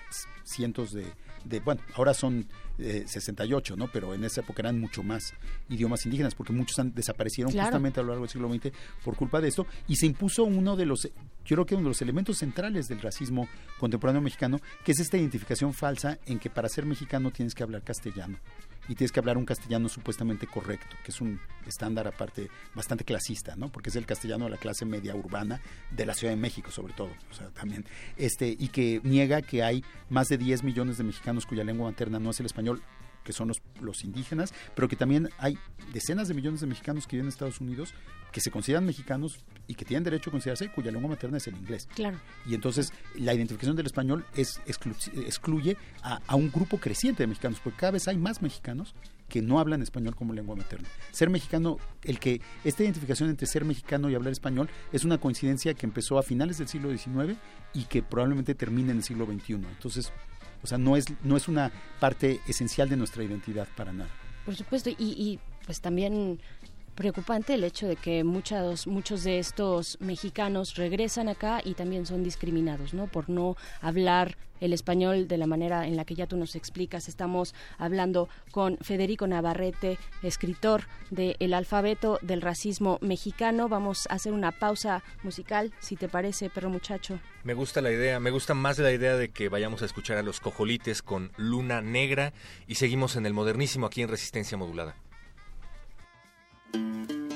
[0.44, 1.12] cientos de
[1.64, 2.46] bueno, ahora son
[2.78, 3.88] 68, ¿no?
[3.88, 5.34] Pero en esa época eran mucho más
[5.68, 8.72] idiomas indígenas, porque muchos han, desaparecieron justamente a lo largo del siglo XX
[9.04, 11.90] por culpa de esto, y se impuso uno de los, yo creo que uno de
[11.90, 13.48] los elementos centrales del racismo
[13.78, 17.82] contemporáneo mexicano, que es esta identificación falsa en que para ser mexicano tienes que hablar
[17.82, 18.38] castellano
[18.88, 23.56] y tienes que hablar un castellano supuestamente correcto, que es un estándar aparte bastante clasista,
[23.56, 23.70] ¿no?
[23.70, 26.92] Porque es el castellano de la clase media urbana de la Ciudad de México, sobre
[26.92, 27.84] todo, o sea, también
[28.16, 32.18] este y que niega que hay más de 10 millones de mexicanos cuya lengua materna
[32.18, 32.82] no es el español
[33.24, 35.58] que son los, los indígenas, pero que también hay
[35.92, 37.94] decenas de millones de mexicanos que viven en Estados Unidos
[38.34, 39.38] que se consideran mexicanos
[39.68, 41.88] y que tienen derecho a considerarse cuya lengua materna es el inglés.
[41.94, 42.18] Claro.
[42.44, 47.60] Y entonces la identificación del español es excluye a, a, un grupo creciente de mexicanos,
[47.62, 48.96] porque cada vez hay más mexicanos
[49.28, 50.88] que no hablan español como lengua materna.
[51.12, 55.74] Ser mexicano, el que esta identificación entre ser mexicano y hablar español es una coincidencia
[55.74, 57.38] que empezó a finales del siglo XIX
[57.72, 59.54] y que probablemente termine en el siglo XXI.
[59.54, 60.12] Entonces,
[60.60, 61.70] o sea, no es, no es una
[62.00, 64.10] parte esencial de nuestra identidad para nada.
[64.44, 66.40] Por supuesto, y, y pues también
[66.94, 72.22] preocupante el hecho de que muchos muchos de estos mexicanos regresan acá y también son
[72.22, 73.06] discriminados, ¿no?
[73.06, 77.08] Por no hablar el español de la manera en la que ya tú nos explicas.
[77.08, 83.68] Estamos hablando con Federico Navarrete, escritor de El alfabeto del racismo mexicano.
[83.68, 87.18] Vamos a hacer una pausa musical, si te parece, perro muchacho.
[87.42, 90.22] Me gusta la idea, me gusta más la idea de que vayamos a escuchar a
[90.22, 92.32] los cojolites con Luna Negra
[92.66, 94.96] y seguimos en el modernísimo aquí en Resistencia Modulada.
[96.74, 97.33] Música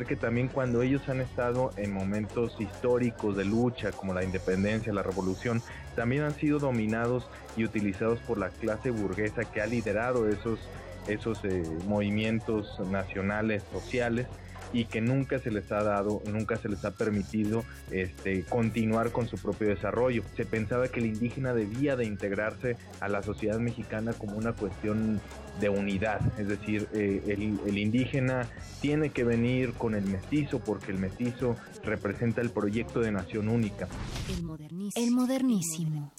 [0.00, 5.02] que también cuando ellos han estado en momentos históricos de lucha, como la independencia, la
[5.02, 5.62] revolución,
[5.94, 10.58] también han sido dominados y utilizados por la clase burguesa que ha liderado esos,
[11.06, 14.26] esos eh, movimientos nacionales, sociales,
[14.72, 19.28] y que nunca se les ha dado, nunca se les ha permitido este, continuar con
[19.28, 20.22] su propio desarrollo.
[20.36, 25.20] Se pensaba que el indígena debía de integrarse a la sociedad mexicana como una cuestión
[25.60, 28.48] de unidad, es decir, eh, el, indígena
[28.80, 33.88] tiene que venir con el mestizo porque el mestizo representa el proyecto de nación única.
[34.28, 35.06] El modernísimo.
[35.06, 36.12] El modernísimo.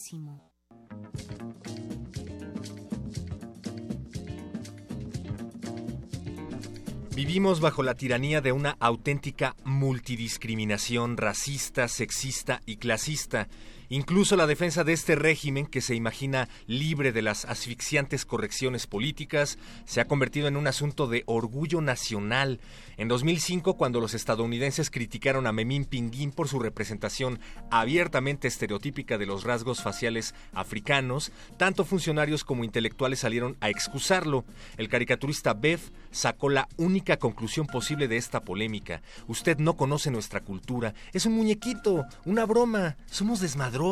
[7.15, 13.47] Vivimos bajo la tiranía de una auténtica multidiscriminación racista, sexista y clasista
[13.93, 19.59] Incluso la defensa de este régimen, que se imagina libre de las asfixiantes correcciones políticas,
[19.85, 22.59] se ha convertido en un asunto de orgullo nacional.
[22.97, 27.39] En 2005, cuando los estadounidenses criticaron a Memín Pinguín por su representación
[27.69, 34.43] abiertamente estereotípica de los rasgos faciales africanos, tanto funcionarios como intelectuales salieron a excusarlo.
[34.77, 35.79] El caricaturista Bev
[36.09, 39.03] sacó la única conclusión posible de esta polémica.
[39.27, 40.95] Usted no conoce nuestra cultura.
[41.13, 42.97] Es un muñequito, una broma.
[43.05, 43.82] Somos desmadrosos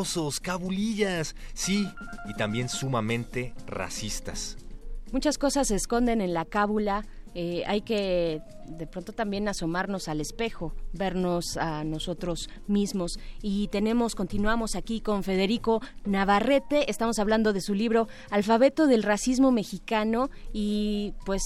[0.42, 1.88] cabulillas, sí,
[2.28, 4.56] y también sumamente racistas.
[5.12, 7.04] Muchas cosas se esconden en la cábula.
[7.34, 13.18] Eh, hay que de pronto también asomarnos al espejo, vernos a nosotros mismos.
[13.42, 19.50] Y tenemos, continuamos aquí con Federico Navarrete, estamos hablando de su libro Alfabeto del Racismo
[19.50, 21.42] Mexicano y pues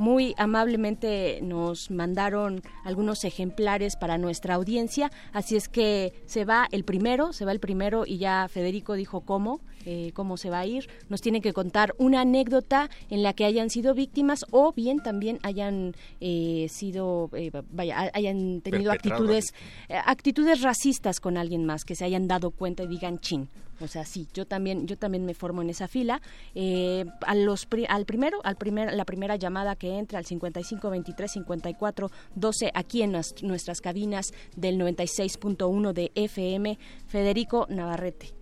[0.00, 6.84] muy amablemente nos mandaron algunos ejemplares para nuestra audiencia, así es que se va el
[6.84, 10.66] primero, se va el primero y ya Federico dijo cómo, eh, cómo se va a
[10.66, 10.88] ir.
[11.10, 15.38] Nos tienen que contar una anécdota en la que hayan sido víctimas o bien también
[15.42, 19.52] hayan eh, sido, eh, vaya, hayan tenido actitudes,
[19.90, 23.50] actitudes racistas con alguien más, que se hayan dado cuenta y digan chin.
[23.80, 26.20] O sea, sí, yo también, yo también me formo en esa fila.
[26.54, 31.30] Eh, a los al primero, al primer, la primera llamada que entra al 55 23
[31.30, 38.32] 54 12 aquí en nuestras cabinas del 96.1 de FM, Federico Navarrete.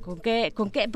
[0.00, 0.88] ¿Con qué, con qué?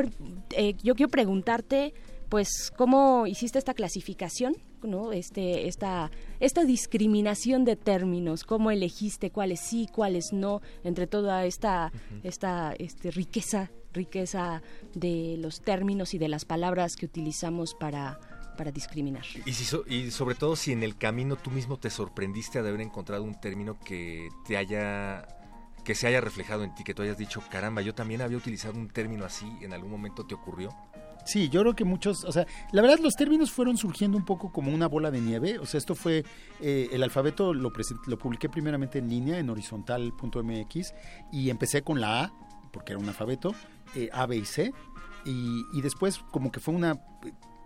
[0.50, 1.94] Eh, yo quiero preguntarte,
[2.28, 4.56] pues, ¿cómo hiciste esta clasificación?
[4.82, 5.12] ¿no?
[5.12, 6.10] Este, esta,
[6.40, 11.92] esta discriminación de términos, cómo elegiste cuáles sí, cuáles no, entre toda esta,
[12.22, 14.62] esta este, riqueza riqueza
[14.94, 18.20] de los términos y de las palabras que utilizamos para,
[18.56, 19.24] para discriminar.
[19.44, 23.24] Y, y sobre todo si en el camino tú mismo te sorprendiste de haber encontrado
[23.24, 25.26] un término que te haya
[25.84, 28.78] que se haya reflejado en ti, que tú hayas dicho, caramba, yo también había utilizado
[28.78, 30.70] un término así, ¿en algún momento te ocurrió?
[31.24, 34.50] Sí, yo creo que muchos, o sea, la verdad los términos fueron surgiendo un poco
[34.50, 36.24] como una bola de nieve, o sea, esto fue,
[36.60, 37.70] eh, el alfabeto lo,
[38.06, 40.94] lo publiqué primeramente en línea en horizontal.mx
[41.30, 42.32] y empecé con la A,
[42.72, 43.54] porque era un alfabeto,
[43.94, 44.72] eh, A, B y C.
[45.24, 46.98] Y, después como que fue una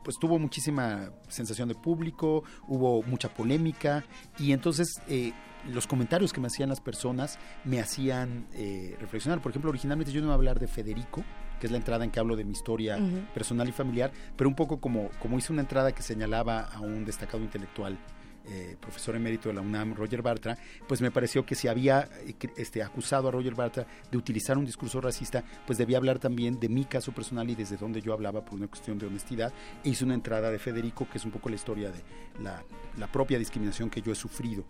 [0.03, 4.05] pues tuvo muchísima sensación de público, hubo mucha polémica
[4.37, 5.33] y entonces eh,
[5.69, 9.41] los comentarios que me hacían las personas me hacían eh, reflexionar.
[9.41, 11.25] Por ejemplo, originalmente yo no iba a hablar de Federico,
[11.61, 12.99] que es la entrada en que hablo de mi historia
[13.35, 17.05] personal y familiar, pero un poco como, como hice una entrada que señalaba a un
[17.05, 17.99] destacado intelectual
[18.45, 20.59] eh, profesor emérito de la UNAM, Roger Bartra,
[20.89, 24.65] pues me pareció que si había eh, este, acusado a Roger Bartra de utilizar un
[24.65, 28.45] discurso racista, pues debía hablar también de mi caso personal y desde donde yo hablaba
[28.45, 29.53] por una cuestión de honestidad.
[29.85, 32.03] E hice una entrada de Federico, que es un poco la historia de
[32.43, 32.65] la,
[33.13, 34.65] propia discriminación que yo he sufrido.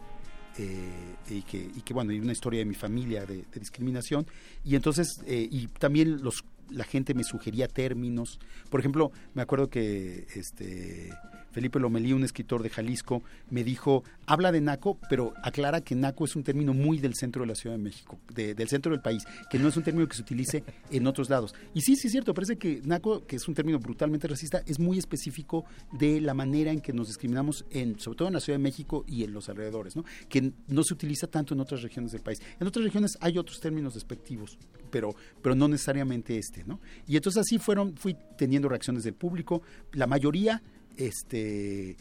[0.59, 4.27] Eh, y, que, y que bueno, y una historia de mi familia de, discriminación.
[4.65, 8.39] Y entonces, y también los, la gente me sugería términos.
[8.71, 11.11] Por ejemplo, me acuerdo que este
[11.53, 16.25] Felipe Lomelí, un escritor de Jalisco, me dijo, habla de naco, pero aclara que naco
[16.25, 19.25] es un término muy del centro de la Ciudad de México, del centro del país,
[19.51, 21.55] que no es un término que se utilice en otros lados.
[21.75, 24.79] Y sí, sí es cierto, parece que naco, que es un término brutalmente racista, es
[24.79, 28.59] muy específico de la manera en que nos discriminamos, en, sobre todo en la Ciudad
[28.59, 30.05] de México y en los alrededores, ¿no?
[30.29, 32.41] que no se utiliza tanto en otras regiones del país.
[32.59, 34.59] En otras regiones hay otros términos despectivos,
[34.91, 36.65] pero, pero no necesariamente este.
[36.65, 36.81] ¿no?
[37.07, 39.63] Y entonces así fueron, fui teniendo reacciones del público,
[39.93, 40.63] la mayoría
[40.97, 41.97] este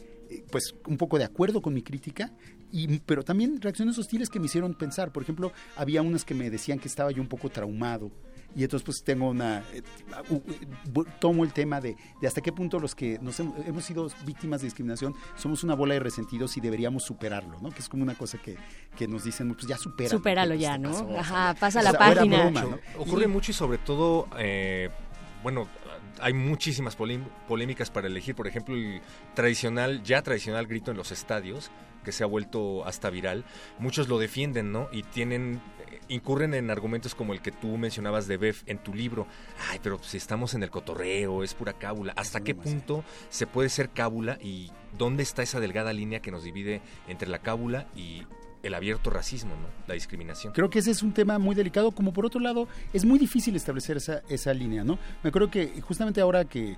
[0.50, 2.32] pues un poco de acuerdo con mi crítica
[2.72, 5.12] y, pero también reacciones hostiles que me hicieron pensar.
[5.12, 8.10] Por ejemplo, había unas que me decían que estaba yo un poco traumado.
[8.54, 9.62] Y entonces pues tengo una...
[9.72, 9.82] Eh,
[11.20, 14.66] tomo el tema de, de, hasta qué punto los que nos hemos, sido víctimas de
[14.66, 17.70] discriminación somos una bola de resentidos y deberíamos superarlo, ¿no?
[17.70, 18.56] Que es como una cosa que,
[18.96, 20.10] que nos dicen, pues ya supera.
[20.10, 20.90] Supéralo ya, ¿no?
[21.18, 22.52] Ajá, pasa la página.
[22.98, 24.28] Ocurre mucho y sobre todo...
[24.38, 24.90] Eh,
[25.42, 25.68] bueno,
[26.20, 28.34] hay muchísimas polémicas para elegir.
[28.34, 29.00] Por ejemplo, el
[29.34, 31.70] tradicional, ya tradicional grito en los estadios,
[32.04, 33.44] que se ha vuelto hasta viral.
[33.78, 34.88] Muchos lo defienden, ¿no?
[34.92, 35.60] Y tienen
[35.90, 39.26] eh, incurren en argumentos como el que tú mencionabas de Bev en tu libro.
[39.70, 42.12] Ay, pero si estamos en el cotorreo, es pura cábula.
[42.16, 46.42] ¿Hasta qué punto se puede ser cábula y dónde está esa delgada línea que nos
[46.42, 48.26] divide entre la cábula y
[48.62, 49.68] el abierto racismo, ¿no?
[49.86, 50.52] La discriminación.
[50.52, 53.56] Creo que ese es un tema muy delicado, como por otro lado es muy difícil
[53.56, 54.98] establecer esa, esa línea, ¿no?
[55.22, 56.76] Me acuerdo que justamente ahora que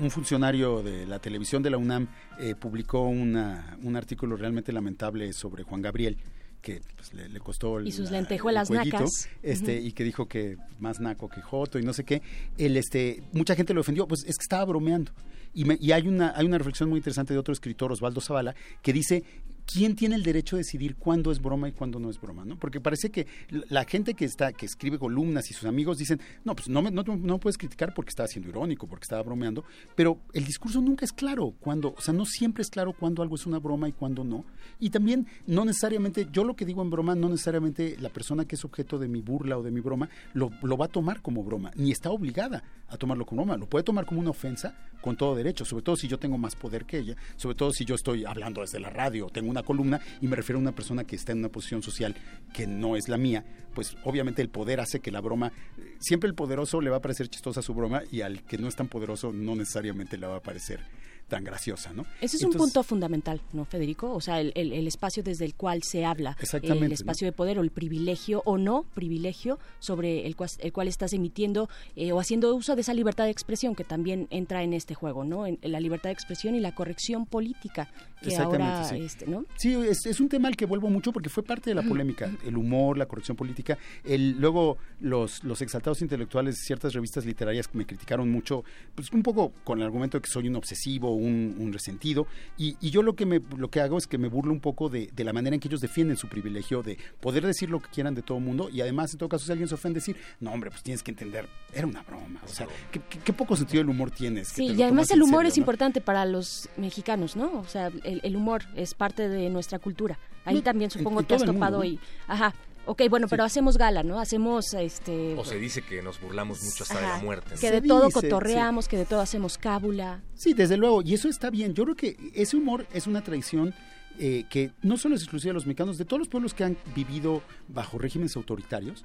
[0.00, 2.08] un funcionario de la televisión de la UNAM
[2.38, 6.16] eh, publicó una, un artículo realmente lamentable sobre Juan Gabriel
[6.60, 11.28] que pues, le, costó y sus lentejuelas nacas este y que dijo que más naco
[11.28, 12.20] que joto y no sé qué
[12.56, 15.12] el este mucha gente lo ofendió pues es que estaba bromeando
[15.54, 18.56] y, me, y hay una hay una reflexión muy interesante de otro escritor Osvaldo Zavala
[18.82, 19.22] que dice
[19.70, 22.44] ¿quién tiene el derecho a decidir cuándo es broma y cuándo no es broma?
[22.44, 22.58] ¿no?
[22.58, 23.26] Porque parece que
[23.68, 27.02] la gente que está, que escribe columnas y sus amigos dicen, no, pues no, no,
[27.02, 29.64] no puedes criticar porque estaba siendo irónico, porque estaba bromeando,
[29.94, 33.34] pero el discurso nunca es claro cuando, o sea, no siempre es claro cuándo algo
[33.34, 34.46] es una broma y cuándo no.
[34.80, 38.54] Y también no necesariamente, yo lo que digo en broma, no necesariamente la persona que
[38.54, 41.44] es objeto de mi burla o de mi broma lo, lo va a tomar como
[41.44, 45.16] broma, ni está obligada a tomarlo como broma, lo puede tomar como una ofensa con
[45.16, 47.94] todo derecho, sobre todo si yo tengo más poder que ella, sobre todo si yo
[47.94, 51.16] estoy hablando desde la radio, tengo una columna y me refiero a una persona que
[51.16, 52.14] está en una posición social
[52.52, 53.44] que no es la mía,
[53.74, 55.52] pues obviamente el poder hace que la broma,
[55.98, 58.76] siempre el poderoso le va a parecer chistosa su broma y al que no es
[58.76, 60.80] tan poderoso no necesariamente le va a parecer
[61.28, 62.06] tan graciosa, ¿no?
[62.20, 64.12] Ese es un punto fundamental, ¿no, Federico?
[64.12, 67.70] O sea, el, espacio desde el cual se habla, el espacio de poder o el
[67.70, 72.94] privilegio o no privilegio sobre el, cual, estás emitiendo eh, o haciendo uso de esa
[72.94, 75.46] libertad de expresión que también entra en este juego, ¿no?
[75.46, 77.90] En, la libertad de expresión y la corrección política
[78.22, 78.96] que ahora, sí.
[78.96, 79.44] Este, ¿no?
[79.56, 82.56] Sí, es, un tema al que vuelvo mucho porque fue parte de la polémica, el
[82.56, 87.86] humor, la corrección política, el luego los, los exaltados intelectuales de ciertas revistas literarias me
[87.86, 88.64] criticaron mucho,
[88.94, 92.26] pues un poco con el argumento de que soy un obsesivo, un, resentido.
[92.56, 95.10] Y, yo lo que, me, lo que hago es que me burlo un poco de,
[95.16, 98.22] la manera en que ellos defienden su privilegio de poder decir lo que quieran de
[98.22, 98.68] todo el mundo.
[98.70, 101.10] Y además, en todo caso, si alguien se ofende, decir, no, hombre, pues tienes que
[101.10, 102.40] entender, era una broma.
[102.44, 104.48] O sea, ¿qué, poco sentido del humor tienes?
[104.48, 107.58] Sí, y además el humor es importante para los mexicanos, ¿no?
[107.58, 110.18] O sea, el, humor es parte de nuestra cultura.
[110.44, 112.00] Ahí también supongo que has topado y...
[112.26, 112.54] Ajá,
[112.90, 114.18] Ok, bueno, pero hacemos gala, ¿no?
[114.18, 115.34] Hacemos este...
[115.36, 117.54] O se dice que nos burlamos mucho hasta de la muerte.
[117.60, 120.22] Que de todo cotorreamos, que de todo hacemos cábula.
[120.32, 121.74] Sí, desde luego, y eso está bien.
[121.74, 123.74] Yo creo que ese humor es una tradición
[124.18, 126.78] eh, que no solo es exclusiva de los mexicanos, de todos los pueblos que han
[126.94, 129.04] vivido bajo regímenes autoritarios,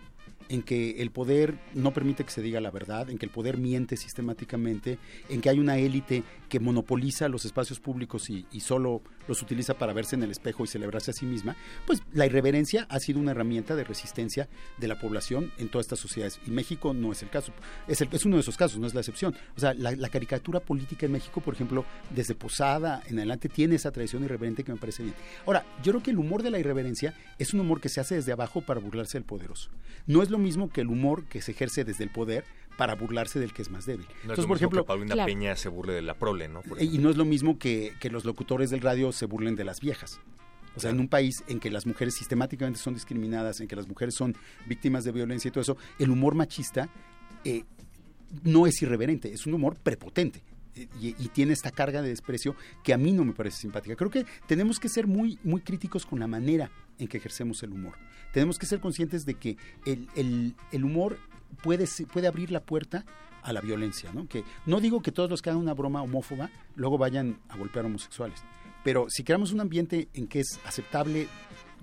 [0.50, 3.58] en que el poder no permite que se diga la verdad, en que el poder
[3.58, 4.98] miente sistemáticamente,
[5.30, 9.94] en que hay una élite que monopoliza los espacios públicos y, solo los utiliza para
[9.94, 11.56] verse en el espejo y celebrarse a sí misma,
[11.86, 16.00] pues la irreverencia ha sido una herramienta de resistencia de la población en todas estas
[16.00, 16.40] sociedades.
[16.45, 17.54] Y México no es el caso,
[17.88, 19.36] es, es uno de esos casos, no es la excepción.
[19.56, 23.76] O sea, la, la, caricatura política en México, por ejemplo, desde Posada en adelante, tiene
[23.76, 25.16] esa tradición irreverente que me parece bien.
[25.45, 28.16] Ahora, yo creo que el humor de la irreverencia es un humor que se hace
[28.16, 29.70] desde abajo para burlarse del poderoso.
[30.08, 32.45] No es lo mismo que el humor que se ejerce desde el poder
[32.78, 34.08] para burlarse del que es más débil.
[34.08, 36.62] No Entonces, por ejemplo, que Paulina Peña se burle de la prole, ¿no?
[36.80, 39.80] y no es lo mismo que, que los locutores del radio se burlen de las
[39.80, 40.20] viejas.
[40.76, 43.88] O sea, en un país en que las mujeres sistemáticamente son discriminadas, en que las
[43.88, 44.36] mujeres son
[44.66, 46.90] víctimas de violencia y todo eso, el humor machista
[47.45, 47.64] eh,
[48.44, 50.41] no es irreverente, es un humor prepotente.
[51.00, 53.95] Y, y, tiene esta carga de desprecio que a mí no me parece simpática.
[53.95, 57.74] Creo que tenemos que ser muy, muy críticos con la manera en que ejercemos el
[57.74, 57.94] humor.
[58.32, 59.56] Tenemos que ser conscientes de que
[59.86, 61.20] el, el, el humor
[61.62, 63.06] puede, puede abrir la puerta
[63.42, 64.28] a la violencia, ¿no?
[64.28, 67.86] Que no digo que todos los que hagan una broma homófoba luego vayan a golpear
[67.86, 68.44] homosexuales,
[68.84, 71.28] pero si creamos un ambiente en que es aceptable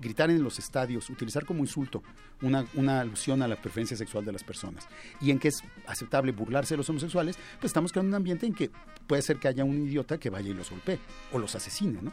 [0.01, 2.03] gritar en los estadios, utilizar como insulto
[2.41, 4.87] una, una, alusión a la preferencia sexual de las personas
[5.21, 8.53] y en que es aceptable burlarse de los homosexuales, pues estamos creando un ambiente en
[8.53, 8.71] que
[9.07, 10.99] puede ser que haya un idiota que vaya y los golpee
[11.31, 12.11] o los asesine, ¿no?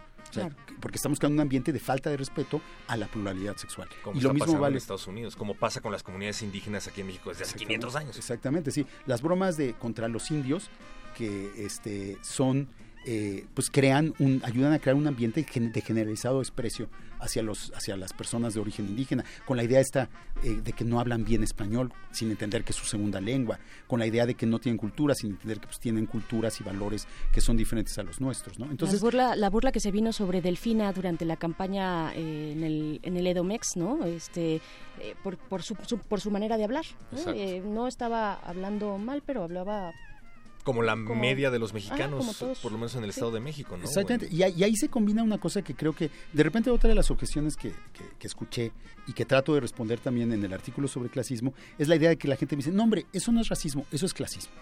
[0.80, 3.88] Porque estamos creando un ambiente de falta de respeto a la pluralidad sexual.
[4.02, 7.00] Como y lo mismo vale en Estados Unidos, como pasa con las comunidades indígenas aquí
[7.00, 8.16] en México desde hace 500 años.
[8.16, 8.86] Exactamente, sí.
[9.06, 10.70] Las bromas de contra los indios
[11.16, 12.68] que este son
[13.06, 16.88] eh, pues crean un, ayudan a crear un ambiente de generalizado desprecio
[17.20, 20.08] hacia los, hacia las personas de origen indígena, con la idea esta
[20.42, 23.98] eh, de que no hablan bien español, sin entender que es su segunda lengua, con
[23.98, 27.06] la idea de que no tienen cultura, sin entender que pues, tienen culturas y valores
[27.32, 28.70] que son diferentes a los nuestros, ¿no?
[28.70, 32.64] Entonces la burla, la burla que se vino sobre Delfina durante la campaña eh, en
[32.64, 34.04] el en el Edomex, ¿no?
[34.04, 34.60] Este
[35.22, 36.84] por, por su, por su manera de hablar,
[37.64, 39.92] no estaba hablando mal, pero hablaba
[40.68, 43.84] como la media de los mexicanos, por lo menos en el Estado de México, ¿no?
[43.84, 47.10] Exactamente, y, ahí se combina una cosa que creo que, de repente otra de las
[47.10, 47.72] objeciones que,
[48.18, 48.72] que, escuché
[49.06, 52.18] y que trato de responder también en el artículo sobre clasismo, es la idea de
[52.18, 54.52] que la gente me dice, no hombre, eso no es racismo, eso es clasismo.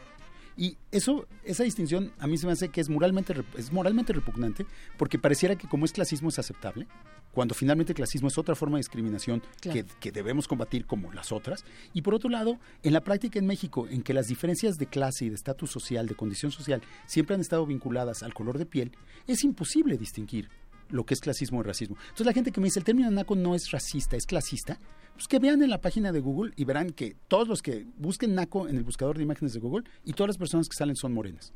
[0.57, 4.67] Y eso, esa distinción a mí se me hace que es moralmente, es moralmente repugnante
[4.97, 6.87] porque pareciera que como es clasismo es aceptable,
[7.33, 11.33] cuando finalmente el clasismo es otra forma de discriminación que, que, debemos combatir como las
[11.33, 11.67] otras.
[11.93, 15.27] Y por otro lado, en la práctica en México, en que las diferencias de clase
[15.27, 18.93] y de estatus social, de condición social, siempre han estado vinculadas al color de piel,
[19.27, 20.49] es imposible distinguir
[20.89, 21.97] lo que es clasismo y racismo.
[22.01, 24.79] Entonces la gente que me dice el término naco no es racista, es clasista,
[25.15, 28.35] pues que vean en la página de Google y verán que todos los que busquen
[28.35, 31.13] naco en el buscador de imágenes de Google y todas las personas que salen son
[31.13, 31.53] morenas.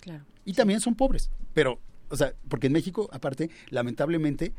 [0.00, 0.24] Claro.
[0.44, 1.80] Y también son pobres, pero
[2.10, 4.52] o sea, porque en México, aparte, lamentablemente,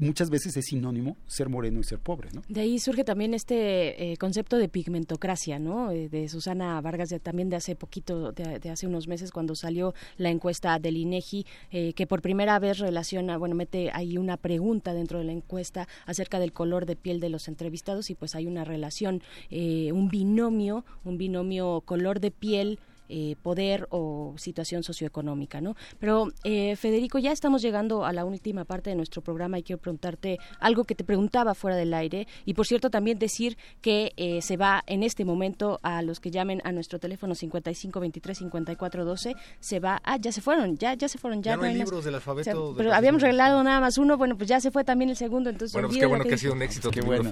[0.00, 2.42] muchas veces es sinónimo ser moreno y ser pobre, ¿no?
[2.48, 5.90] De ahí surge también este eh, concepto de pigmentocracia, ¿no?
[5.92, 10.30] Eh, de Susana Vargas, también de hace poquito, de, hace unos meses, cuando salió la
[10.30, 15.18] encuesta del INEGI, eh, que por primera vez relaciona, bueno, mete ahí una pregunta dentro
[15.18, 18.64] de la encuesta acerca del color de piel de los entrevistados y pues hay una
[18.64, 22.78] relación, un binomio, un binomio color de piel
[23.12, 25.74] eh, poder o situación socioeconómica, ¿no?
[25.98, 29.82] Pero eh, Federico, ya estamos llegando a la última parte de nuestro programa y quiero
[29.82, 34.40] preguntarte algo que te preguntaba fuera del aire y por cierto también decir que eh,
[34.42, 39.04] se va en este momento a los que llamen a nuestro teléfono 55 23 54
[39.04, 42.04] 12 se va ah ya se fueron ya ya se fueron ya, no, hay libros
[42.04, 45.16] del alfabeto pero habíamos regalado nada más uno bueno pues ya se fue también el
[45.16, 47.28] segundo entonces bueno pues qué bueno que ha sido un éxito qué bueno.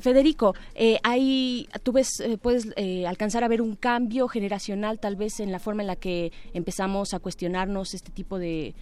[0.00, 0.54] Federico,
[1.02, 2.68] hay tú ves puedes
[3.08, 7.14] alcanzar a ver un cambio generacional tal vez en la forma en la que empezamos
[7.14, 8.74] a cuestionarnos este tipo de,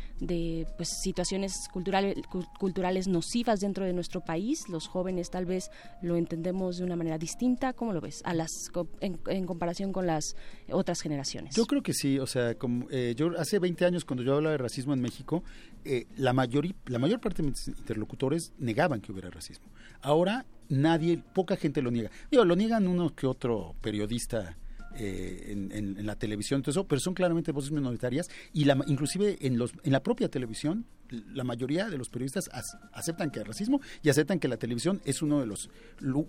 [0.77, 2.17] pues, situaciones culturales,
[2.59, 4.69] culturales nocivas dentro de nuestro país.
[4.69, 5.71] Los jóvenes tal vez
[6.03, 7.73] lo entendemos de una manera distinta.
[7.73, 8.71] ¿Cómo lo ves a las,
[9.01, 10.37] en, comparación con las
[10.71, 11.55] otras generaciones?
[11.55, 12.19] Yo creo que sí.
[12.19, 15.43] O sea, como, eh, yo hace 20 años cuando yo hablaba de racismo en México,
[15.85, 19.67] eh, la, mayor, la mayor parte de mis interlocutores negaban que hubiera racismo.
[20.01, 22.11] Ahora nadie, poca gente lo niega.
[22.31, 24.57] Digo, lo niegan uno que otro periodista
[24.97, 29.59] eh, en, la televisión, todo eso, pero son claramente voces minoritarias y la, inclusive en,
[29.59, 32.51] los, en la propia televisión la mayoría de los periodistas
[32.93, 35.69] aceptan que hay racismo y aceptan que la televisión es uno de los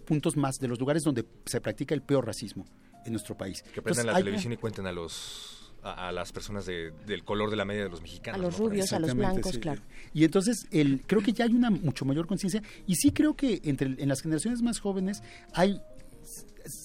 [0.06, 2.66] puntos más, de los lugares donde se practica el peor racismo
[3.06, 3.64] en nuestro país.
[3.74, 7.66] Que prendan la televisión y cuenten a los a, las personas del color de la
[7.66, 8.40] media de los mexicanos.
[8.40, 9.82] A los rubios, a los blancos, claro.
[10.14, 13.62] Y entonces el, creo que ya hay una mucho mayor conciencia y sí creo que
[13.64, 15.22] entre en las generaciones más jóvenes
[15.54, 15.80] hay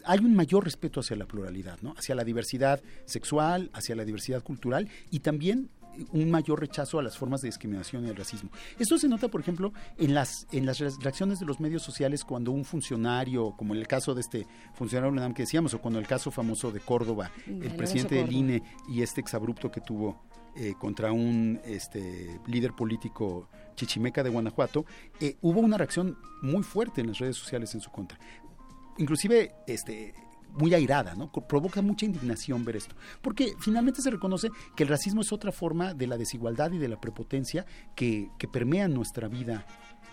[0.05, 1.94] hay un mayor respeto hacia la pluralidad, ¿no?
[1.97, 5.70] hacia la diversidad sexual, hacia la diversidad cultural y también
[6.12, 8.51] un mayor rechazo a las formas de discriminación y el racismo.
[8.78, 12.52] Esto se nota, por ejemplo, en las, en las reacciones de los medios sociales cuando
[12.52, 16.31] un funcionario, como en el caso de este funcionario que decíamos, o cuando el caso
[16.31, 20.23] famoso de Córdoba, el, presidente del INE y este exabrupto que tuvo
[20.57, 24.85] eh, contra un este, líder político chichimeca de Guanajuato,
[25.20, 28.19] eh, hubo una reacción muy fuerte en las redes sociales en su contra
[29.01, 30.14] inclusive este
[30.52, 31.31] muy airada, ¿no?
[31.31, 35.94] Provoca mucha indignación ver esto, porque finalmente se reconoce que el racismo es otra forma
[35.94, 39.64] de la desigualdad y de la prepotencia que, que permea nuestra vida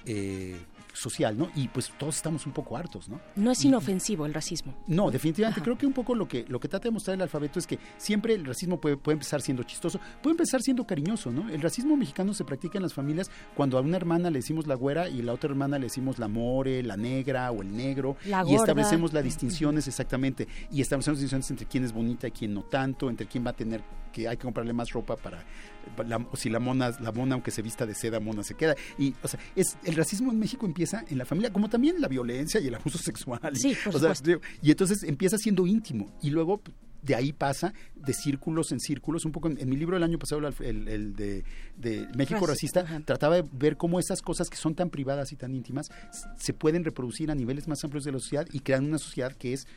[0.06, 0.58] eh,
[0.98, 1.50] social, ¿no?
[1.56, 3.20] Y pues todos estamos un poco hartos, ¿no?
[3.36, 4.74] No es inofensivo el racismo.
[4.88, 5.62] No, definitivamente.
[5.62, 7.80] Creo que un poco lo que, lo que trata de mostrar el alfabeto es que
[7.98, 11.50] siempre el racismo puede, puede empezar siendo chistoso, puede empezar siendo cariñoso, ¿no?
[11.50, 14.76] El racismo mexicano se practica en las familias cuando a una hermana le decimos la
[14.76, 18.18] güera y a la otra hermana le decimos la more, la negra o el negro.
[18.26, 20.48] y establecemos las distinciones exactamente.
[20.72, 23.56] Y establecemos distinciones entre quién es bonita y quién no tanto, entre quién va a
[23.56, 25.44] tener que hay que comprarle más ropa para
[26.34, 28.76] si la mona, la mona aunque se vista de seda, mona se queda.
[28.98, 32.08] Y, o sea, es, el racismo en México empieza en la familia, como también la
[32.08, 33.56] violencia y el abuso sexual.
[33.56, 33.76] Sí,
[34.62, 36.62] y entonces empieza siendo íntimo y luego
[37.02, 39.26] de ahí pasa de círculos en círculos.
[39.26, 41.44] Un poco en, mi libro del año pasado, el, de,
[42.16, 45.90] México Racista, trataba de ver cómo esas cosas que son tan privadas y tan íntimas
[46.38, 49.54] se pueden reproducir a niveles más amplios de la sociedad y crear una sociedad que
[49.54, 49.68] es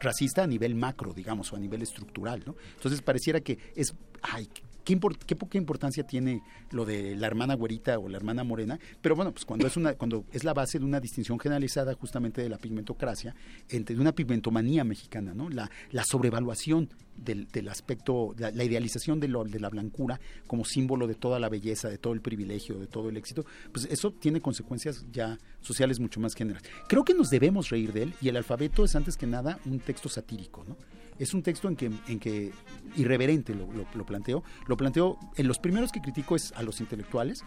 [0.00, 2.56] racista a nivel macro, digamos, o a nivel estructural, ¿no?
[2.74, 4.48] Entonces pareciera que es, ay,
[4.84, 9.16] qué, qué poca importancia tiene lo de la hermana güerita o la hermana morena, pero
[9.16, 12.48] bueno, pues cuando es una cuando es la base de una distinción generalizada justamente de
[12.48, 13.34] la pigmentocracia,
[13.68, 15.48] entre una pigmentomanía mexicana, ¿no?
[15.48, 21.06] La, la sobrevaluación del, del aspecto, la, idealización de, lo, de la blancura como símbolo
[21.06, 24.40] de toda la belleza, de todo el privilegio, de todo el éxito, pues eso tiene
[24.40, 26.68] consecuencias ya sociales mucho más generales.
[26.88, 29.78] Creo que nos debemos reír de él y el alfabeto es antes que nada un
[29.78, 30.76] texto satírico, ¿no?
[31.18, 32.52] Es un texto en que, en que
[32.96, 34.42] irreverente lo, lo, planteo.
[34.66, 37.44] Lo planteo, en los primeros que critico es a los intelectuales,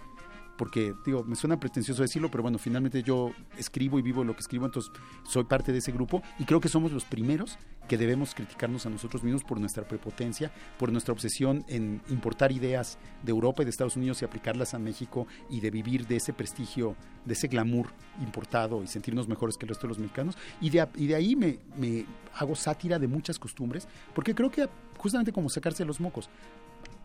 [0.58, 4.40] porque digo, me suena pretencioso decirlo, pero bueno, finalmente yo escribo y vivo lo que
[4.40, 4.92] escribo, entonces
[5.24, 7.58] soy parte de ese grupo y creo que somos los primeros
[7.88, 12.98] que debemos criticarnos a nosotros mismos por nuestra prepotencia, por nuestra obsesión en importar ideas
[13.24, 16.34] de Europa y de Estados Unidos y aplicarlas a México y de vivir de ese
[16.34, 16.96] prestigio,
[17.26, 17.90] de ese glamour
[18.22, 20.38] importado y sentirnos mejores que el resto de los mexicanos.
[20.62, 24.68] Y de, ahí me, me hago sátira de muchas costumbres, porque creo que
[24.98, 26.30] justamente como sacarse los mocos,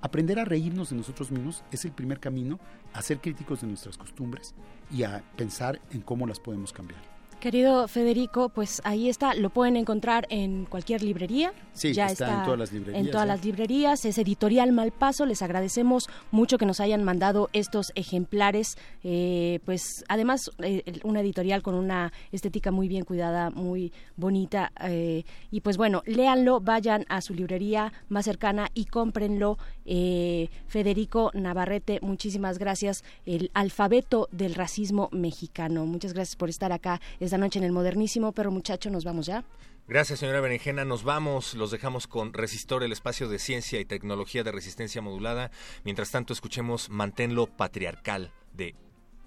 [0.01, 2.59] aprender a reírnos de nosotros mismos es el primer camino
[2.93, 4.55] a ser críticos de nuestras costumbres
[4.91, 7.10] y a pensar en cómo las podemos cambiar.
[7.41, 11.55] Querido Federico, pues ahí está, lo pueden encontrar en cualquier librería.
[11.73, 13.07] Sí, ya está, en todas las librerías.
[13.07, 17.93] En todas las librerías, es editorial Malpaso, les agradecemos mucho que nos hayan mandado estos
[17.95, 24.73] ejemplares, eh, pues además eh, una editorial con una estética muy bien cuidada, muy bonita,
[24.83, 29.57] eh, y pues bueno, léanlo, vayan a su librería más cercana y cómprenlo.
[29.87, 35.87] Eh, Federico Navarrete, muchísimas gracias, el alfabeto del racismo mexicano.
[35.87, 37.01] Muchas gracias por estar acá
[37.31, 39.45] esta noche en el Modernísimo, pero muchacho, nos vamos ya.
[39.87, 40.85] Gracias, señora Berenjena.
[40.85, 45.53] Nos vamos, los dejamos con Resistor, el espacio de ciencia y tecnología de resistencia modulada.
[45.85, 48.75] Mientras tanto, escuchemos Manténlo Patriarcal de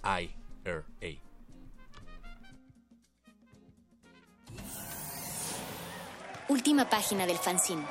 [0.02, 0.84] IRA.
[6.50, 7.86] Última página del fanzine.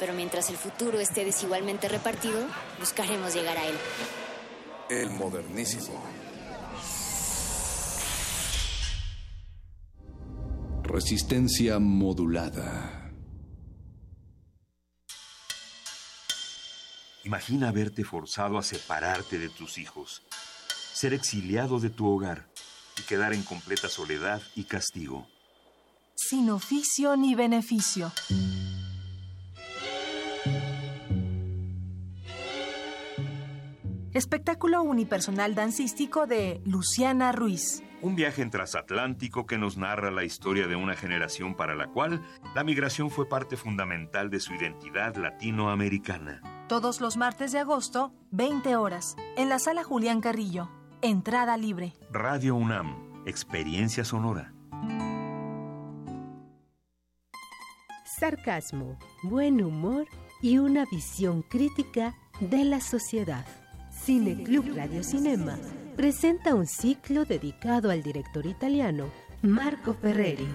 [0.00, 2.40] Pero mientras el futuro esté desigualmente repartido,
[2.80, 3.76] buscaremos llegar a él.
[4.90, 6.02] El modernísimo.
[10.88, 13.12] Resistencia modulada.
[17.24, 20.22] Imagina verte forzado a separarte de tus hijos,
[20.94, 22.48] ser exiliado de tu hogar
[22.98, 25.26] y quedar en completa soledad y castigo.
[26.16, 28.10] Sin oficio ni beneficio.
[34.14, 37.82] Espectáculo unipersonal dancístico de Luciana Ruiz.
[38.00, 42.22] Un viaje en transatlántico que nos narra la historia de una generación para la cual
[42.54, 46.40] la migración fue parte fundamental de su identidad latinoamericana.
[46.68, 50.70] Todos los martes de agosto, 20 horas, en la sala Julián Carrillo.
[51.02, 51.94] Entrada libre.
[52.12, 54.54] Radio UNAM, experiencia sonora.
[58.04, 60.06] Sarcasmo, buen humor
[60.40, 63.44] y una visión crítica de la sociedad.
[63.90, 65.58] Cine Club Radio Cinema
[65.98, 69.10] presenta un ciclo dedicado al director italiano
[69.42, 70.46] Marco Ferreri.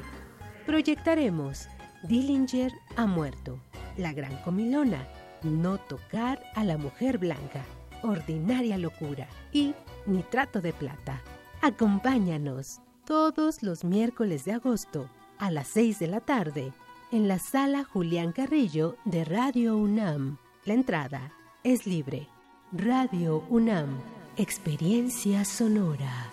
[0.65, 1.67] Proyectaremos
[2.03, 3.59] Dillinger ha muerto,
[3.97, 5.05] La Gran Comilona,
[5.41, 7.65] No tocar a la mujer blanca,
[8.03, 9.75] Ordinaria locura y
[10.05, 11.21] Nitrato de plata.
[11.61, 15.09] Acompáñanos todos los miércoles de agosto
[15.39, 16.71] a las 6 de la tarde
[17.11, 20.37] en la sala Julián Carrillo de Radio UNAM.
[20.63, 21.33] La entrada
[21.65, 22.29] es libre.
[22.71, 23.99] Radio UNAM,
[24.37, 26.32] experiencia sonora.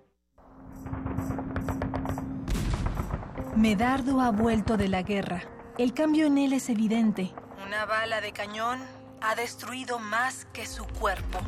[3.55, 5.43] Medardo ha vuelto de la guerra.
[5.77, 7.31] El cambio en él es evidente.
[7.65, 8.79] Una bala de cañón
[9.21, 11.39] ha destruido más que su cuerpo.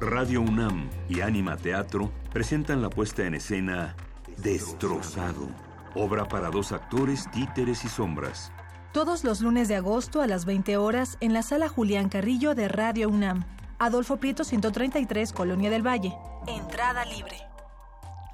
[0.00, 3.96] Radio UNAM y Anima Teatro presentan la puesta en escena
[4.36, 5.48] Destrozado,
[5.96, 8.52] obra para dos actores, títeres y sombras.
[8.92, 12.68] Todos los lunes de agosto a las 20 horas en la sala Julián Carrillo de
[12.68, 13.44] Radio UNAM.
[13.80, 16.16] Adolfo Prieto 133, Colonia del Valle.
[16.46, 17.47] Entrada libre.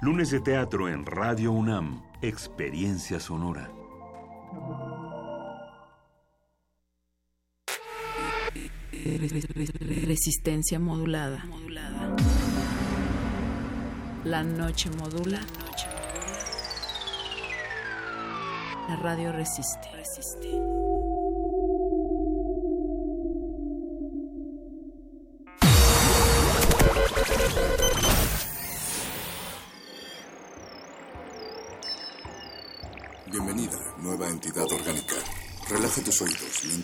[0.01, 3.71] Lunes de teatro en Radio UNAM, experiencia sonora.
[10.05, 11.45] Resistencia modulada.
[14.25, 15.39] La noche modula.
[18.89, 19.89] La radio resiste.
[19.91, 20.94] Bienvenida,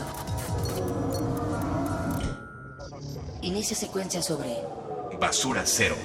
[3.42, 4.58] Inicia secuencia sobre
[5.18, 5.96] Basura cero.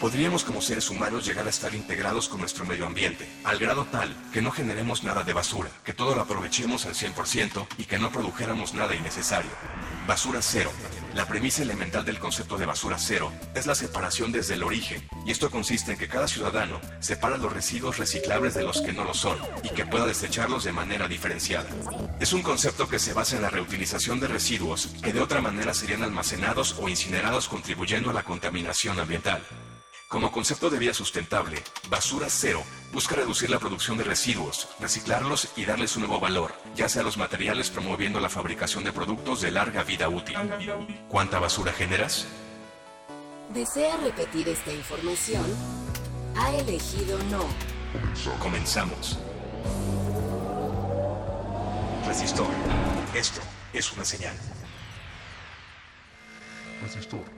[0.00, 4.14] Podríamos como seres humanos llegar a estar integrados con nuestro medio ambiente, al grado tal
[4.30, 8.12] que no generemos nada de basura, que todo lo aprovechemos al 100% y que no
[8.12, 9.50] produjéramos nada innecesario.
[10.06, 10.70] Basura cero.
[11.14, 15.32] La premisa elemental del concepto de basura cero es la separación desde el origen, y
[15.32, 19.14] esto consiste en que cada ciudadano separa los residuos reciclables de los que no lo
[19.14, 21.68] son, y que pueda desecharlos de manera diferenciada.
[22.20, 25.74] Es un concepto que se basa en la reutilización de residuos que de otra manera
[25.74, 29.42] serían almacenados o incinerados contribuyendo a la contaminación ambiental.
[30.08, 32.62] Como concepto de vía sustentable, Basura Cero
[32.92, 37.04] busca reducir la producción de residuos, reciclarlos y darles un nuevo valor, ya sea a
[37.04, 40.36] los materiales promoviendo la fabricación de productos de larga vida útil.
[41.08, 42.28] ¿Cuánta basura generas?
[43.52, 45.44] ¿Desea repetir esta información?
[46.36, 47.44] Ha elegido no.
[48.38, 49.18] Comenzamos.
[52.06, 52.46] Resistor.
[53.12, 53.40] Esto
[53.72, 54.36] es una señal.
[56.80, 57.35] Resistor.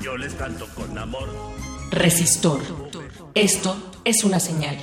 [0.00, 1.28] Yo les canto con amor.
[1.90, 2.60] Resistor.
[3.34, 4.76] Esto es una señal.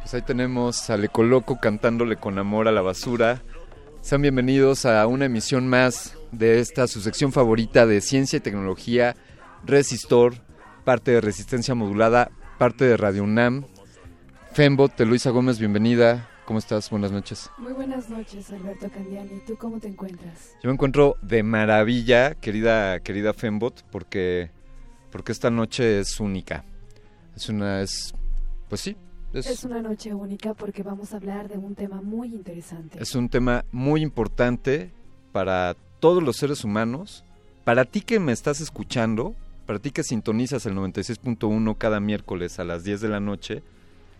[0.00, 3.42] Pues ahí tenemos al Ecoloco cantándole con amor a la basura.
[4.00, 9.16] Sean bienvenidos a una emisión más de esta su sección favorita de ciencia y tecnología,
[9.64, 10.36] Resistor,
[10.84, 13.66] parte de Resistencia Modulada, parte de Radio UNAM.
[14.52, 16.27] Fembot, Luisa Gómez, bienvenida.
[16.48, 16.88] ¿Cómo estás?
[16.88, 17.50] Buenas noches.
[17.58, 19.42] Muy buenas noches, Alberto Candiani.
[19.46, 20.54] ¿Tú cómo te encuentras?
[20.62, 24.50] Yo me encuentro de maravilla, querida, querida Fembot, porque,
[25.12, 26.64] porque esta noche es única.
[27.36, 28.14] Es una, es,
[28.66, 28.96] pues sí,
[29.34, 32.98] es, Es una noche única porque vamos a hablar de un tema muy interesante.
[32.98, 34.90] es un tema muy importante
[35.32, 37.26] para todos los seres humanos.
[37.64, 39.34] Para ti que me estás escuchando,
[39.66, 43.62] para ti que sintonizas el 96.1 cada miércoles a las 10 de la noche,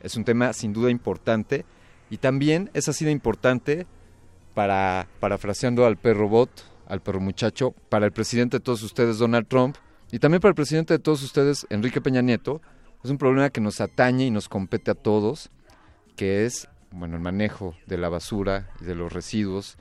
[0.03, 1.65] es un tema sin duda importante.
[2.11, 3.87] Y también es así de importante
[4.55, 6.51] para, parafraseando al perro bot,
[6.87, 9.77] al perro muchacho, para el presidente de todos ustedes, Donald Trump,
[10.11, 12.63] y también para el presidente de todos ustedes, Enrique Peña Nieto,
[13.05, 15.51] es un problema que nos atañe y nos compete a todos,
[16.17, 19.77] que es, bueno, el manejo de la basura y de los residuos.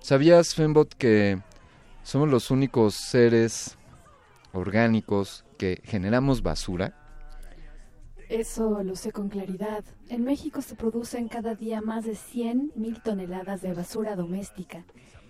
[0.00, 1.38] ¿Sabías, Fembot, que
[2.02, 3.76] somos los únicos seres
[4.52, 7.01] orgánicos que generamos basura?
[8.32, 9.84] Eso lo sé con claridad.
[10.08, 14.84] En México se producen cada día más de 100 mil toneladas de basura doméstica,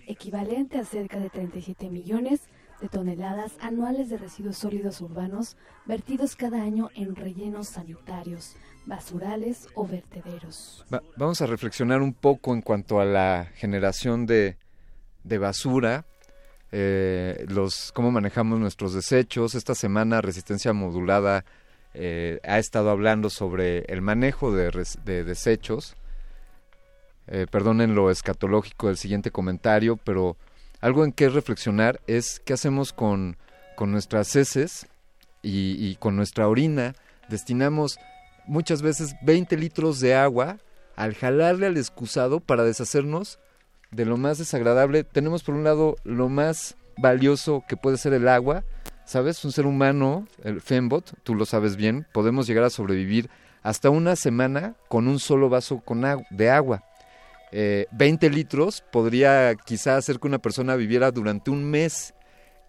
[0.07, 2.43] equivalente a cerca de 37 millones
[2.81, 8.55] de toneladas anuales de residuos sólidos urbanos vertidos cada año en rellenos sanitarios,
[8.87, 10.85] basurales o vertederos.
[10.93, 14.59] Va- vamos a reflexionar un poco en cuanto a la generación de,
[15.24, 16.07] de basura,
[16.70, 19.57] eh, los cómo manejamos nuestros desechos.
[19.57, 21.45] Esta semana Resistencia Modulada
[21.94, 25.94] eh, ha estado hablando sobre el manejo de, res- de desechos.
[27.28, 30.36] Eh, perdonen lo escatológico del siguiente comentario, pero
[30.81, 33.36] algo en que reflexionar es qué hacemos con,
[33.77, 34.86] con nuestras heces
[35.43, 36.94] y, y con nuestra orina.
[37.28, 37.98] Destinamos
[38.47, 40.59] muchas veces 20 litros de agua
[40.97, 43.39] al jalarle al excusado para deshacernos
[43.93, 45.05] de lo más desagradable.
[45.05, 48.64] Tenemos por un lado lo más valioso que puede ser el agua,
[49.05, 49.45] ¿sabes?
[49.45, 53.31] Un ser humano, el Fembot, tú lo sabes bien, podemos llegar a sobrevivir
[53.62, 56.85] hasta una semana con un solo vaso con de agua.
[57.53, 62.15] Eh, 20 litros podría quizá hacer que una persona viviera durante un mes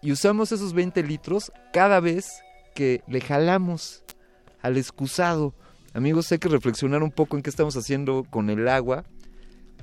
[0.02, 2.42] y usamos esos 20 litros cada vez
[2.74, 4.04] que le jalamos
[4.60, 5.54] al excusado.
[5.94, 9.04] Amigos, hay que reflexionar un poco en qué estamos haciendo con el agua.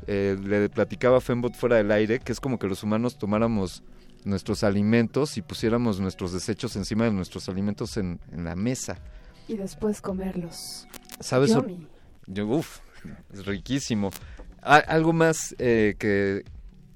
[0.08, 3.84] Eh, le platicaba Fembot fuera del aire que es como que los humanos tomáramos
[4.24, 8.98] nuestros alimentos y pusiéramos nuestros desechos encima de nuestros alimentos en, en la mesa.
[9.48, 10.88] Y después comerlos.
[11.20, 11.56] ¿Sabes?
[12.28, 12.80] Yo, uf,
[13.34, 14.12] es riquísimo.
[14.62, 16.44] Algo más eh, que,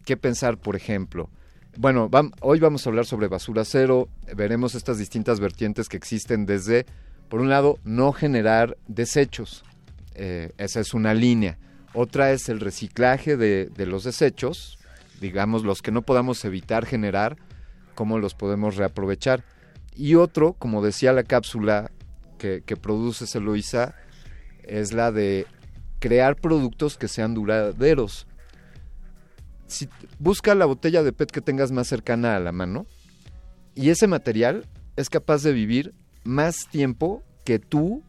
[0.06, 1.30] que pensar, por ejemplo.
[1.78, 4.08] Bueno, vam- hoy vamos a hablar sobre basura cero.
[4.36, 6.86] Veremos estas distintas vertientes que existen desde,
[7.28, 9.66] por un lado, no generar desechos.
[10.14, 11.58] Eh, esa es una línea.
[11.94, 14.78] Otra es el reciclaje de, de los desechos,
[15.22, 17.38] digamos, los que no podamos evitar generar,
[17.96, 19.44] cómo los podemos reaprovechar.
[19.96, 21.92] Y otro, como decía la cápsula
[22.38, 23.96] que, produce Celoisa,
[24.64, 25.48] es la de
[26.00, 28.28] crear productos que sean duraderos.
[29.68, 29.90] Si
[30.20, 32.86] busca la botella de PET que tengas más cercana a la mano
[33.74, 38.04] y ese material es capaz de vivir más tiempo que tú,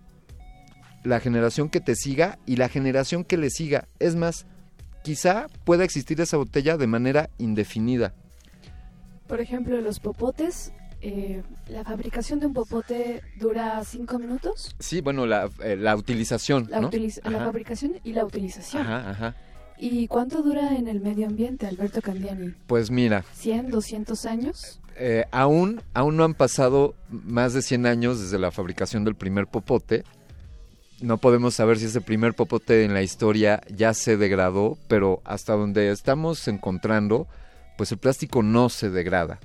[1.02, 3.88] la generación que te siga y la generación que le siga.
[3.98, 4.46] Es más,
[5.06, 8.12] quizá pueda existir esa botella de manera indefinida.
[9.28, 14.74] Por ejemplo, los popotes, eh, la fabricación de un popote dura cinco minutos.
[14.80, 16.66] Sí, bueno, la, eh, la utilización.
[16.68, 16.90] La, ¿no?
[16.90, 18.82] utiliz- la fabricación y la utilización.
[18.84, 19.34] Ajá, ajá.
[19.78, 22.54] ¿Y cuánto dura en el medio ambiente, Alberto Candiani?
[22.66, 24.80] Pues mira, ¿100, 200 años?
[24.96, 29.46] eh, aún, aún no han pasado más de 100 años desde la fabricación del primer
[29.46, 30.02] popote.
[31.00, 35.52] No podemos saber si ese primer popote en la historia ya se degradó, pero hasta
[35.54, 37.26] donde estamos encontrando,
[37.76, 39.38] pues el plástico no se degrada.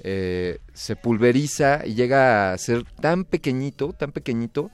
[0.00, 4.70] Eh, se pulveriza y llega a ser tan pequeñito, tan pequeñito,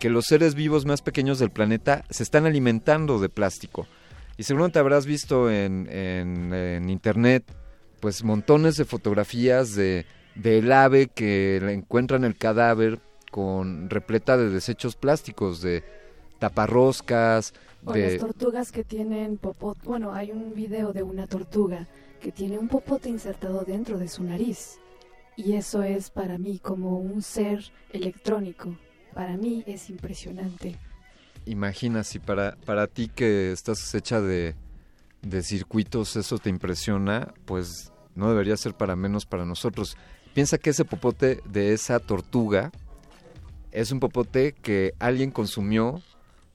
[0.00, 3.86] que los seres vivos más pequeños del planeta se están alimentando de plástico.
[4.38, 7.44] Y seguramente habrás visto en, en- internet
[8.00, 12.98] pues montones de fotografías de del ave que encuentran el cadáver
[13.32, 15.82] con repleta de desechos plásticos, de
[16.38, 17.54] taparroscas,
[17.84, 19.80] O de las tortugas que tienen popote.
[19.84, 21.88] Bueno, hay un video de una tortuga
[22.20, 24.78] que tiene un popote insertado dentro de su nariz.
[25.34, 28.76] Y eso es para mí como un ser electrónico.
[29.14, 30.76] Para mí es impresionante.
[31.46, 34.54] Imagina si para, para ti que estás hecha de,
[35.22, 39.96] de circuitos eso te impresiona, pues no debería ser para menos para nosotros.
[40.34, 42.72] Piensa que ese popote de esa tortuga
[43.72, 46.00] es un popote que alguien consumió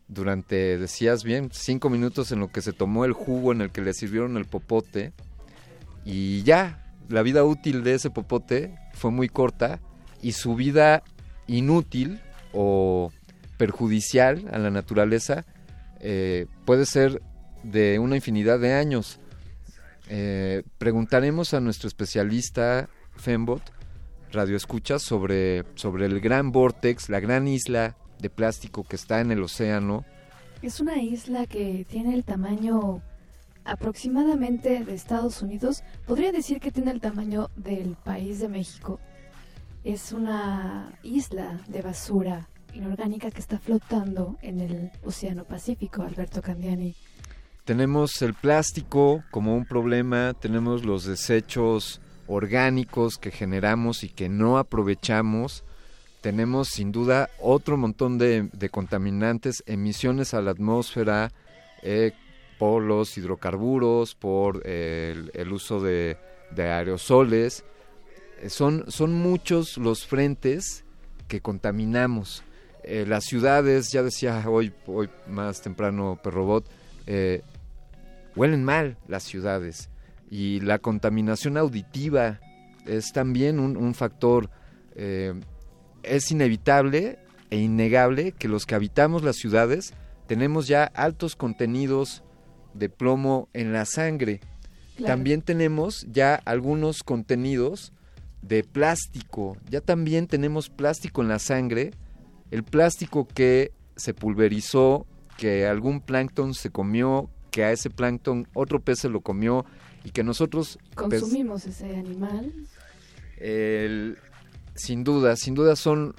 [0.07, 3.81] durante, decías bien, cinco minutos en lo que se tomó el jugo en el que
[3.81, 5.13] le sirvieron el popote
[6.05, 9.79] y ya, la vida útil de ese popote fue muy corta
[10.21, 11.03] y su vida
[11.47, 12.21] inútil
[12.53, 13.11] o
[13.57, 15.45] perjudicial a la naturaleza
[15.99, 17.21] eh, puede ser
[17.63, 19.19] de una infinidad de años.
[20.09, 22.87] Eh, preguntaremos a nuestro especialista
[23.17, 23.61] Fembot,
[24.31, 29.31] Radio Escucha, sobre, sobre el gran vortex, la gran isla de plástico que está en
[29.31, 30.05] el océano.
[30.61, 33.01] Es una isla que tiene el tamaño
[33.63, 35.83] aproximadamente de Estados Unidos.
[36.05, 38.99] Podría decir que tiene el tamaño del país de México.
[39.83, 46.95] Es una isla de basura inorgánica que está flotando en el Océano Pacífico, Alberto Candiani.
[47.65, 54.57] Tenemos el plástico como un problema, tenemos los desechos orgánicos que generamos y que no
[54.57, 55.63] aprovechamos,
[56.21, 61.31] tenemos sin duda otro montón de, de contaminantes, emisiones a la atmósfera
[61.83, 62.11] eh,
[62.59, 66.17] por los hidrocarburos, por eh, el, uso de,
[66.57, 67.63] aerosoles.
[68.41, 70.83] Eh, son, son muchos los frentes
[71.27, 72.43] que contaminamos.
[73.05, 76.65] Las ciudades, ya decía hoy, hoy más temprano Perrobot,
[78.33, 79.89] huelen mal las ciudades
[80.29, 82.39] y la contaminación auditiva
[82.85, 84.49] es también un, un factor.
[84.95, 85.33] eh,
[86.03, 89.93] es inevitable e innegable que los que habitamos las ciudades
[90.27, 92.23] tenemos ya altos contenidos
[92.73, 94.41] de plomo en la sangre.
[94.95, 95.13] Claro.
[95.13, 97.93] También tenemos ya algunos contenidos
[98.41, 99.57] de plástico.
[99.69, 101.91] Ya también tenemos plástico en la sangre.
[102.51, 105.05] El plástico que se pulverizó,
[105.37, 109.65] que algún plancton se comió, que a ese plancton otro pez se lo comió
[110.03, 112.53] y que nosotros pues, Consumimos ese animal.
[113.37, 114.17] el-
[114.75, 116.13] sin duda, sin duda son,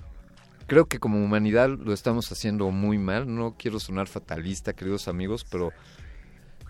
[0.67, 3.33] creo que como humanidad lo estamos haciendo muy mal.
[3.33, 5.73] No quiero sonar fatalista, queridos amigos, pero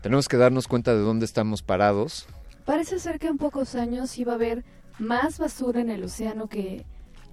[0.03, 2.27] tenemos que darnos cuenta de dónde estamos parados.
[2.67, 4.65] Parece ser que en pocos años iba a haber
[4.99, 6.85] más basura en el océano que,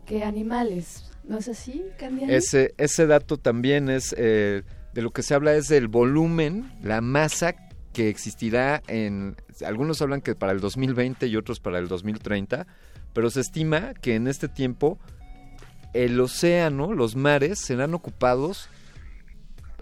[0.05, 1.11] que animales.
[1.25, 2.33] ¿No es así, Candiani?
[2.33, 7.01] Ese, ese dato también es, eh, de lo que se habla es del volumen, la
[7.01, 7.55] masa
[7.91, 12.65] que existirá en, algunos hablan que para el 2020 y otros para el 2030,
[13.13, 14.97] pero se estima que en este tiempo
[15.93, 18.69] el océano, los mares serán ocupados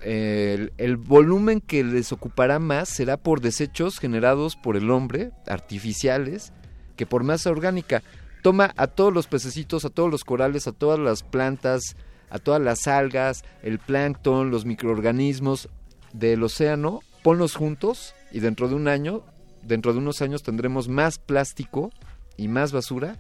[0.02, 6.52] el, el, volumen que les ocupará más será por desechos generados por el hombre, artificiales,
[6.96, 8.04] que por masa orgánica.
[8.42, 11.96] Toma a todos los pececitos, a todos los corales, a todas las plantas,
[12.30, 15.70] a todas las algas, el plancton, los microorganismos
[16.14, 19.24] del océano, ponlos juntos y dentro de un año,
[19.66, 21.92] dentro de unos años tendremos más plástico
[22.38, 23.16] y más basura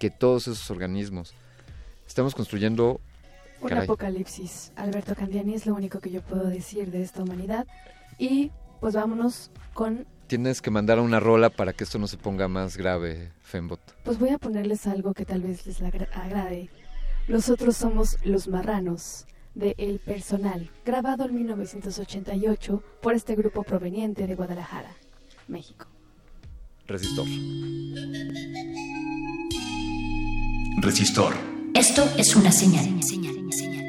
[0.00, 1.34] que todos esos organismos.
[2.06, 3.00] Estamos construyendo
[3.60, 3.84] un Caray.
[3.84, 4.72] apocalipsis.
[4.76, 7.66] Alberto Candiani es lo único que yo puedo decir de esta humanidad.
[8.18, 8.50] Y
[8.80, 10.06] pues vámonos con...
[10.26, 13.80] Tienes que mandar una rola para que esto no se ponga más grave, Fembot.
[14.04, 16.70] Pues voy a ponerles algo que tal vez les agra- agrade.
[17.28, 24.34] Nosotros somos Los Marranos, de El Personal, grabado en 1988 por este grupo proveniente de
[24.34, 24.90] Guadalajara,
[25.52, 25.86] México.
[26.86, 27.26] Resistor.
[30.78, 31.34] Resistor.
[31.74, 32.96] Esto es una señal.
[32.96, 33.81] Nosotros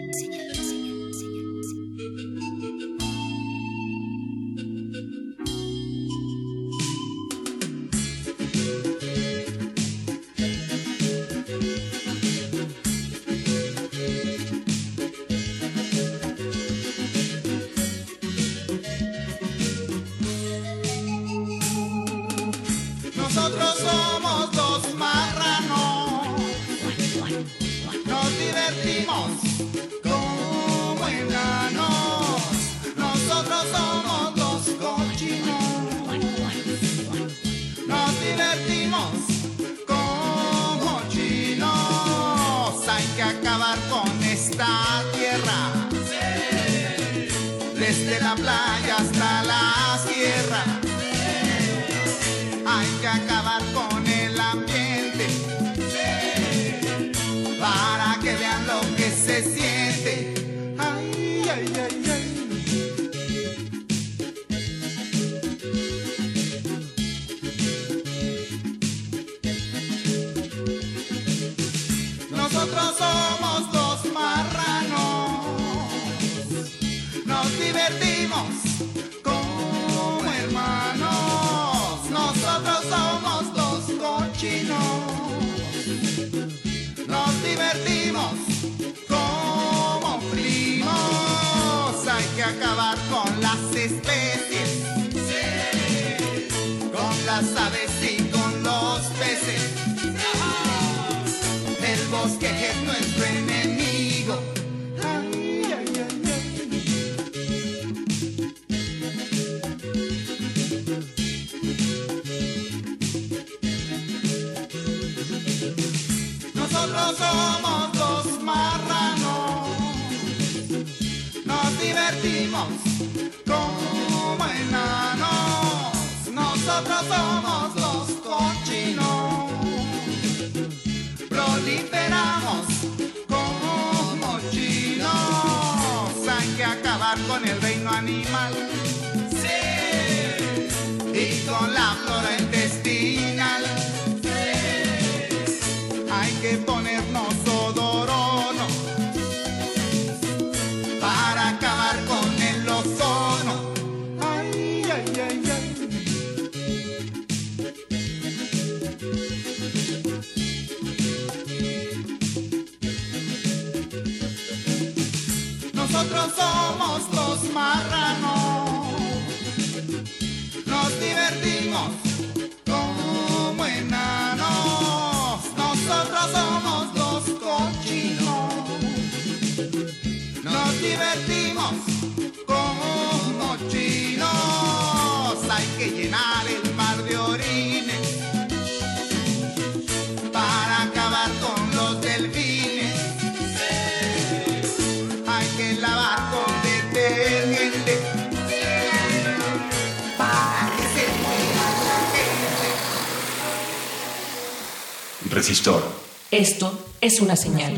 [207.13, 207.77] es una señal.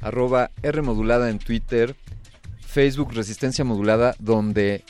[0.00, 1.96] arroba R modulada en Twitter,
[2.60, 4.84] Facebook Resistencia Modulada, donde,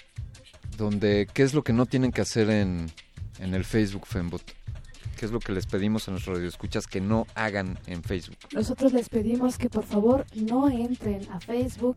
[0.78, 2.90] donde ¿qué es lo que no tienen que hacer en,
[3.38, 4.42] en el Facebook Fembot?
[5.18, 8.36] ¿Qué es lo que les pedimos a nuestros radioescuchas que no hagan en Facebook?
[8.54, 11.96] Nosotros les pedimos que por favor no entren a Facebook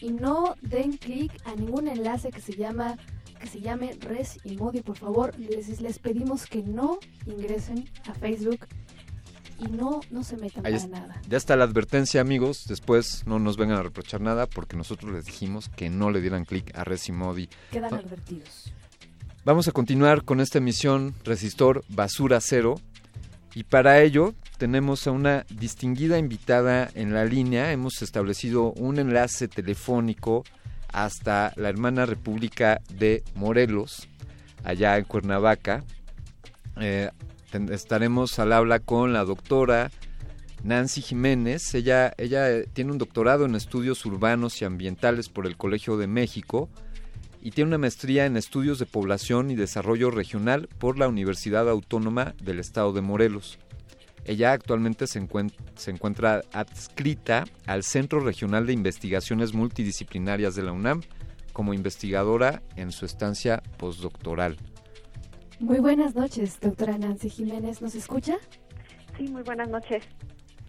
[0.00, 2.98] y no den clic a ningún enlace que se llama
[3.46, 4.80] que se llame Res y Modi.
[4.80, 8.66] Por favor, les, les pedimos que no ingresen a Facebook
[9.58, 11.20] y no, no se metan para nada.
[11.28, 12.64] Ya está la advertencia, amigos.
[12.66, 16.44] Después no nos vengan a reprochar nada porque nosotros les dijimos que no le dieran
[16.44, 17.48] clic a Res y Modi.
[17.70, 18.72] Quedan advertidos.
[19.44, 22.74] Vamos a continuar con esta emisión Resistor Basura Cero.
[23.54, 27.72] Y para ello tenemos a una distinguida invitada en la línea.
[27.72, 30.42] Hemos establecido un enlace telefónico
[30.92, 34.08] hasta la hermana República de Morelos,
[34.64, 35.84] allá en Cuernavaca.
[36.80, 37.10] Eh,
[37.70, 39.90] estaremos al habla con la doctora
[40.62, 41.74] Nancy Jiménez.
[41.74, 46.06] Ella, ella eh, tiene un doctorado en estudios urbanos y ambientales por el Colegio de
[46.06, 46.68] México
[47.40, 52.34] y tiene una maestría en estudios de población y desarrollo regional por la Universidad Autónoma
[52.42, 53.58] del Estado de Morelos.
[54.26, 55.24] Ella actualmente se,
[55.76, 61.02] se, encuentra adscrita al Centro Regional de Investigaciones Multidisciplinarias de la UNAM
[61.52, 64.56] como investigadora en su estancia postdoctoral.
[65.60, 67.80] Muy buenas noches, doctora Nancy Jiménez.
[67.80, 68.36] ¿Nos escucha?
[69.16, 70.04] Sí, muy buenas noches.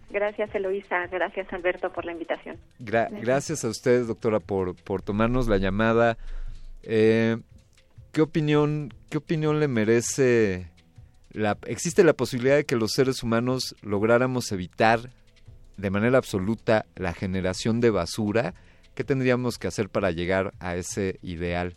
[0.08, 1.08] Gracias, Eloisa.
[1.08, 2.56] Gracias, Alberto, por la invitación.
[2.78, 3.64] gracias.
[3.64, 6.16] a ustedes, doctora, por, por tomarnos la llamada.
[6.84, 7.38] Eh,
[8.12, 10.70] ¿qué, opinión, ¿Qué opinión le merece
[11.66, 15.00] existe la posibilidad de que los seres humanos lográramos evitar
[15.76, 18.54] de manera absoluta la generación de basura,
[18.94, 21.76] ¿qué tendríamos que hacer para llegar a ese ideal?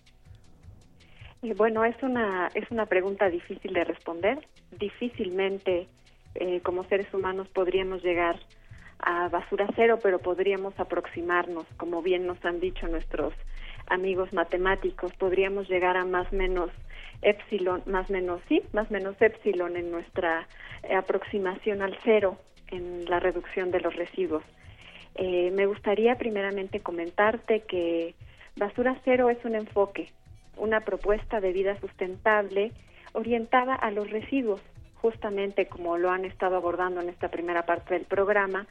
[1.56, 4.48] bueno, es una, es una pregunta difícil de responder.
[4.78, 5.88] Difícilmente
[6.36, 8.40] eh, como seres humanos podríamos llegar
[9.00, 13.34] a basura cero, pero podríamos aproximarnos, como bien nos han dicho nuestros
[13.88, 16.70] amigos matemáticos, podríamos llegar a más o menos
[17.22, 20.48] epsilon más menos sí, más menos epsilon en nuestra
[20.84, 22.38] eh, aproximación al cero
[22.70, 24.44] en la reducción de los residuos.
[25.16, 28.16] Eh, me gustaría primeramente comentarte que
[28.56, 30.10] Basura Cero es un enfoque,
[30.58, 32.72] una propuesta de vida sustentable
[33.14, 34.62] orientada a los residuos,
[34.96, 38.68] justamente como lo han estado abordando en esta primera parte del programa,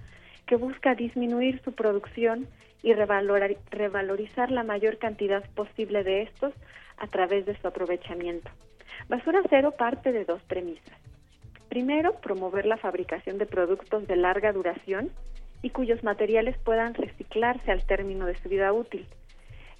[0.47, 2.49] que busca disminuir su producción
[2.83, 6.55] y revalorizar la mayor cantidad posible de estos
[7.01, 8.49] a través de su aprovechamiento.
[9.09, 10.97] Basura Cero parte de dos premisas.
[11.69, 15.11] Primero, promover la fabricación de productos de larga duración
[15.63, 19.07] y cuyos materiales puedan reciclarse al término de su vida útil.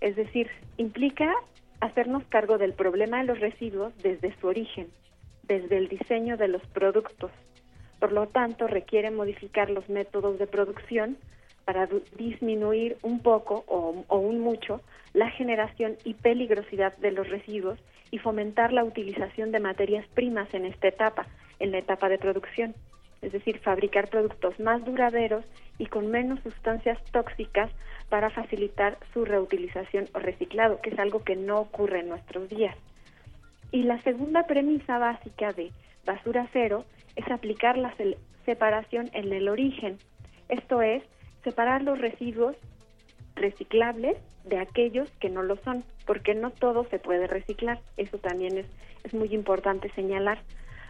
[0.01, 1.33] Es decir, implica
[1.81, 4.89] hacernos cargo del problema de los residuos desde su origen,
[5.45, 7.31] desde el diseño de los productos.
[7.99, 11.19] Por lo tanto, requiere modificar los métodos de producción
[11.71, 14.81] para disminuir un poco o, o un mucho
[15.13, 17.79] la generación y peligrosidad de los residuos
[18.11, 21.29] y fomentar la utilización de materias primas en esta etapa,
[21.61, 22.75] en la etapa de producción,
[23.23, 25.45] es decir, fabricar productos más duraderos
[25.79, 27.71] y con menos sustancias tóxicas
[28.09, 32.77] para facilitar su reutilización o reciclado, que es algo que no ocurre en nuestros días.
[33.71, 35.71] Y la segunda premisa básica de
[36.05, 36.85] basura cero
[37.15, 37.95] es aplicar la
[38.45, 39.99] separación en el origen,
[40.51, 41.05] esto es,
[41.43, 42.57] separar los residuos
[43.35, 47.81] reciclables de aquellos que no lo son, porque no todo se puede reciclar.
[47.97, 48.67] Eso también es,
[49.05, 50.39] es muy importante señalar.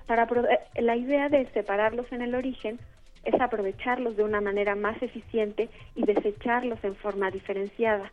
[0.06, 2.78] Para eh, la idea de separarlos en el origen
[3.24, 8.10] es aprovecharlos de una manera más eficiente y desecharlos en forma diferenciada.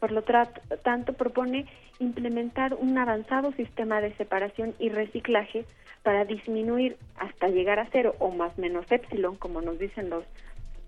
[0.00, 1.66] Por lo tanto, propone
[1.98, 5.64] implementar un avanzado sistema de separación y reciclaje
[6.02, 10.24] para disminuir hasta llegar a cero o más menos epsilon, como nos dicen los,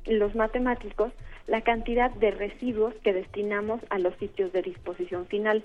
[0.07, 1.13] los matemáticos,
[1.47, 5.65] la cantidad de residuos que destinamos a los sitios de disposición final,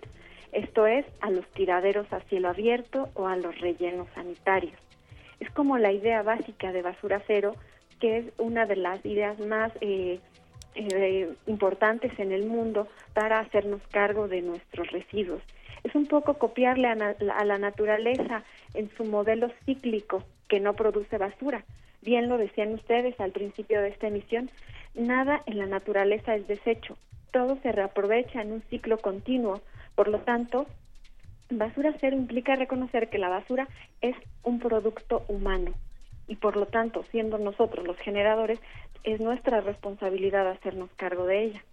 [0.51, 4.79] esto es, a los tiraderos a cielo abierto o a los rellenos sanitarios.
[5.39, 7.55] Es como la idea básica de basura cero,
[7.99, 10.19] que es una de las ideas más eh,
[10.75, 15.41] eh, importantes en el mundo para hacernos cargo de nuestros residuos.
[15.83, 21.17] Es un poco copiarle a, a la naturaleza en su modelo cíclico que no produce
[21.17, 21.63] basura.
[22.05, 24.49] Bien lo decían ustedes al principio de esta emisión,
[24.95, 26.97] Nada en la naturaleza es desecho,
[27.33, 29.61] todo se reaprovecha en un ciclo continuo.
[29.93, 30.67] Por lo tanto,
[31.49, 33.67] basura cero implica reconocer que la basura
[33.99, 35.73] es un producto humano
[36.27, 38.59] y por lo tanto, siendo nosotros los generadores,
[39.03, 41.63] es nuestra responsabilidad hacernos cargo de ella.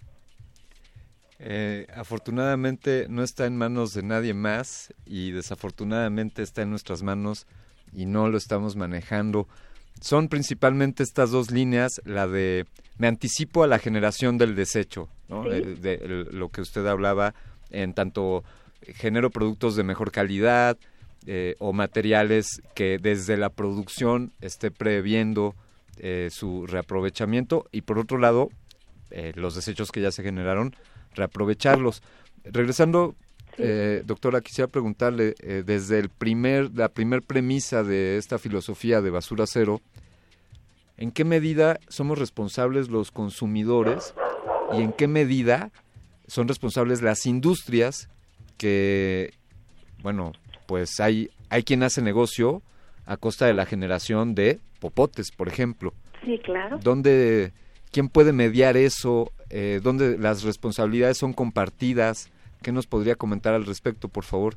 [1.38, 7.46] Eh, afortunadamente no está en manos de nadie más y desafortunadamente está en nuestras manos
[7.92, 9.46] y no lo estamos manejando.
[10.00, 12.66] Son principalmente estas dos líneas, la de
[12.98, 17.34] me anticipo a la generación del desecho, de, lo que usted hablaba,
[17.70, 18.44] en tanto
[18.82, 20.76] genero productos de mejor calidad
[21.26, 25.54] eh, o materiales que desde la producción esté previendo
[25.98, 28.48] eh, su reaprovechamiento y por otro lado,
[29.10, 30.74] eh, los desechos que ya se generaron,
[31.14, 32.02] reaprovecharlos.
[32.44, 33.14] Regresando
[33.58, 39.10] eh, doctora, quisiera preguntarle, eh, desde el primer, la primer premisa de esta filosofía de
[39.10, 39.80] basura cero,
[40.96, 44.14] ¿en qué medida somos responsables los consumidores
[44.72, 45.70] y en qué medida
[46.26, 48.08] son responsables las industrias
[48.56, 49.32] que,
[50.02, 50.32] bueno,
[50.66, 52.62] pues hay, hay quien hace negocio
[53.06, 55.92] a costa de la generación de popotes, por ejemplo?
[56.24, 56.78] Sí, claro.
[56.82, 57.52] ¿Dónde,
[57.90, 59.32] quién puede mediar eso?
[59.50, 62.30] Eh, ¿Dónde las responsabilidades son compartidas?
[62.62, 64.54] ¿Qué nos podría comentar al respecto, por favor?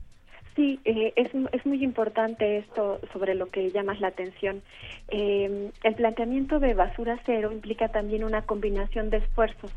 [0.56, 4.62] Sí, eh, es, es, muy importante esto sobre lo que llamas la atención.
[5.10, 9.72] Eh, el planteamiento de basura cero implica también una combinación de esfuerzos,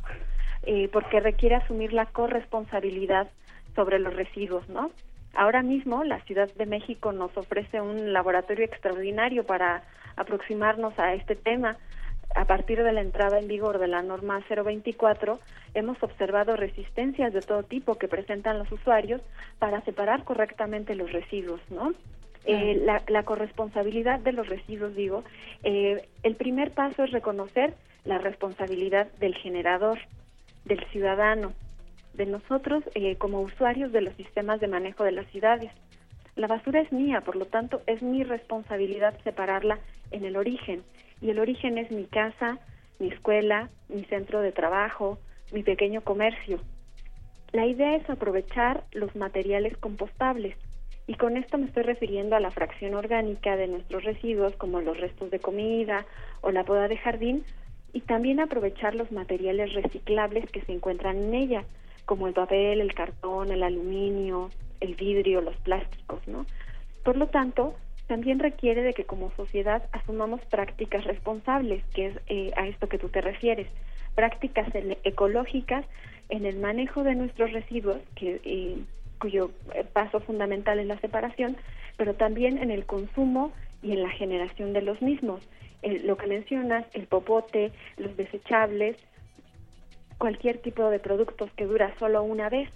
[0.62, 3.28] eh, porque requiere asumir la corresponsabilidad
[3.74, 4.92] sobre los residuos, ¿no?
[5.34, 9.82] Ahora mismo la Ciudad de México nos ofrece un laboratorio extraordinario para
[10.16, 11.76] aproximarnos a este tema.
[12.34, 15.40] A partir de la entrada en vigor de la norma 024,
[15.74, 19.20] hemos observado resistencias de todo tipo que presentan los usuarios
[19.58, 21.94] para separar correctamente los residuos, ¿no?
[22.44, 25.22] Eh, la, corresponsabilidad de los residuos, digo,
[25.64, 27.74] eh, el primer paso es reconocer
[28.04, 29.98] la responsabilidad del generador,
[30.64, 31.52] del ciudadano,
[32.14, 35.70] de nosotros eh, como usuarios de los sistemas de manejo de las ciudades.
[36.36, 39.78] La basura es mía, por lo tanto es mi responsabilidad separarla
[40.10, 40.82] en el origen.
[41.20, 42.58] Y el origen es mi casa,
[42.98, 45.18] mi escuela, mi centro de trabajo,
[45.52, 46.60] mi pequeño comercio.
[47.52, 50.56] La idea es aprovechar los materiales compostables.
[51.06, 54.98] Y con esto me estoy refiriendo a la fracción orgánica de nuestros residuos, como los
[55.00, 56.04] restos de comida
[56.42, 57.44] o la poda de jardín,
[57.94, 61.64] y también aprovechar los materiales reciclables que se encuentran en ella,
[62.04, 66.44] como el papel, el cartón, el aluminio, el vidrio, los plásticos, ¿no?
[67.02, 67.74] Por lo tanto,
[68.08, 72.98] también requiere de que como sociedad asumamos prácticas responsables, que es eh, a esto que
[72.98, 73.68] tú te refieres,
[74.16, 74.66] prácticas
[75.04, 75.84] ecológicas
[76.28, 78.78] en el manejo de nuestros residuos, que, eh,
[79.20, 81.56] cuyo eh, paso fundamental es la separación,
[81.96, 85.46] pero también en el consumo y en la generación de los mismos.
[85.80, 88.96] lo que mencionas, el popote, los desechables,
[90.18, 92.68] cualquier tipo de productos que dura solo una vez,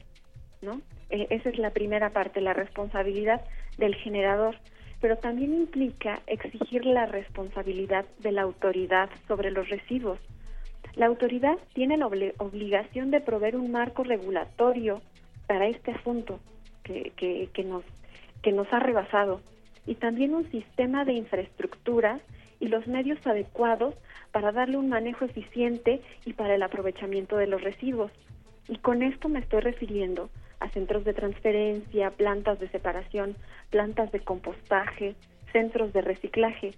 [0.62, 0.80] ¿no?
[1.10, 3.42] Eh, esa es la primera parte, la responsabilidad
[3.76, 4.56] del generador,
[5.02, 10.20] pero también implica exigir la responsabilidad de la autoridad sobre los residuos.
[10.94, 15.02] La autoridad tiene la obligación de proveer un marco regulatorio
[15.48, 16.38] para este asunto
[16.84, 17.82] que, que, nos,
[18.42, 19.40] que nos ha rebasado
[19.86, 22.20] y también un sistema de infraestructuras
[22.60, 23.96] y los medios adecuados
[24.30, 28.12] para darle un manejo eficiente y para el aprovechamiento de los residuos.
[28.68, 30.30] Y con esto me estoy refiriendo
[30.62, 33.34] a centros de transferencia, plantas de separación,
[33.70, 35.14] plantas de compostaje,
[35.52, 36.74] centros de reciclaje,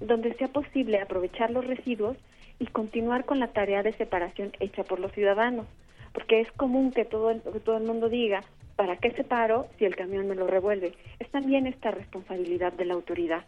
[0.00, 2.16] donde sea posible aprovechar los residuos
[2.58, 5.66] y continuar con la tarea de separación hecha por los ciudadanos,
[6.12, 8.42] porque es común que todo el, todo el mundo diga,
[8.76, 10.92] ¿para qué separo si el camión me lo revuelve?
[11.18, 13.44] Es también esta responsabilidad de la autoridad.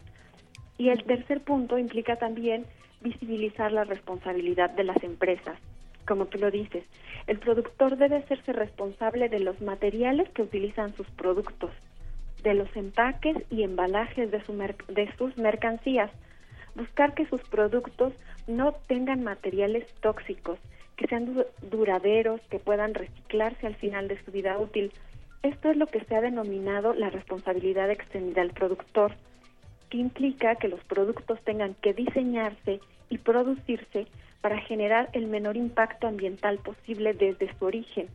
[0.78, 2.64] Y el tercer punto implica también
[3.02, 5.58] visibilizar la responsabilidad de las empresas,
[6.06, 6.84] como tú lo dices,
[7.26, 11.70] el productor debe hacerse responsable de los materiales que utilizan sus productos,
[12.42, 14.42] de los empaques y embalajes de,
[14.88, 16.10] de sus mercancías,
[16.74, 18.12] buscar que sus productos
[18.46, 20.58] no tengan materiales tóxicos,
[20.96, 24.92] que sean duraderos, que puedan reciclarse al final de su vida útil.
[25.42, 29.14] Esto es lo que se ha denominado la responsabilidad extendida al productor,
[29.90, 34.06] que implica que los productos tengan que diseñarse y producirse
[34.44, 38.08] para generar el menor impacto ambiental posible desde su origen.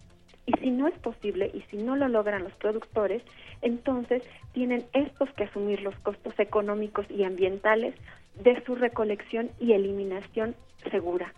[0.45, 3.23] Y si no es posible y si no lo logran los productores,
[3.63, 4.21] entonces
[4.53, 7.95] tienen estos que asumir los costos económicos y ambientales
[8.43, 10.53] de su recolección y eliminación
[10.91, 11.33] segura.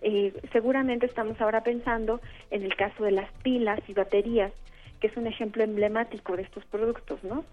[0.00, 4.50] Eh, seguramente estamos ahora pensando en el caso de las pilas y baterías,
[4.98, 7.44] que es un ejemplo emblemático de estos productos, ¿no?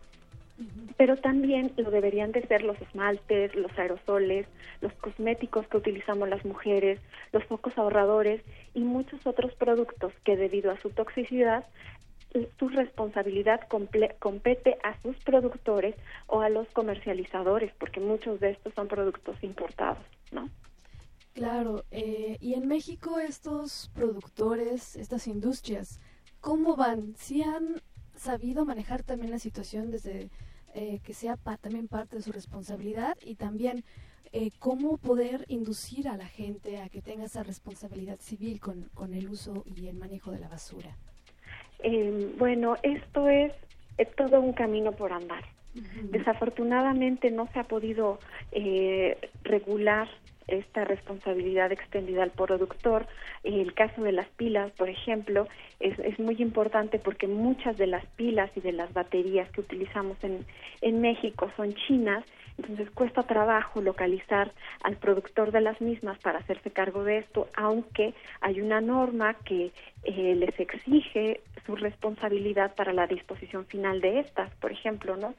[0.98, 4.48] Pero también lo deberían de ser los esmaltes, los aerosoles,
[4.82, 7.00] los cosméticos que utilizamos las mujeres,
[7.32, 8.42] los focos ahorradores
[8.74, 11.66] y muchos otros productos que debido a su toxicidad
[12.58, 15.96] su responsabilidad compete a sus productores
[16.28, 20.50] o a los comercializadores, porque muchos de estos son productos importados, ¿no?
[21.34, 26.00] Claro, eh, y en México estos productores, estas industrias,
[26.42, 27.16] ¿cómo van?
[27.18, 27.82] ¿Si han
[28.16, 30.30] sabido manejar también la situación desde
[30.76, 33.84] eh, que sea también parte de su responsabilidad y también
[34.32, 39.14] eh, cómo poder inducir a la gente a que tenga esa responsabilidad civil con, con
[39.14, 40.98] el uso y el manejo de la basura?
[41.80, 43.54] Eh, bueno, esto es,
[43.98, 45.44] es, todo un camino por andar.
[46.12, 48.20] Desafortunadamente no se ha podido
[49.44, 50.08] regular
[50.48, 53.08] esta responsabilidad extendida al productor.
[53.44, 55.48] El caso de las pilas, por ejemplo,
[55.80, 60.18] es, es muy importante porque muchas de las pilas y de las baterías que utilizamos
[60.24, 60.46] en,
[60.82, 62.24] en México son chinas
[62.58, 64.52] entonces cuesta trabajo localizar
[64.84, 69.72] al productor de las mismas para hacerse cargo de esto, aunque hay una norma que
[70.04, 75.34] eh, les exige su responsabilidad para la disposición final de estas, por ejemplo, ¿no?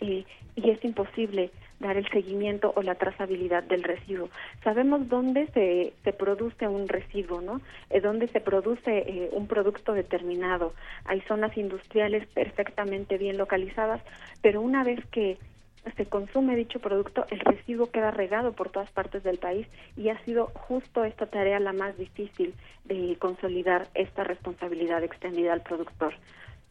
[0.00, 4.28] y es imposible dar el seguimiento o la trazabilidad del residuo.
[4.62, 7.60] Sabemos dónde se, se produce un residuo, ¿no?
[7.88, 10.74] Eh, dónde se produce eh, un producto determinado.
[11.06, 14.02] Hay zonas industriales perfectamente bien localizadas,
[14.42, 15.38] pero una vez que
[15.96, 20.18] se consume dicho producto, el residuo queda regado por todas partes del país y ha
[20.24, 26.14] sido justo esta tarea la más difícil de consolidar esta responsabilidad extendida al productor.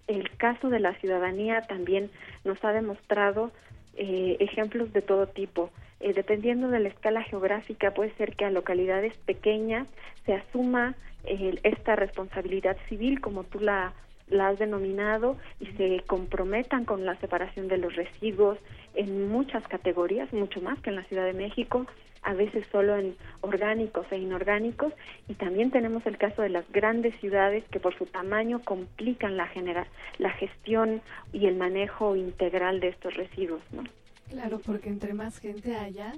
[0.07, 2.09] El caso de la ciudadanía también
[2.43, 3.51] nos ha demostrado
[3.95, 5.71] eh, ejemplos de todo tipo.
[5.99, 9.87] Eh, dependiendo de la escala geográfica, puede ser que a localidades pequeñas
[10.25, 13.93] se asuma esta responsabilidad civil, como tú la
[14.29, 18.57] la has denominado y se comprometan con la separación de los residuos
[18.95, 21.85] en muchas categorías, mucho más que en la Ciudad de México,
[22.21, 24.93] a veces solo en orgánicos e inorgánicos
[25.27, 29.47] y también tenemos el caso de las grandes ciudades que por su tamaño complican la
[29.47, 29.87] genera
[30.17, 31.01] la gestión
[31.31, 33.83] y el manejo integral de estos residuos, ¿no?
[34.29, 36.13] Claro, porque entre más gente haya,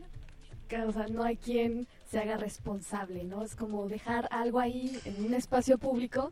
[0.86, 3.44] o sea, no hay quien se haga responsable, ¿no?
[3.44, 6.32] Es como dejar algo ahí en un espacio público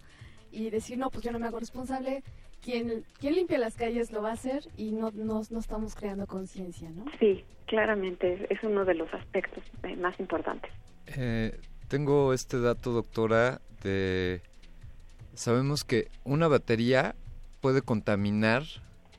[0.51, 2.23] y decir, no, pues yo no me hago responsable,
[2.63, 6.27] quien, quien limpia las calles lo va a hacer y no, no, no estamos creando
[6.27, 7.05] conciencia, ¿no?
[7.19, 10.71] Sí, claramente, es uno de los aspectos eh, más importantes.
[11.17, 14.41] Eh, tengo este dato, doctora, de...
[15.33, 17.15] Sabemos que una batería
[17.61, 18.63] puede contaminar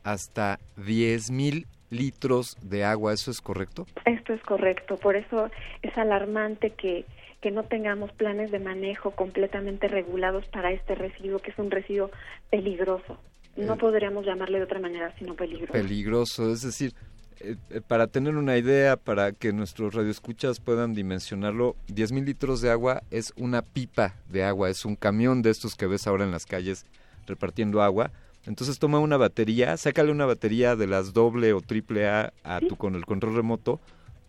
[0.04, 3.86] hasta 10.000 litros de agua, ¿eso es correcto?
[4.04, 5.50] Esto es correcto, por eso
[5.82, 7.06] es alarmante que
[7.40, 12.10] que no tengamos planes de manejo completamente regulados para este residuo, que es un residuo
[12.50, 13.18] peligroso.
[13.56, 15.72] No eh, podríamos llamarle de otra manera, sino peligroso.
[15.72, 16.94] Peligroso, es decir,
[17.40, 22.70] eh, eh, para tener una idea, para que nuestros radioescuchas puedan dimensionarlo, 10.000 litros de
[22.70, 26.32] agua es una pipa de agua, es un camión de estos que ves ahora en
[26.32, 26.84] las calles
[27.26, 28.10] repartiendo agua.
[28.46, 32.76] Entonces toma una batería, sácale una batería de las doble o triple A a tu
[32.76, 33.80] con el control remoto,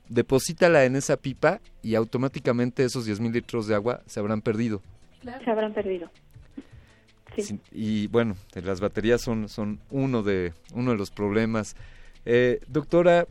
[0.10, 4.82] deposítala en esa pipa y automáticamente esos 10.000 litros de agua se habrán perdido.
[5.22, 6.10] Se habrán perdido.
[7.72, 11.76] Y bueno, las baterías son, son uno, de, uno de los problemas.
[12.26, 13.28] Eh, doctora,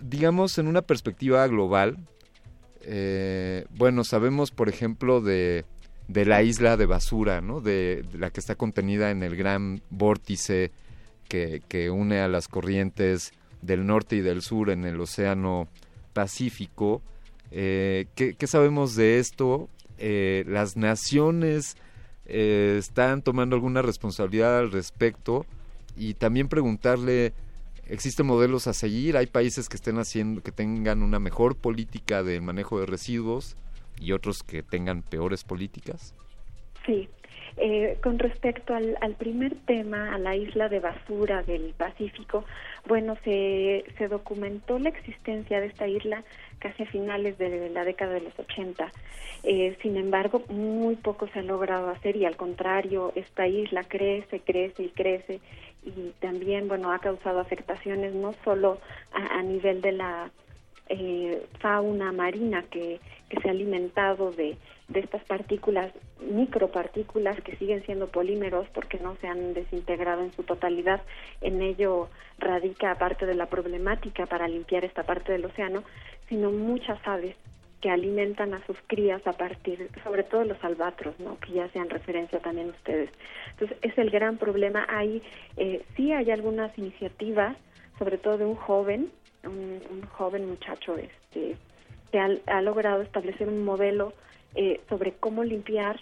[0.00, 1.98] digamos en una perspectiva global,
[2.82, 5.64] eh, bueno, sabemos por ejemplo de,
[6.08, 7.60] de la isla de basura, ¿no?
[7.60, 10.70] De, la que está contenida en el gran vórtice
[11.28, 15.68] que, que une a las corrientes del norte y del sur en el océano
[16.12, 17.02] Pacífico.
[17.50, 19.68] Eh, ¿qué, sabemos de esto?
[19.98, 21.76] ¿Las naciones
[22.28, 25.46] eh, están tomando alguna responsabilidad al respecto?
[25.96, 27.32] Y también preguntarle,
[27.86, 29.16] ¿existen modelos a seguir?
[29.16, 33.56] ¿Hay países que estén haciendo, que tengan una mejor política de manejo de residuos
[34.00, 36.14] y otros que tengan peores políticas?
[36.86, 37.08] Sí,
[37.60, 42.44] eh, con respecto al, primer tema, a la isla de basura del Pacífico,
[42.86, 46.22] bueno, se, se documentó la existencia de esta isla
[46.58, 48.90] casi a finales de la década de los 80.
[49.44, 54.40] Eh, sin embargo, muy poco se ha logrado hacer y al contrario, esta isla crece,
[54.40, 55.40] crece y crece
[55.84, 58.78] y también, bueno, ha causado afectaciones no solo
[59.12, 60.30] a, nivel de la
[60.88, 64.56] eh, fauna marina que se ha alimentado de,
[64.88, 70.42] de estas partículas, micropartículas que siguen siendo polímeros porque no se han desintegrado en su
[70.42, 71.02] totalidad.
[71.42, 72.08] En ello
[72.38, 75.84] radica parte de la problemática para limpiar esta parte del océano,
[76.28, 77.36] sino muchas aves
[77.82, 81.38] que alimentan a sus crías a partir, sobre todo los albatros, ¿no?
[81.38, 83.10] que ya hacían referencia también ustedes.
[83.50, 84.86] Entonces, es el gran problema.
[84.88, 85.22] Ahí
[85.56, 87.56] eh, sí hay algunas iniciativas,
[87.98, 89.10] sobre todo de un joven,
[89.44, 91.56] un, un joven muchacho este,
[92.10, 94.12] que ha, ha logrado establecer un modelo
[94.60, 96.00] eh, sobre cómo limpiar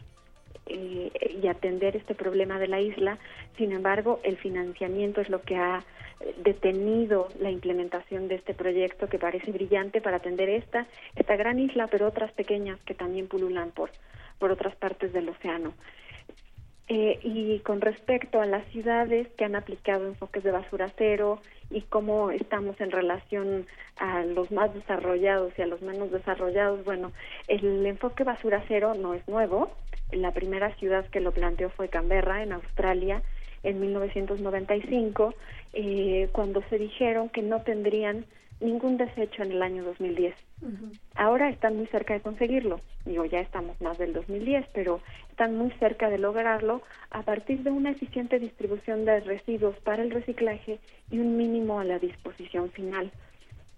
[0.65, 1.11] eh,
[1.43, 3.19] y atender este problema de la isla.
[3.59, 5.85] Sin embargo, el financiamiento es lo que ha
[6.43, 10.87] detenido la implementación de este proyecto que parece brillante para atender esta
[11.17, 13.91] esta gran isla, pero otras pequeñas que también pululan por
[14.39, 15.75] por otras partes del océano.
[16.89, 21.81] Eh, y con respecto a las ciudades que han aplicado enfoques de basura cero y
[21.81, 23.67] cómo estamos en relación
[23.97, 27.11] a los más desarrollados y a los menos desarrollados, bueno,
[27.49, 29.73] el enfoque basura cero no es nuevo.
[30.13, 33.21] La primera ciudad que lo planteó fue Canberra, en Australia,
[33.65, 35.35] en 1995,
[35.73, 38.25] eh, cuando se dijeron que no tendrían
[38.61, 40.35] ningún desecho en el año 2010.
[41.15, 42.81] Ahora están muy cerca de conseguirlo.
[43.05, 47.71] Digo, ya estamos más del 2010, pero están muy cerca de lograrlo a partir de
[47.71, 50.79] una eficiente distribución de residuos para el reciclaje
[51.11, 53.11] y un mínimo a la disposición final,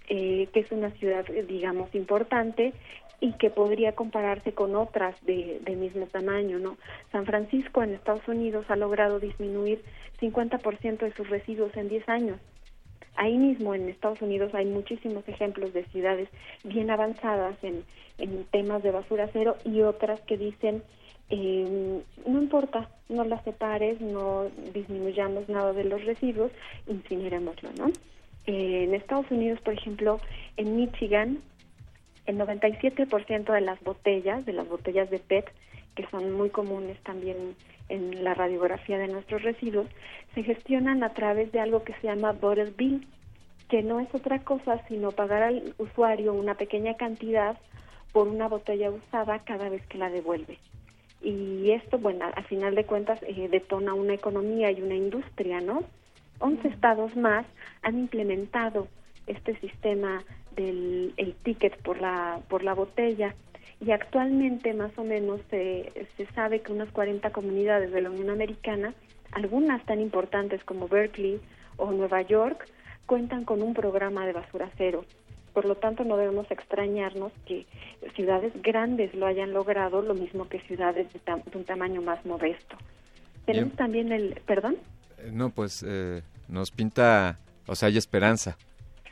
[0.08, 2.72] eh, que es una ciudad, digamos, importante
[3.20, 6.76] y que podría compararse con otras de, de mismo tamaño, ¿no?
[7.10, 9.82] San Francisco en Estados Unidos ha logrado disminuir
[10.20, 12.38] 50% de sus residuos en 10 años
[13.18, 16.28] ahí mismo en Estados Unidos hay muchísimos ejemplos de ciudades
[16.64, 17.84] bien avanzadas en,
[18.18, 20.82] en temas de basura cero y otras que dicen
[21.30, 26.50] eh, no importa, no las separes, no disminuyamos nada de los residuos,
[26.86, 27.90] incinerémoslo, ¿no?
[28.46, 30.20] En Estados Unidos, por ejemplo,
[30.56, 31.38] en Michigan,
[32.24, 35.52] el 97% de las botellas, de las botellas de PET,
[35.98, 37.56] que son muy comunes también
[37.88, 39.88] en la radiografía de nuestros residuos,
[40.32, 43.04] se gestionan a través de algo que se llama Bottle Bill,
[43.68, 47.58] que no es otra cosa sino pagar al usuario una pequeña cantidad
[48.12, 50.58] por una botella usada cada vez que la devuelve.
[51.20, 55.82] Y esto, bueno, al final de cuentas eh, detona una economía y una industria, ¿no?
[56.38, 57.44] 11 estados más
[57.82, 58.86] han implementado
[59.26, 60.22] este sistema
[60.54, 63.34] del el ticket por la por la botella
[63.80, 68.30] y actualmente más o menos se, se sabe que unas 40 comunidades de la Unión
[68.30, 68.94] Americana,
[69.32, 71.40] algunas tan importantes como Berkeley
[71.76, 72.66] o Nueva York,
[73.06, 75.04] cuentan con un programa de basura cero.
[75.52, 77.66] Por lo tanto, no debemos extrañarnos que
[78.14, 81.20] ciudades grandes lo hayan logrado, lo mismo que ciudades de,
[81.54, 82.76] un tamaño más modesto.
[83.46, 84.76] Tenemos también el, perdón.
[85.18, 88.58] Eh, no, pues eh, nos pinta, o sea, hay esperanza.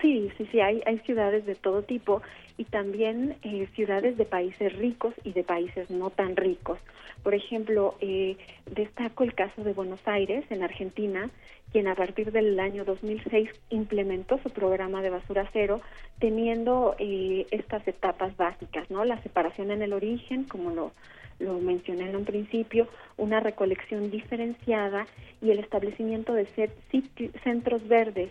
[0.03, 2.21] Sí, sí, sí, hay, hay ciudades de todo tipo
[2.59, 6.79] y también eh, ciudades de países ricos y de países no tan ricos.
[7.23, 8.37] Por ejemplo, eh,
[8.71, 11.31] destaco el caso de Buenos Aires, en Argentina,
[11.73, 15.81] quien a partir del año 2006 implementó su programa de basura cero,
[16.19, 19.05] teniendo eh, estas etapas básicas, ¿no?
[19.05, 20.93] La separación en el origen, como lo,
[21.39, 25.07] lo mencioné en un principio, una recolección diferenciada
[25.43, 26.47] y el establecimiento de
[27.43, 28.31] centros verdes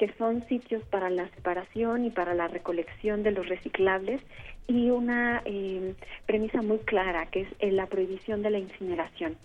[0.00, 4.22] que son sitios para la separación y para la recolección de los reciclables
[4.66, 9.36] y una eh, premisa muy clara que es eh, la prohibición de la incineración.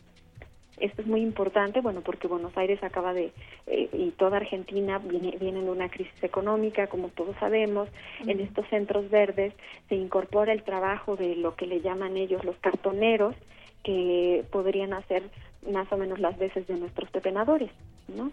[0.79, 3.33] Esto es muy importante, bueno, porque Buenos Aires acaba de,
[3.67, 7.89] eh, y toda Argentina viene, viene de una crisis económica, como todos sabemos.
[8.25, 9.53] En estos centros verdes
[9.89, 13.35] se incorpora el trabajo de lo que le llaman ellos los cartoneros,
[13.83, 15.23] que podrían hacer
[15.69, 17.71] más o menos las veces de nuestros pepenadores,
[18.07, 18.31] ¿no?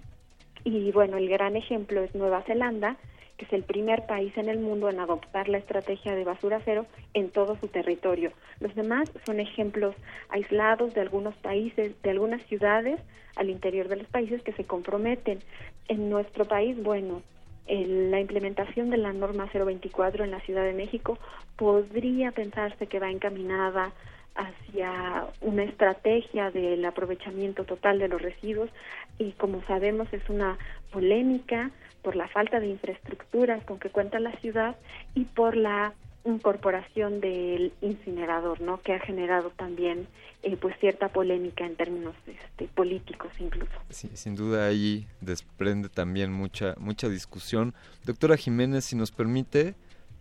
[0.64, 2.96] Y bueno, el gran ejemplo es Nueva Zelanda,
[3.36, 6.86] que es el primer país en el mundo en adoptar la estrategia de basura cero
[7.14, 8.32] en todo su territorio.
[8.60, 9.96] Los demás son ejemplos
[10.28, 13.00] aislados de algunos países, de algunas ciudades
[13.36, 15.40] al interior de los países que se comprometen.
[15.88, 17.22] En nuestro país, bueno,
[17.66, 21.18] la implementación de la norma 024 en la Ciudad de México
[21.56, 23.92] podría pensarse que va encaminada
[24.34, 28.70] hacia una estrategia del aprovechamiento total de los residuos
[29.18, 30.58] y como sabemos es una
[30.90, 31.70] polémica
[32.02, 34.76] por la falta de infraestructuras con que cuenta la ciudad
[35.14, 35.92] y por la
[36.24, 38.80] incorporación del incinerador, ¿no?
[38.80, 40.06] Que ha generado también
[40.42, 43.72] eh, pues cierta polémica en términos este, políticos incluso.
[43.90, 47.74] Sin duda ahí desprende también mucha mucha discusión.
[48.04, 49.74] Doctora Jiménez, si nos permite,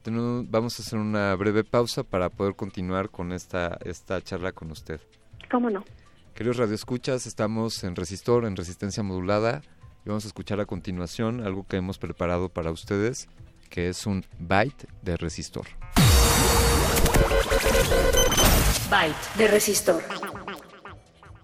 [0.05, 4.99] vamos a hacer una breve pausa para poder continuar con esta, esta charla con usted.
[5.49, 5.83] ¿Cómo no?
[6.33, 9.61] Queridos radioescuchas, estamos en Resistor, en Resistencia Modulada,
[10.05, 13.27] y vamos a escuchar a continuación algo que hemos preparado para ustedes,
[13.69, 15.67] que es un byte de Resistor.
[18.89, 20.01] Byte de Resistor.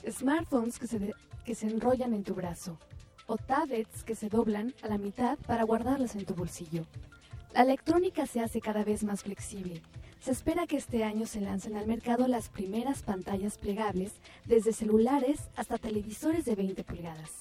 [0.10, 1.14] Smartphones que se,
[1.46, 2.80] que se enrollan en tu brazo
[3.28, 6.86] o tablets que se doblan a la mitad para guardarlas en tu bolsillo.
[7.54, 9.82] La electrónica se hace cada vez más flexible.
[10.20, 14.14] Se espera que este año se lancen al mercado las primeras pantallas plegables,
[14.46, 17.32] desde celulares hasta televisores de 20 pulgadas.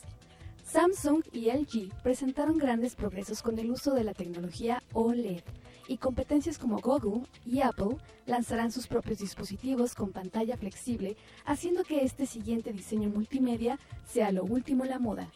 [0.65, 5.43] Samsung y LG presentaron grandes progresos con el uso de la tecnología OLED
[5.89, 12.05] y competencias como Google y Apple lanzarán sus propios dispositivos con pantalla flexible, haciendo que
[12.05, 15.31] este siguiente diseño multimedia sea lo último en la moda.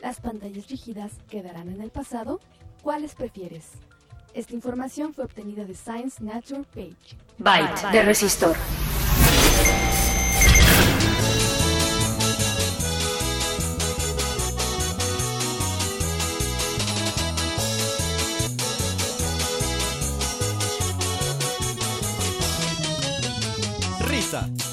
[0.00, 2.40] ¿Las pantallas rígidas quedarán en el pasado?
[2.82, 3.72] ¿Cuáles prefieres?
[4.36, 7.16] Esta información fue obtenida de Science Nature Page.
[7.38, 8.54] Byte de resistor.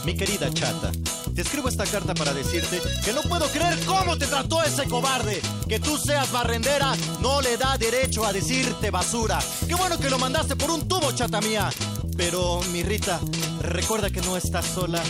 [0.05, 0.91] Mi querida chata,
[1.33, 5.41] te escribo esta carta para decirte que no puedo creer cómo te trató ese cobarde.
[5.67, 9.39] Que tú seas barrendera no le da derecho a decirte basura.
[9.65, 11.69] Qué bueno que lo mandaste por un tubo, chata mía.
[12.17, 13.19] Pero, mi Rita,
[13.61, 15.01] recuerda que no estás sola,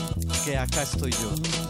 [0.45, 1.62] que acá estoy yo.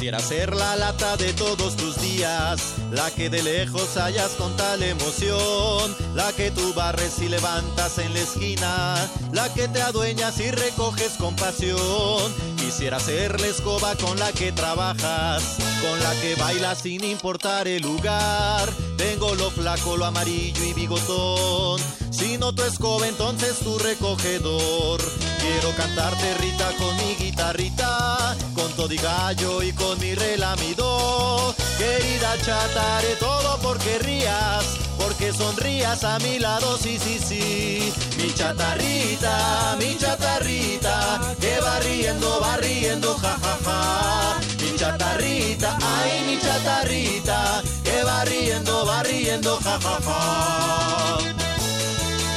[0.00, 4.82] Quisiera ser la lata de todos tus días, la que de lejos hallas con tal
[4.82, 10.52] emoción, la que tú barres y levantas en la esquina, la que te adueñas y
[10.52, 12.32] recoges con pasión.
[12.70, 17.82] Quisiera ser la escoba con la que trabajas, con la que bailas sin importar el
[17.82, 18.70] lugar.
[18.96, 21.80] Tengo lo flaco, lo amarillo y bigotón.
[22.12, 25.00] Si no tu escoba, entonces tu recogedor.
[25.40, 31.52] Quiero cantarte Rita con mi guitarrita, con todo y gallo y con mi relamido.
[31.80, 37.90] Querida chata, haré todo porque rías, porque sonrías a mi lado, sí, sí, sí.
[38.18, 44.40] Mi chatarrita, mi chatarrita, que va riendo, va riendo, ja, ja, ja.
[44.60, 51.18] Mi chatarrita, ay, mi chatarrita, que va riendo, va riendo, ja, ja, ja.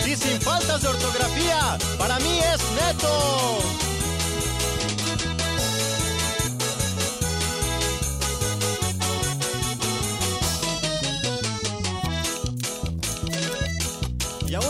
[0.07, 3.59] Y sin faltas de ortografía, para mí es neto.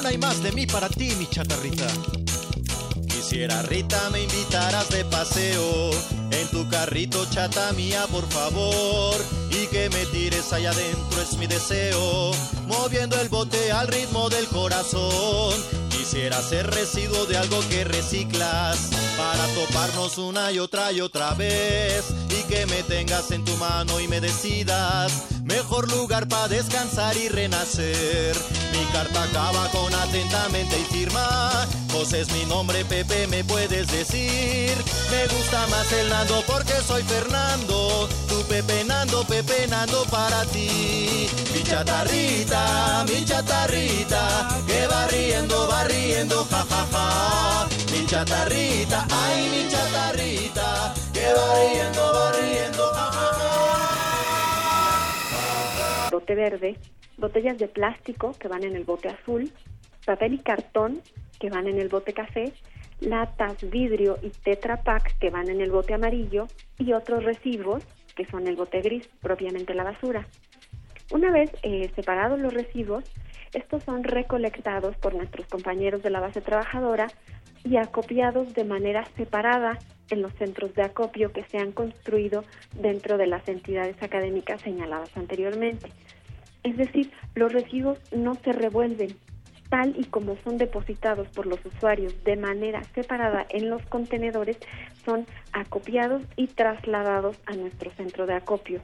[0.04, 1.88] Aún hay más de mí para ti, mi chatarrita.
[3.08, 5.92] Quisiera, Rita, me invitaras de paseo
[6.32, 9.16] en tu carrito, chata mía, por favor.
[9.50, 12.32] Y que me tires allá adentro es mi deseo,
[12.68, 15.54] moviendo el bote al ritmo del corazón.
[15.90, 22.06] Quisiera ser residuo de algo que reciclas para toparnos una y otra y otra vez.
[22.30, 27.30] Y que me tengas en tu mano y me decidas mejor lugar para descansar y
[27.30, 28.36] renacer.
[28.72, 31.68] Mi carta acaba con atentamente y firma.
[31.92, 34.74] José es mi nombre, Pepe, me puedes decir.
[35.12, 38.10] Me gusta más el Nando porque soy Fernando.
[38.28, 41.30] Tu Pepe Nando, Pepe Nando para ti.
[41.54, 47.68] Mi chatarrita, mi chatarrita, que va riendo, va riendo, ja, ja, ja.
[47.92, 53.53] Mi chatarrita, ay, mi chatarrita, que va riendo, va riendo, ja, ja, ja.
[56.14, 56.78] Bote verde,
[57.18, 59.52] botellas de plástico que van en el bote azul,
[60.06, 61.02] papel y cartón
[61.40, 62.54] que van en el bote café,
[63.00, 66.46] latas, vidrio y Tetra Pak que van en el bote amarillo
[66.78, 67.84] y otros residuos
[68.16, 70.28] que son el bote gris, propiamente la basura.
[71.12, 73.04] Una vez eh, separados los residuos,
[73.54, 77.08] estos son recolectados por nuestros compañeros de la base trabajadora
[77.64, 82.44] y acopiados de manera separada en los centros de acopio que se han construido
[82.80, 85.90] dentro de las entidades académicas señaladas anteriormente.
[86.64, 89.16] Es decir, los residuos no se revuelven,
[89.70, 94.58] tal y como son depositados por los usuarios de manera separada en los contenedores,
[95.06, 98.82] son acopiados y trasladados a nuestro centro de acopio.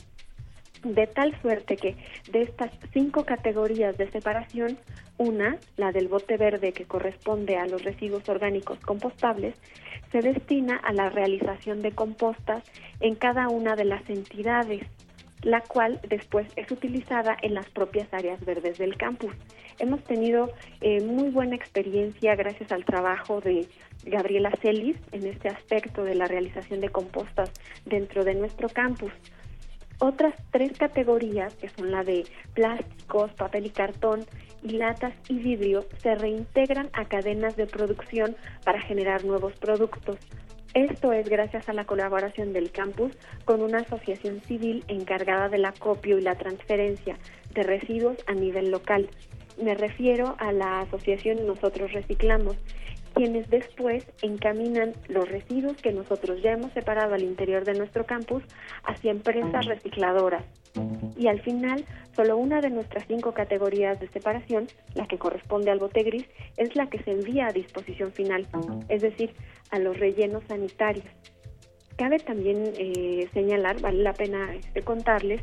[0.83, 1.97] De tal suerte que
[2.31, 4.77] de estas cinco categorías de separación,
[5.17, 9.55] una, la del bote verde que corresponde a los residuos orgánicos compostables,
[10.11, 12.63] se destina a la realización de compostas
[13.01, 14.83] en cada una de las entidades,
[15.41, 19.33] la cual después es utilizada en las propias áreas verdes del campus.
[19.79, 20.51] Hemos tenido
[20.81, 23.67] eh, muy buena experiencia gracias al trabajo de
[24.05, 27.51] Gabriela Celis en este aspecto de la realización de compostas
[27.85, 29.11] dentro de nuestro campus.
[29.99, 34.25] Otras tres categorías, que son la de plásticos, papel y cartón,
[34.63, 40.17] y latas y vidrio, se reintegran a cadenas de producción para generar nuevos productos.
[40.73, 43.11] Esto es gracias a la colaboración del campus
[43.43, 47.17] con una asociación civil encargada del acopio y la transferencia
[47.53, 49.09] de residuos a nivel local.
[49.61, 52.55] Me refiero a la asociación Nosotros Reciclamos,
[53.13, 58.43] quienes después encaminan los residuos que nosotros ya hemos separado al interior de nuestro campus
[58.83, 60.43] hacia empresas recicladoras.
[61.17, 61.83] Y al final,
[62.15, 66.25] solo una de nuestras cinco categorías de separación, la que corresponde al bote gris,
[66.57, 68.47] es la que se envía a disposición final,
[68.87, 69.33] es decir,
[69.71, 71.05] a los rellenos sanitarios.
[71.99, 75.41] Cabe también eh, señalar, vale la pena este, contarles,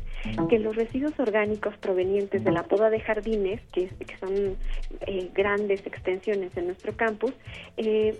[0.49, 4.57] que los residuos orgánicos provenientes de la poda de jardines, que, que son
[5.01, 7.31] eh, grandes extensiones en nuestro campus,
[7.77, 8.17] eh,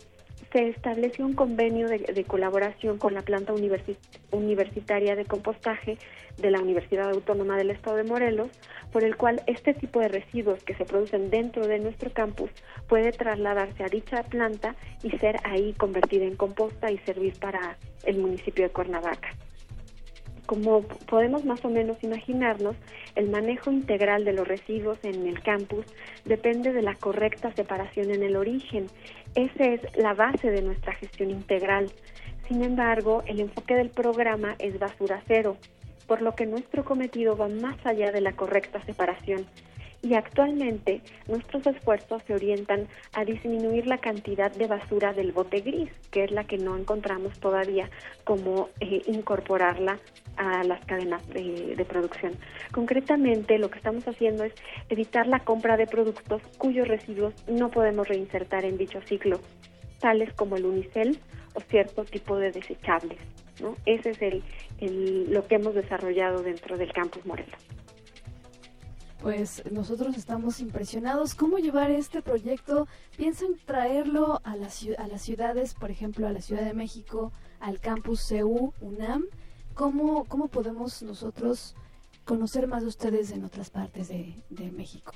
[0.52, 3.98] se estableció un convenio de, de colaboración con la planta universi-
[4.32, 5.98] universitaria de compostaje
[6.38, 8.50] de la Universidad Autónoma del Estado de Morelos,
[8.92, 12.50] por el cual este tipo de residuos que se producen dentro de nuestro campus
[12.88, 18.18] puede trasladarse a dicha planta y ser ahí convertida en composta y servir para el
[18.18, 19.30] municipio de Cuernavaca.
[20.48, 22.78] Como podemos más o menos imaginarnos,
[23.16, 25.86] el manejo integral de los residuos en el campus
[26.24, 28.88] depende de la correcta separación en el origen.
[29.36, 31.92] Esa es la base de nuestra gestión integral.
[32.48, 35.58] Sin embargo, el enfoque del programa es basura cero,
[36.08, 39.46] por lo que nuestro cometido va más allá de la correcta separación.
[40.02, 45.90] Y actualmente nuestros esfuerzos se orientan a disminuir la cantidad de basura del bote gris,
[46.12, 47.90] que es la que no encontramos todavía
[48.24, 50.00] cómo eh, incorporarla
[50.38, 52.34] a las cadenas de, de, producción.
[52.72, 54.54] Concretamente, lo que estamos haciendo es
[54.90, 59.40] evitar la compra de productos cuyos residuos no podemos reinsertar en dicho ciclo,
[60.00, 61.20] tales como el unicel
[61.56, 63.20] o cierto tipo de desechables.
[63.62, 63.76] ¿no?
[63.86, 64.44] Ese es el,
[64.80, 67.60] el, lo que hemos desarrollado dentro del campus Morelos.
[69.22, 71.34] Pues nosotros estamos impresionados.
[71.34, 72.88] ¿Cómo llevar este proyecto?
[73.18, 77.80] ¿Piensan traerlo a, la, a las ciudades, por ejemplo, a la Ciudad de México, al
[77.80, 79.26] campus CU, UNAM?
[79.74, 81.76] ¿Cómo, cómo podemos nosotros
[82.26, 85.14] conocer más de ustedes en otras partes de, de México?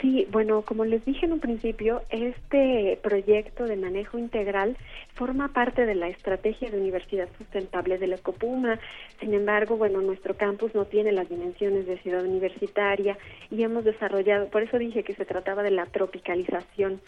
[0.00, 4.78] Sí, bueno, como les dije en un principio, este proyecto de manejo integral
[5.12, 8.78] forma parte de la estrategia de universidad sustentable de la Copuma.
[9.20, 13.18] Sin embargo, bueno, nuestro campus no tiene las dimensiones de ciudad universitaria
[13.50, 17.02] y hemos desarrollado, por eso dije que se trataba de la tropicalización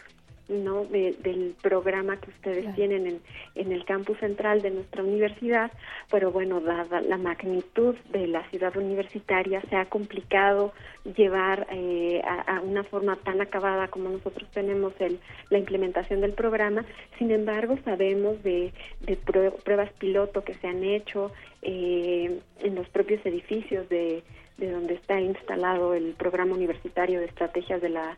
[0.49, 2.75] no de, del programa que ustedes claro.
[2.75, 3.21] tienen en,
[3.55, 5.71] en el campus central de nuestra universidad
[6.11, 10.73] pero bueno dada la magnitud de la ciudad universitaria se ha complicado
[11.15, 16.33] llevar eh, a, a, una forma tan acabada como nosotros tenemos el, la implementación del
[16.33, 16.85] programa
[17.17, 21.31] sin embargo sabemos de, de pruebas piloto que se han hecho
[21.61, 24.23] eh, en los propios edificios de,
[24.57, 28.17] de donde está instalado el programa universitario de estrategias de la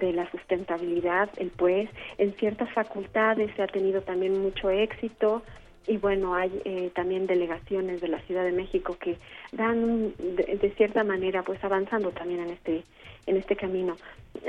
[0.00, 5.42] de la sustentabilidad, el pues, en ciertas facultades se ha tenido también mucho éxito
[5.86, 9.16] y bueno, hay eh, también delegaciones de la Ciudad de México que
[9.52, 12.84] dan de, de, cierta manera pues avanzando también en este
[13.28, 13.96] en este camino.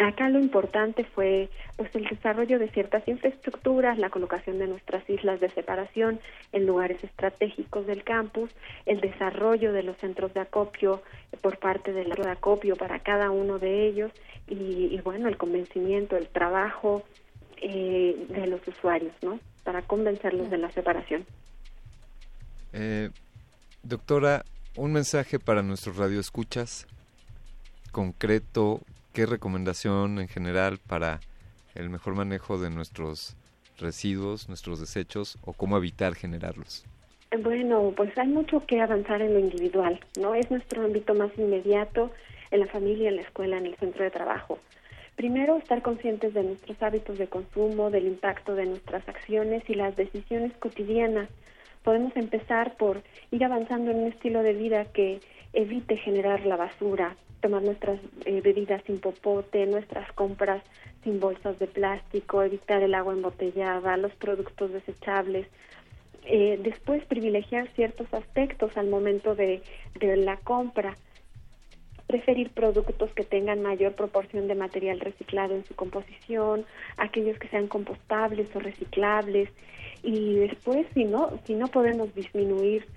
[0.01, 5.39] Acá lo importante fue pues el desarrollo de ciertas infraestructuras, la colocación de nuestras islas
[5.39, 6.19] de separación
[6.51, 8.49] en lugares estratégicos del campus,
[8.85, 11.01] el desarrollo de los centros de acopio
[11.41, 14.11] por parte del de acopio para cada uno de ellos
[14.47, 17.03] y, bueno, el convencimiento, el trabajo
[17.61, 19.39] eh, de los usuarios, ¿no?
[19.63, 21.25] Para convencerlos de la separación.
[22.73, 23.09] Eh,
[23.83, 24.43] doctora,
[24.75, 26.87] un mensaje para nuestros radioescuchas
[27.89, 28.81] concreto,
[29.13, 31.19] qué recomendación en general para
[31.75, 33.35] el mejor manejo de nuestros
[33.77, 36.85] residuos, nuestros desechos o cómo evitar generarlos.
[37.43, 40.33] Bueno, pues hay mucho que avanzar en lo individual, ¿no?
[40.33, 42.11] Es nuestro ámbito más inmediato
[42.51, 44.57] en la familia, en la escuela, en el centro de trabajo.
[45.15, 49.95] Primero, estar conscientes de nuestros hábitos de consumo, del impacto de nuestras acciones y las
[49.95, 51.29] decisiones cotidianas.
[51.83, 55.19] Podemos empezar por ir avanzando en un estilo de vida que
[55.53, 60.63] evite generar la basura, tomar nuestras eh, bebidas sin popote, nuestras compras
[61.03, 65.47] sin bolsas de plástico, evitar el agua embotellada, los productos desechables.
[66.25, 69.61] Eh, después, privilegiar ciertos aspectos al momento de,
[69.99, 70.95] de la compra
[72.09, 76.65] preferir productos que tengan mayor proporción de material reciclado en su composición,
[76.97, 79.47] aquellos que sean compostables o reciclables
[80.01, 82.87] y después si no si no podemos disminuir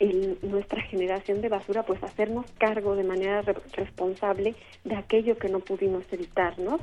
[0.00, 5.48] el, nuestra generación de basura, pues hacernos cargo de manera re responsable de aquello que
[5.48, 6.80] no pudimos evitar, ¿no?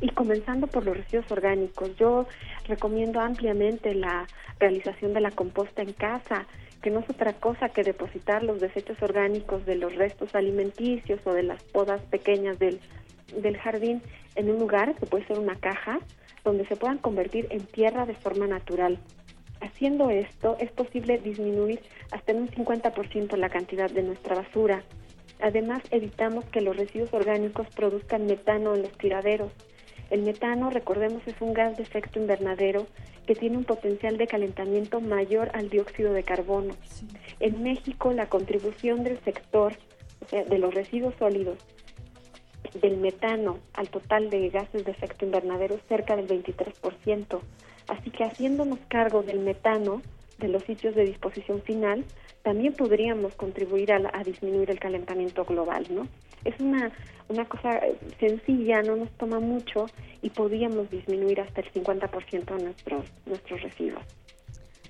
[0.00, 2.26] Y comenzando por los residuos orgánicos, yo
[2.66, 4.26] recomiendo ampliamente la
[4.58, 6.46] realización de la composta en casa,
[6.80, 11.32] que no es otra cosa que depositar los desechos orgánicos de los restos alimenticios o
[11.32, 12.80] de las podas pequeñas del,
[13.36, 14.02] del jardín
[14.34, 16.00] en un lugar, que puede ser una caja,
[16.44, 18.98] donde se puedan convertir en tierra de forma natural.
[19.62, 24.82] Haciendo esto es posible disminuir hasta en un 50% la cantidad de nuestra basura.
[25.40, 29.52] Además, evitamos que los residuos orgánicos produzcan metano en los tiraderos.
[30.10, 32.88] El metano, recordemos, es un gas de efecto invernadero
[33.24, 36.74] que tiene un potencial de calentamiento mayor al dióxido de carbono.
[37.38, 39.74] En México, la contribución del sector,
[40.24, 41.58] o sea, de los residuos sólidos,
[42.74, 47.40] del metano al total de gases de efecto invernadero es cerca del 23%.
[47.88, 50.02] Así que haciéndonos cargo del metano
[50.38, 52.04] de los sitios de disposición final,
[52.42, 56.08] también podríamos contribuir a, a disminuir el calentamiento global, ¿no?
[56.44, 56.90] Es una,
[57.28, 57.80] una cosa
[58.18, 59.86] sencilla, no nos toma mucho
[60.22, 64.02] y podríamos disminuir hasta el 50% de nuestros, nuestros residuos.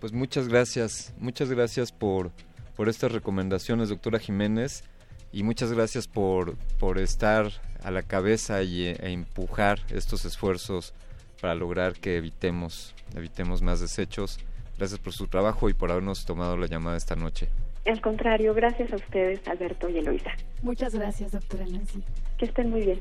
[0.01, 2.33] Pues muchas gracias, muchas gracias por,
[2.75, 4.85] por estas recomendaciones, doctora Jiménez,
[5.33, 7.51] y muchas gracias por, por estar
[7.83, 10.93] a la cabeza y, e empujar estos esfuerzos
[11.41, 14.39] para lograr que evitemos, evitemos más desechos.
[14.79, 17.49] Gracias por su trabajo y por habernos tomado la llamada esta noche.
[17.87, 20.31] Al contrario, gracias a ustedes, Alberto y Eloisa.
[20.63, 22.03] Muchas gracias, doctora Nancy.
[22.39, 23.01] Que estén muy bien.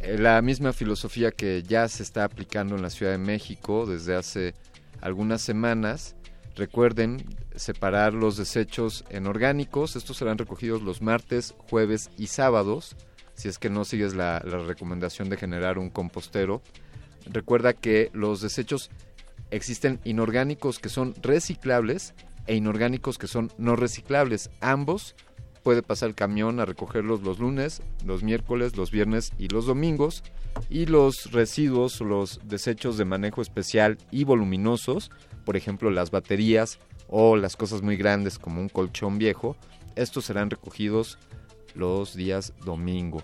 [0.00, 4.14] eh, la misma filosofía que ya se está aplicando en la Ciudad de México desde
[4.14, 4.54] hace
[5.00, 6.14] algunas semanas.
[6.54, 7.24] Recuerden
[7.56, 9.96] separar los desechos en orgánicos.
[9.96, 12.94] Estos serán recogidos los martes, jueves y sábados.
[13.34, 16.62] Si es que no sigues la, la recomendación de generar un compostero.
[17.26, 18.90] Recuerda que los desechos
[19.50, 22.14] existen inorgánicos que son reciclables
[22.46, 24.50] e inorgánicos que son no reciclables.
[24.60, 25.14] Ambos
[25.62, 30.22] puede pasar el camión a recogerlos los lunes, los miércoles, los viernes y los domingos.
[30.68, 35.10] Y los residuos, los desechos de manejo especial y voluminosos,
[35.44, 39.56] por ejemplo las baterías o las cosas muy grandes como un colchón viejo,
[39.96, 41.18] estos serán recogidos
[41.74, 43.22] los días domingo.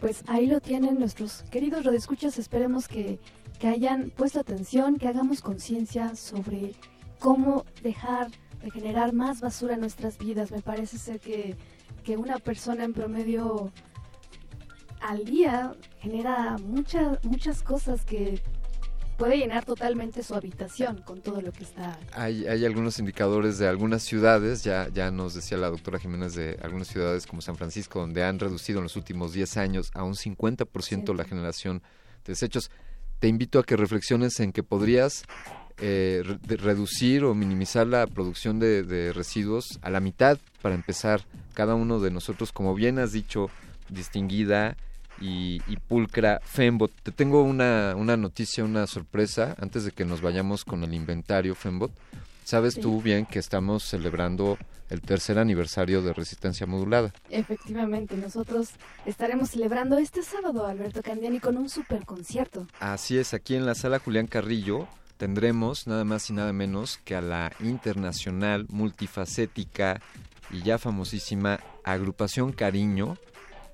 [0.00, 2.38] Pues ahí lo tienen nuestros queridos radioescuchas.
[2.38, 3.18] Esperemos que,
[3.58, 6.72] que hayan puesto atención, que hagamos conciencia sobre
[7.20, 8.28] cómo dejar
[8.62, 10.50] de generar más basura en nuestras vidas.
[10.50, 11.56] Me parece ser que,
[12.02, 13.70] que una persona en promedio
[15.00, 18.42] al día genera muchas muchas cosas que
[19.16, 23.68] puede llenar totalmente su habitación con todo lo que está Hay, hay algunos indicadores de
[23.68, 28.00] algunas ciudades, ya, ya nos decía la doctora Jiménez de algunas ciudades como San Francisco,
[28.00, 31.82] donde han reducido en los últimos 10 años a un 50% la generación
[32.24, 32.70] de desechos.
[33.18, 35.24] Te invito a que reflexiones en que podrías
[35.80, 41.22] eh, re- reducir o minimizar la producción de, de residuos a la mitad para empezar.
[41.54, 43.48] Cada uno de nosotros, como bien has dicho,
[43.88, 44.76] distinguida
[45.20, 46.90] y, y pulcra Fembot.
[47.02, 51.54] Te tengo una, una noticia, una sorpresa antes de que nos vayamos con el inventario
[51.54, 51.92] Fembot.
[52.44, 52.80] Sabes Sí.
[52.80, 57.12] tú bien que estamos celebrando el tercer aniversario de resistencia modulada.
[57.28, 58.70] Efectivamente, nosotros
[59.06, 62.66] estaremos celebrando este sábado Alberto Candiani con un super concierto.
[62.80, 64.88] Así es, aquí en la sala Julián Carrillo
[65.20, 70.00] tendremos nada más y nada menos que a la internacional, multifacética
[70.50, 73.18] y ya famosísima agrupación Cariño.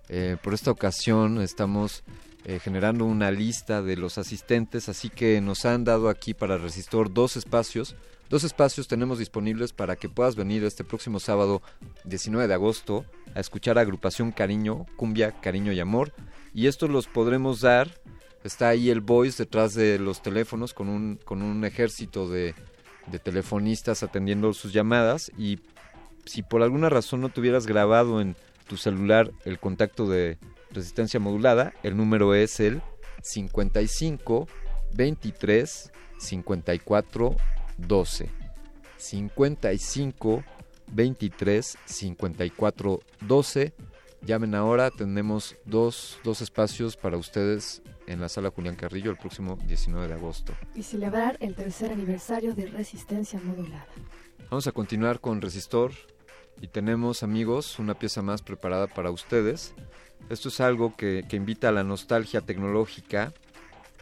[0.09, 2.03] Eh, por esta ocasión estamos
[2.45, 7.15] eh, generando una lista de los asistentes, así que nos han dado aquí para Resistor
[7.15, 7.95] dos espacios.
[8.29, 11.63] Dos espacios tenemos disponibles para que puedas venir este próximo sábado
[12.07, 13.05] 19 de agosto
[13.37, 16.13] a escuchar agrupación Cariño, Cumbia, Cariño y Amor.
[16.53, 17.89] Y estos los podremos dar
[18.45, 22.55] está ahí el voice detrás de los teléfonos con un, con un ejército de,
[23.23, 25.61] telefonistas atendiendo sus llamadas y
[26.25, 28.35] si por alguna razón no tuvieras grabado en
[28.67, 30.39] tu celular el contacto de
[30.73, 32.83] resistencia modulada, el número es el
[33.23, 34.49] 55
[34.95, 37.37] 23 54
[37.79, 38.31] 12.
[38.97, 40.45] 55
[40.89, 43.73] 23 54 12.
[44.23, 49.59] Llamen ahora, tenemos dos, dos espacios para ustedes en la sala Julián Carrillo el próximo
[49.67, 50.55] 19 de agosto.
[50.75, 53.87] y celebrar el tercer aniversario de Resistencia Modulada.
[54.51, 55.93] Vamos a continuar con Resistor
[56.61, 59.75] y tenemos amigos una pieza más preparada para ustedes.
[60.31, 63.33] Esto es algo que, que invita a la nostalgia tecnológica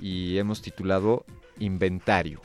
[0.01, 1.25] y hemos titulado
[1.59, 2.41] Inventario.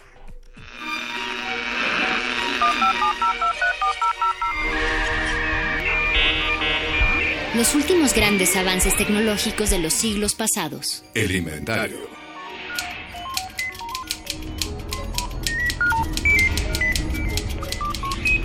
[7.56, 11.04] Los últimos grandes avances tecnológicos de los siglos pasados.
[11.16, 11.98] El inventario.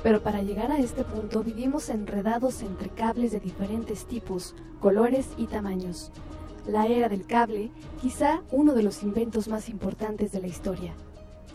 [0.02, 5.46] Pero para llegar a este punto vivimos enredados entre cables de diferentes tipos, colores y
[5.46, 6.12] tamaños.
[6.68, 10.94] La era del cable, quizá uno de los inventos más importantes de la historia.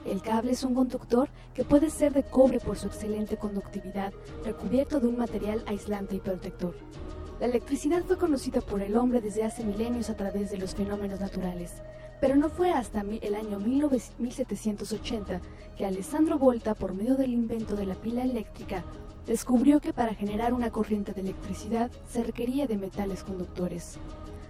[0.04, 4.12] El cable es un conductor que puede ser de cobre por su excelente conductividad,
[4.44, 6.74] recubierto de un material aislante y protector.
[7.38, 11.20] La electricidad fue conocida por el hombre desde hace milenios a través de los fenómenos
[11.20, 11.74] naturales,
[12.20, 15.40] pero no fue hasta el año 19 1780
[15.76, 18.84] que Alessandro Volta, por medio del invento de la pila eléctrica,
[19.26, 23.98] descubrió que para generar una corriente de electricidad se requería de metales conductores.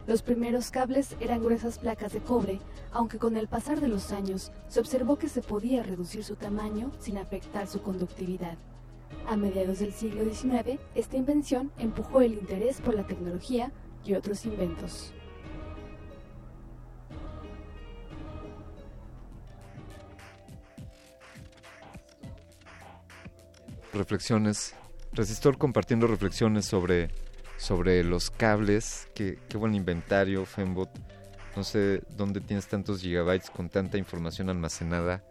[0.06, 2.60] Los primeros cables eran gruesas placas de cobre,
[2.92, 6.92] aunque con el pasar de los años se observó que se podía reducir su tamaño
[7.00, 8.56] sin afectar su conductividad.
[9.26, 13.72] A mediados del siglo XIX, esta invención empujó el interés por la tecnología
[14.04, 15.12] y otros inventos.
[23.96, 24.74] reflexiones.
[25.12, 27.08] Resistor compartiendo reflexiones sobre,
[27.66, 29.08] sobre los cables.
[29.12, 30.88] Qué, qué buen inventario, Fembot.
[31.56, 35.24] No sé dónde tienes tantos gigabytes con tanta información almacenada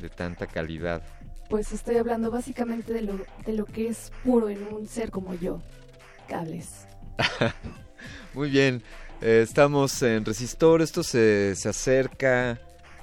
[0.00, 1.02] de tanta calidad.
[1.50, 5.34] Pues estoy hablando básicamente de lo, de lo que es puro en un ser como
[5.34, 5.60] yo.
[6.26, 6.86] Cables.
[8.34, 8.82] Muy bien,
[9.20, 12.58] eh, estamos en Resistor, esto se, se acerca,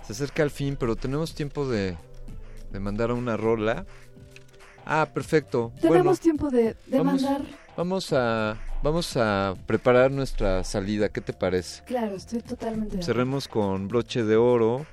[0.07, 1.97] se acerca al fin, pero tenemos tiempo de,
[2.71, 3.85] de mandar una rola.
[4.85, 5.71] Ah, perfecto.
[5.81, 7.41] Tenemos tiempo de, de mandar...
[7.77, 11.83] Vamos a, vamos a preparar nuestra salida, ¿qué te parece?
[11.83, 13.05] Claro, estoy totalmente de acuerdo.
[13.05, 14.85] Cerremos con broche de oro.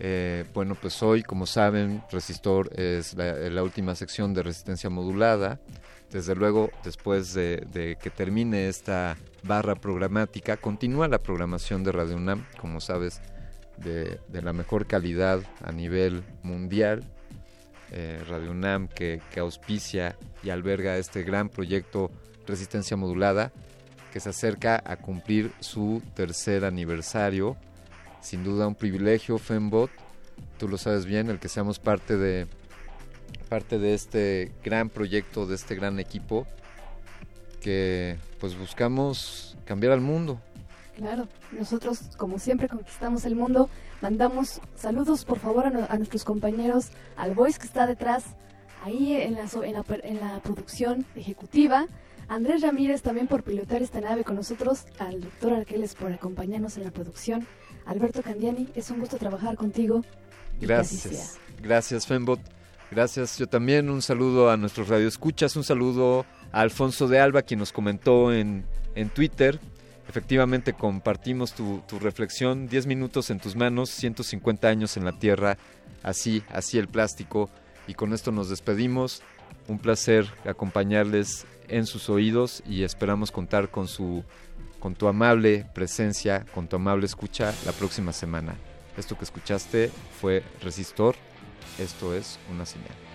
[0.00, 5.60] Eh, bueno, pues hoy, como saben, Resistor es la, la última sección de resistencia modulada.
[6.10, 12.16] Desde luego, después de, de, que termine esta barra programática, continúa la programación de Radio
[12.16, 13.20] UNAM, como sabes,
[13.76, 17.04] de, de la mejor calidad a nivel mundial.
[17.92, 22.10] Eh, Radio UNAM que, que auspicia y alberga este gran proyecto
[22.46, 23.52] Resistencia Modulada,
[24.12, 27.56] que se acerca a cumplir su tercer aniversario.
[28.20, 29.90] Sin duda un privilegio, Fembot,
[30.58, 32.46] tú lo sabes bien, el que seamos parte de,
[33.48, 36.46] parte de este gran proyecto, de este gran equipo,
[37.60, 40.40] que pues buscamos cambiar al mundo.
[40.96, 43.68] Claro, nosotros como siempre conquistamos el mundo,
[44.00, 48.24] mandamos saludos por favor a, no, a nuestros compañeros, al voice que está detrás,
[48.84, 51.86] ahí en la, en la, en la producción ejecutiva,
[52.28, 56.84] Andrés Ramírez también por pilotar esta nave con nosotros, al doctor Arqueles por acompañarnos en
[56.84, 57.46] la producción,
[57.84, 60.04] Alberto Candiani, es un gusto trabajar contigo.
[60.60, 62.40] Gracias, gracias Fembot.
[62.90, 67.58] Gracias, yo también un saludo a nuestros radioescuchas, un saludo a Alfonso de Alba, quien
[67.58, 69.58] nos comentó en, en Twitter.
[70.08, 75.58] Efectivamente, compartimos tu, reflexión, 10 minutos en tus manos, 150 años en la Tierra,
[76.02, 77.50] así, así el plástico.
[77.88, 79.22] Y con esto nos despedimos.
[79.68, 84.24] Un placer acompañarles en sus oídos y esperamos contar con su
[84.78, 88.54] con tu amable presencia, con tu amable escucha la próxima semana.
[88.96, 91.16] Esto que escuchaste fue Resistor.
[91.78, 93.05] Esto es una señal.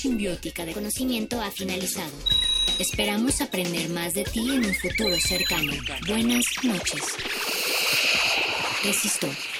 [0.00, 2.12] Simbiótica de conocimiento ha finalizado.
[2.78, 5.72] Esperamos aprender más de ti en un futuro cercano.
[6.06, 7.02] Buenas noches.
[8.82, 9.59] Resistor.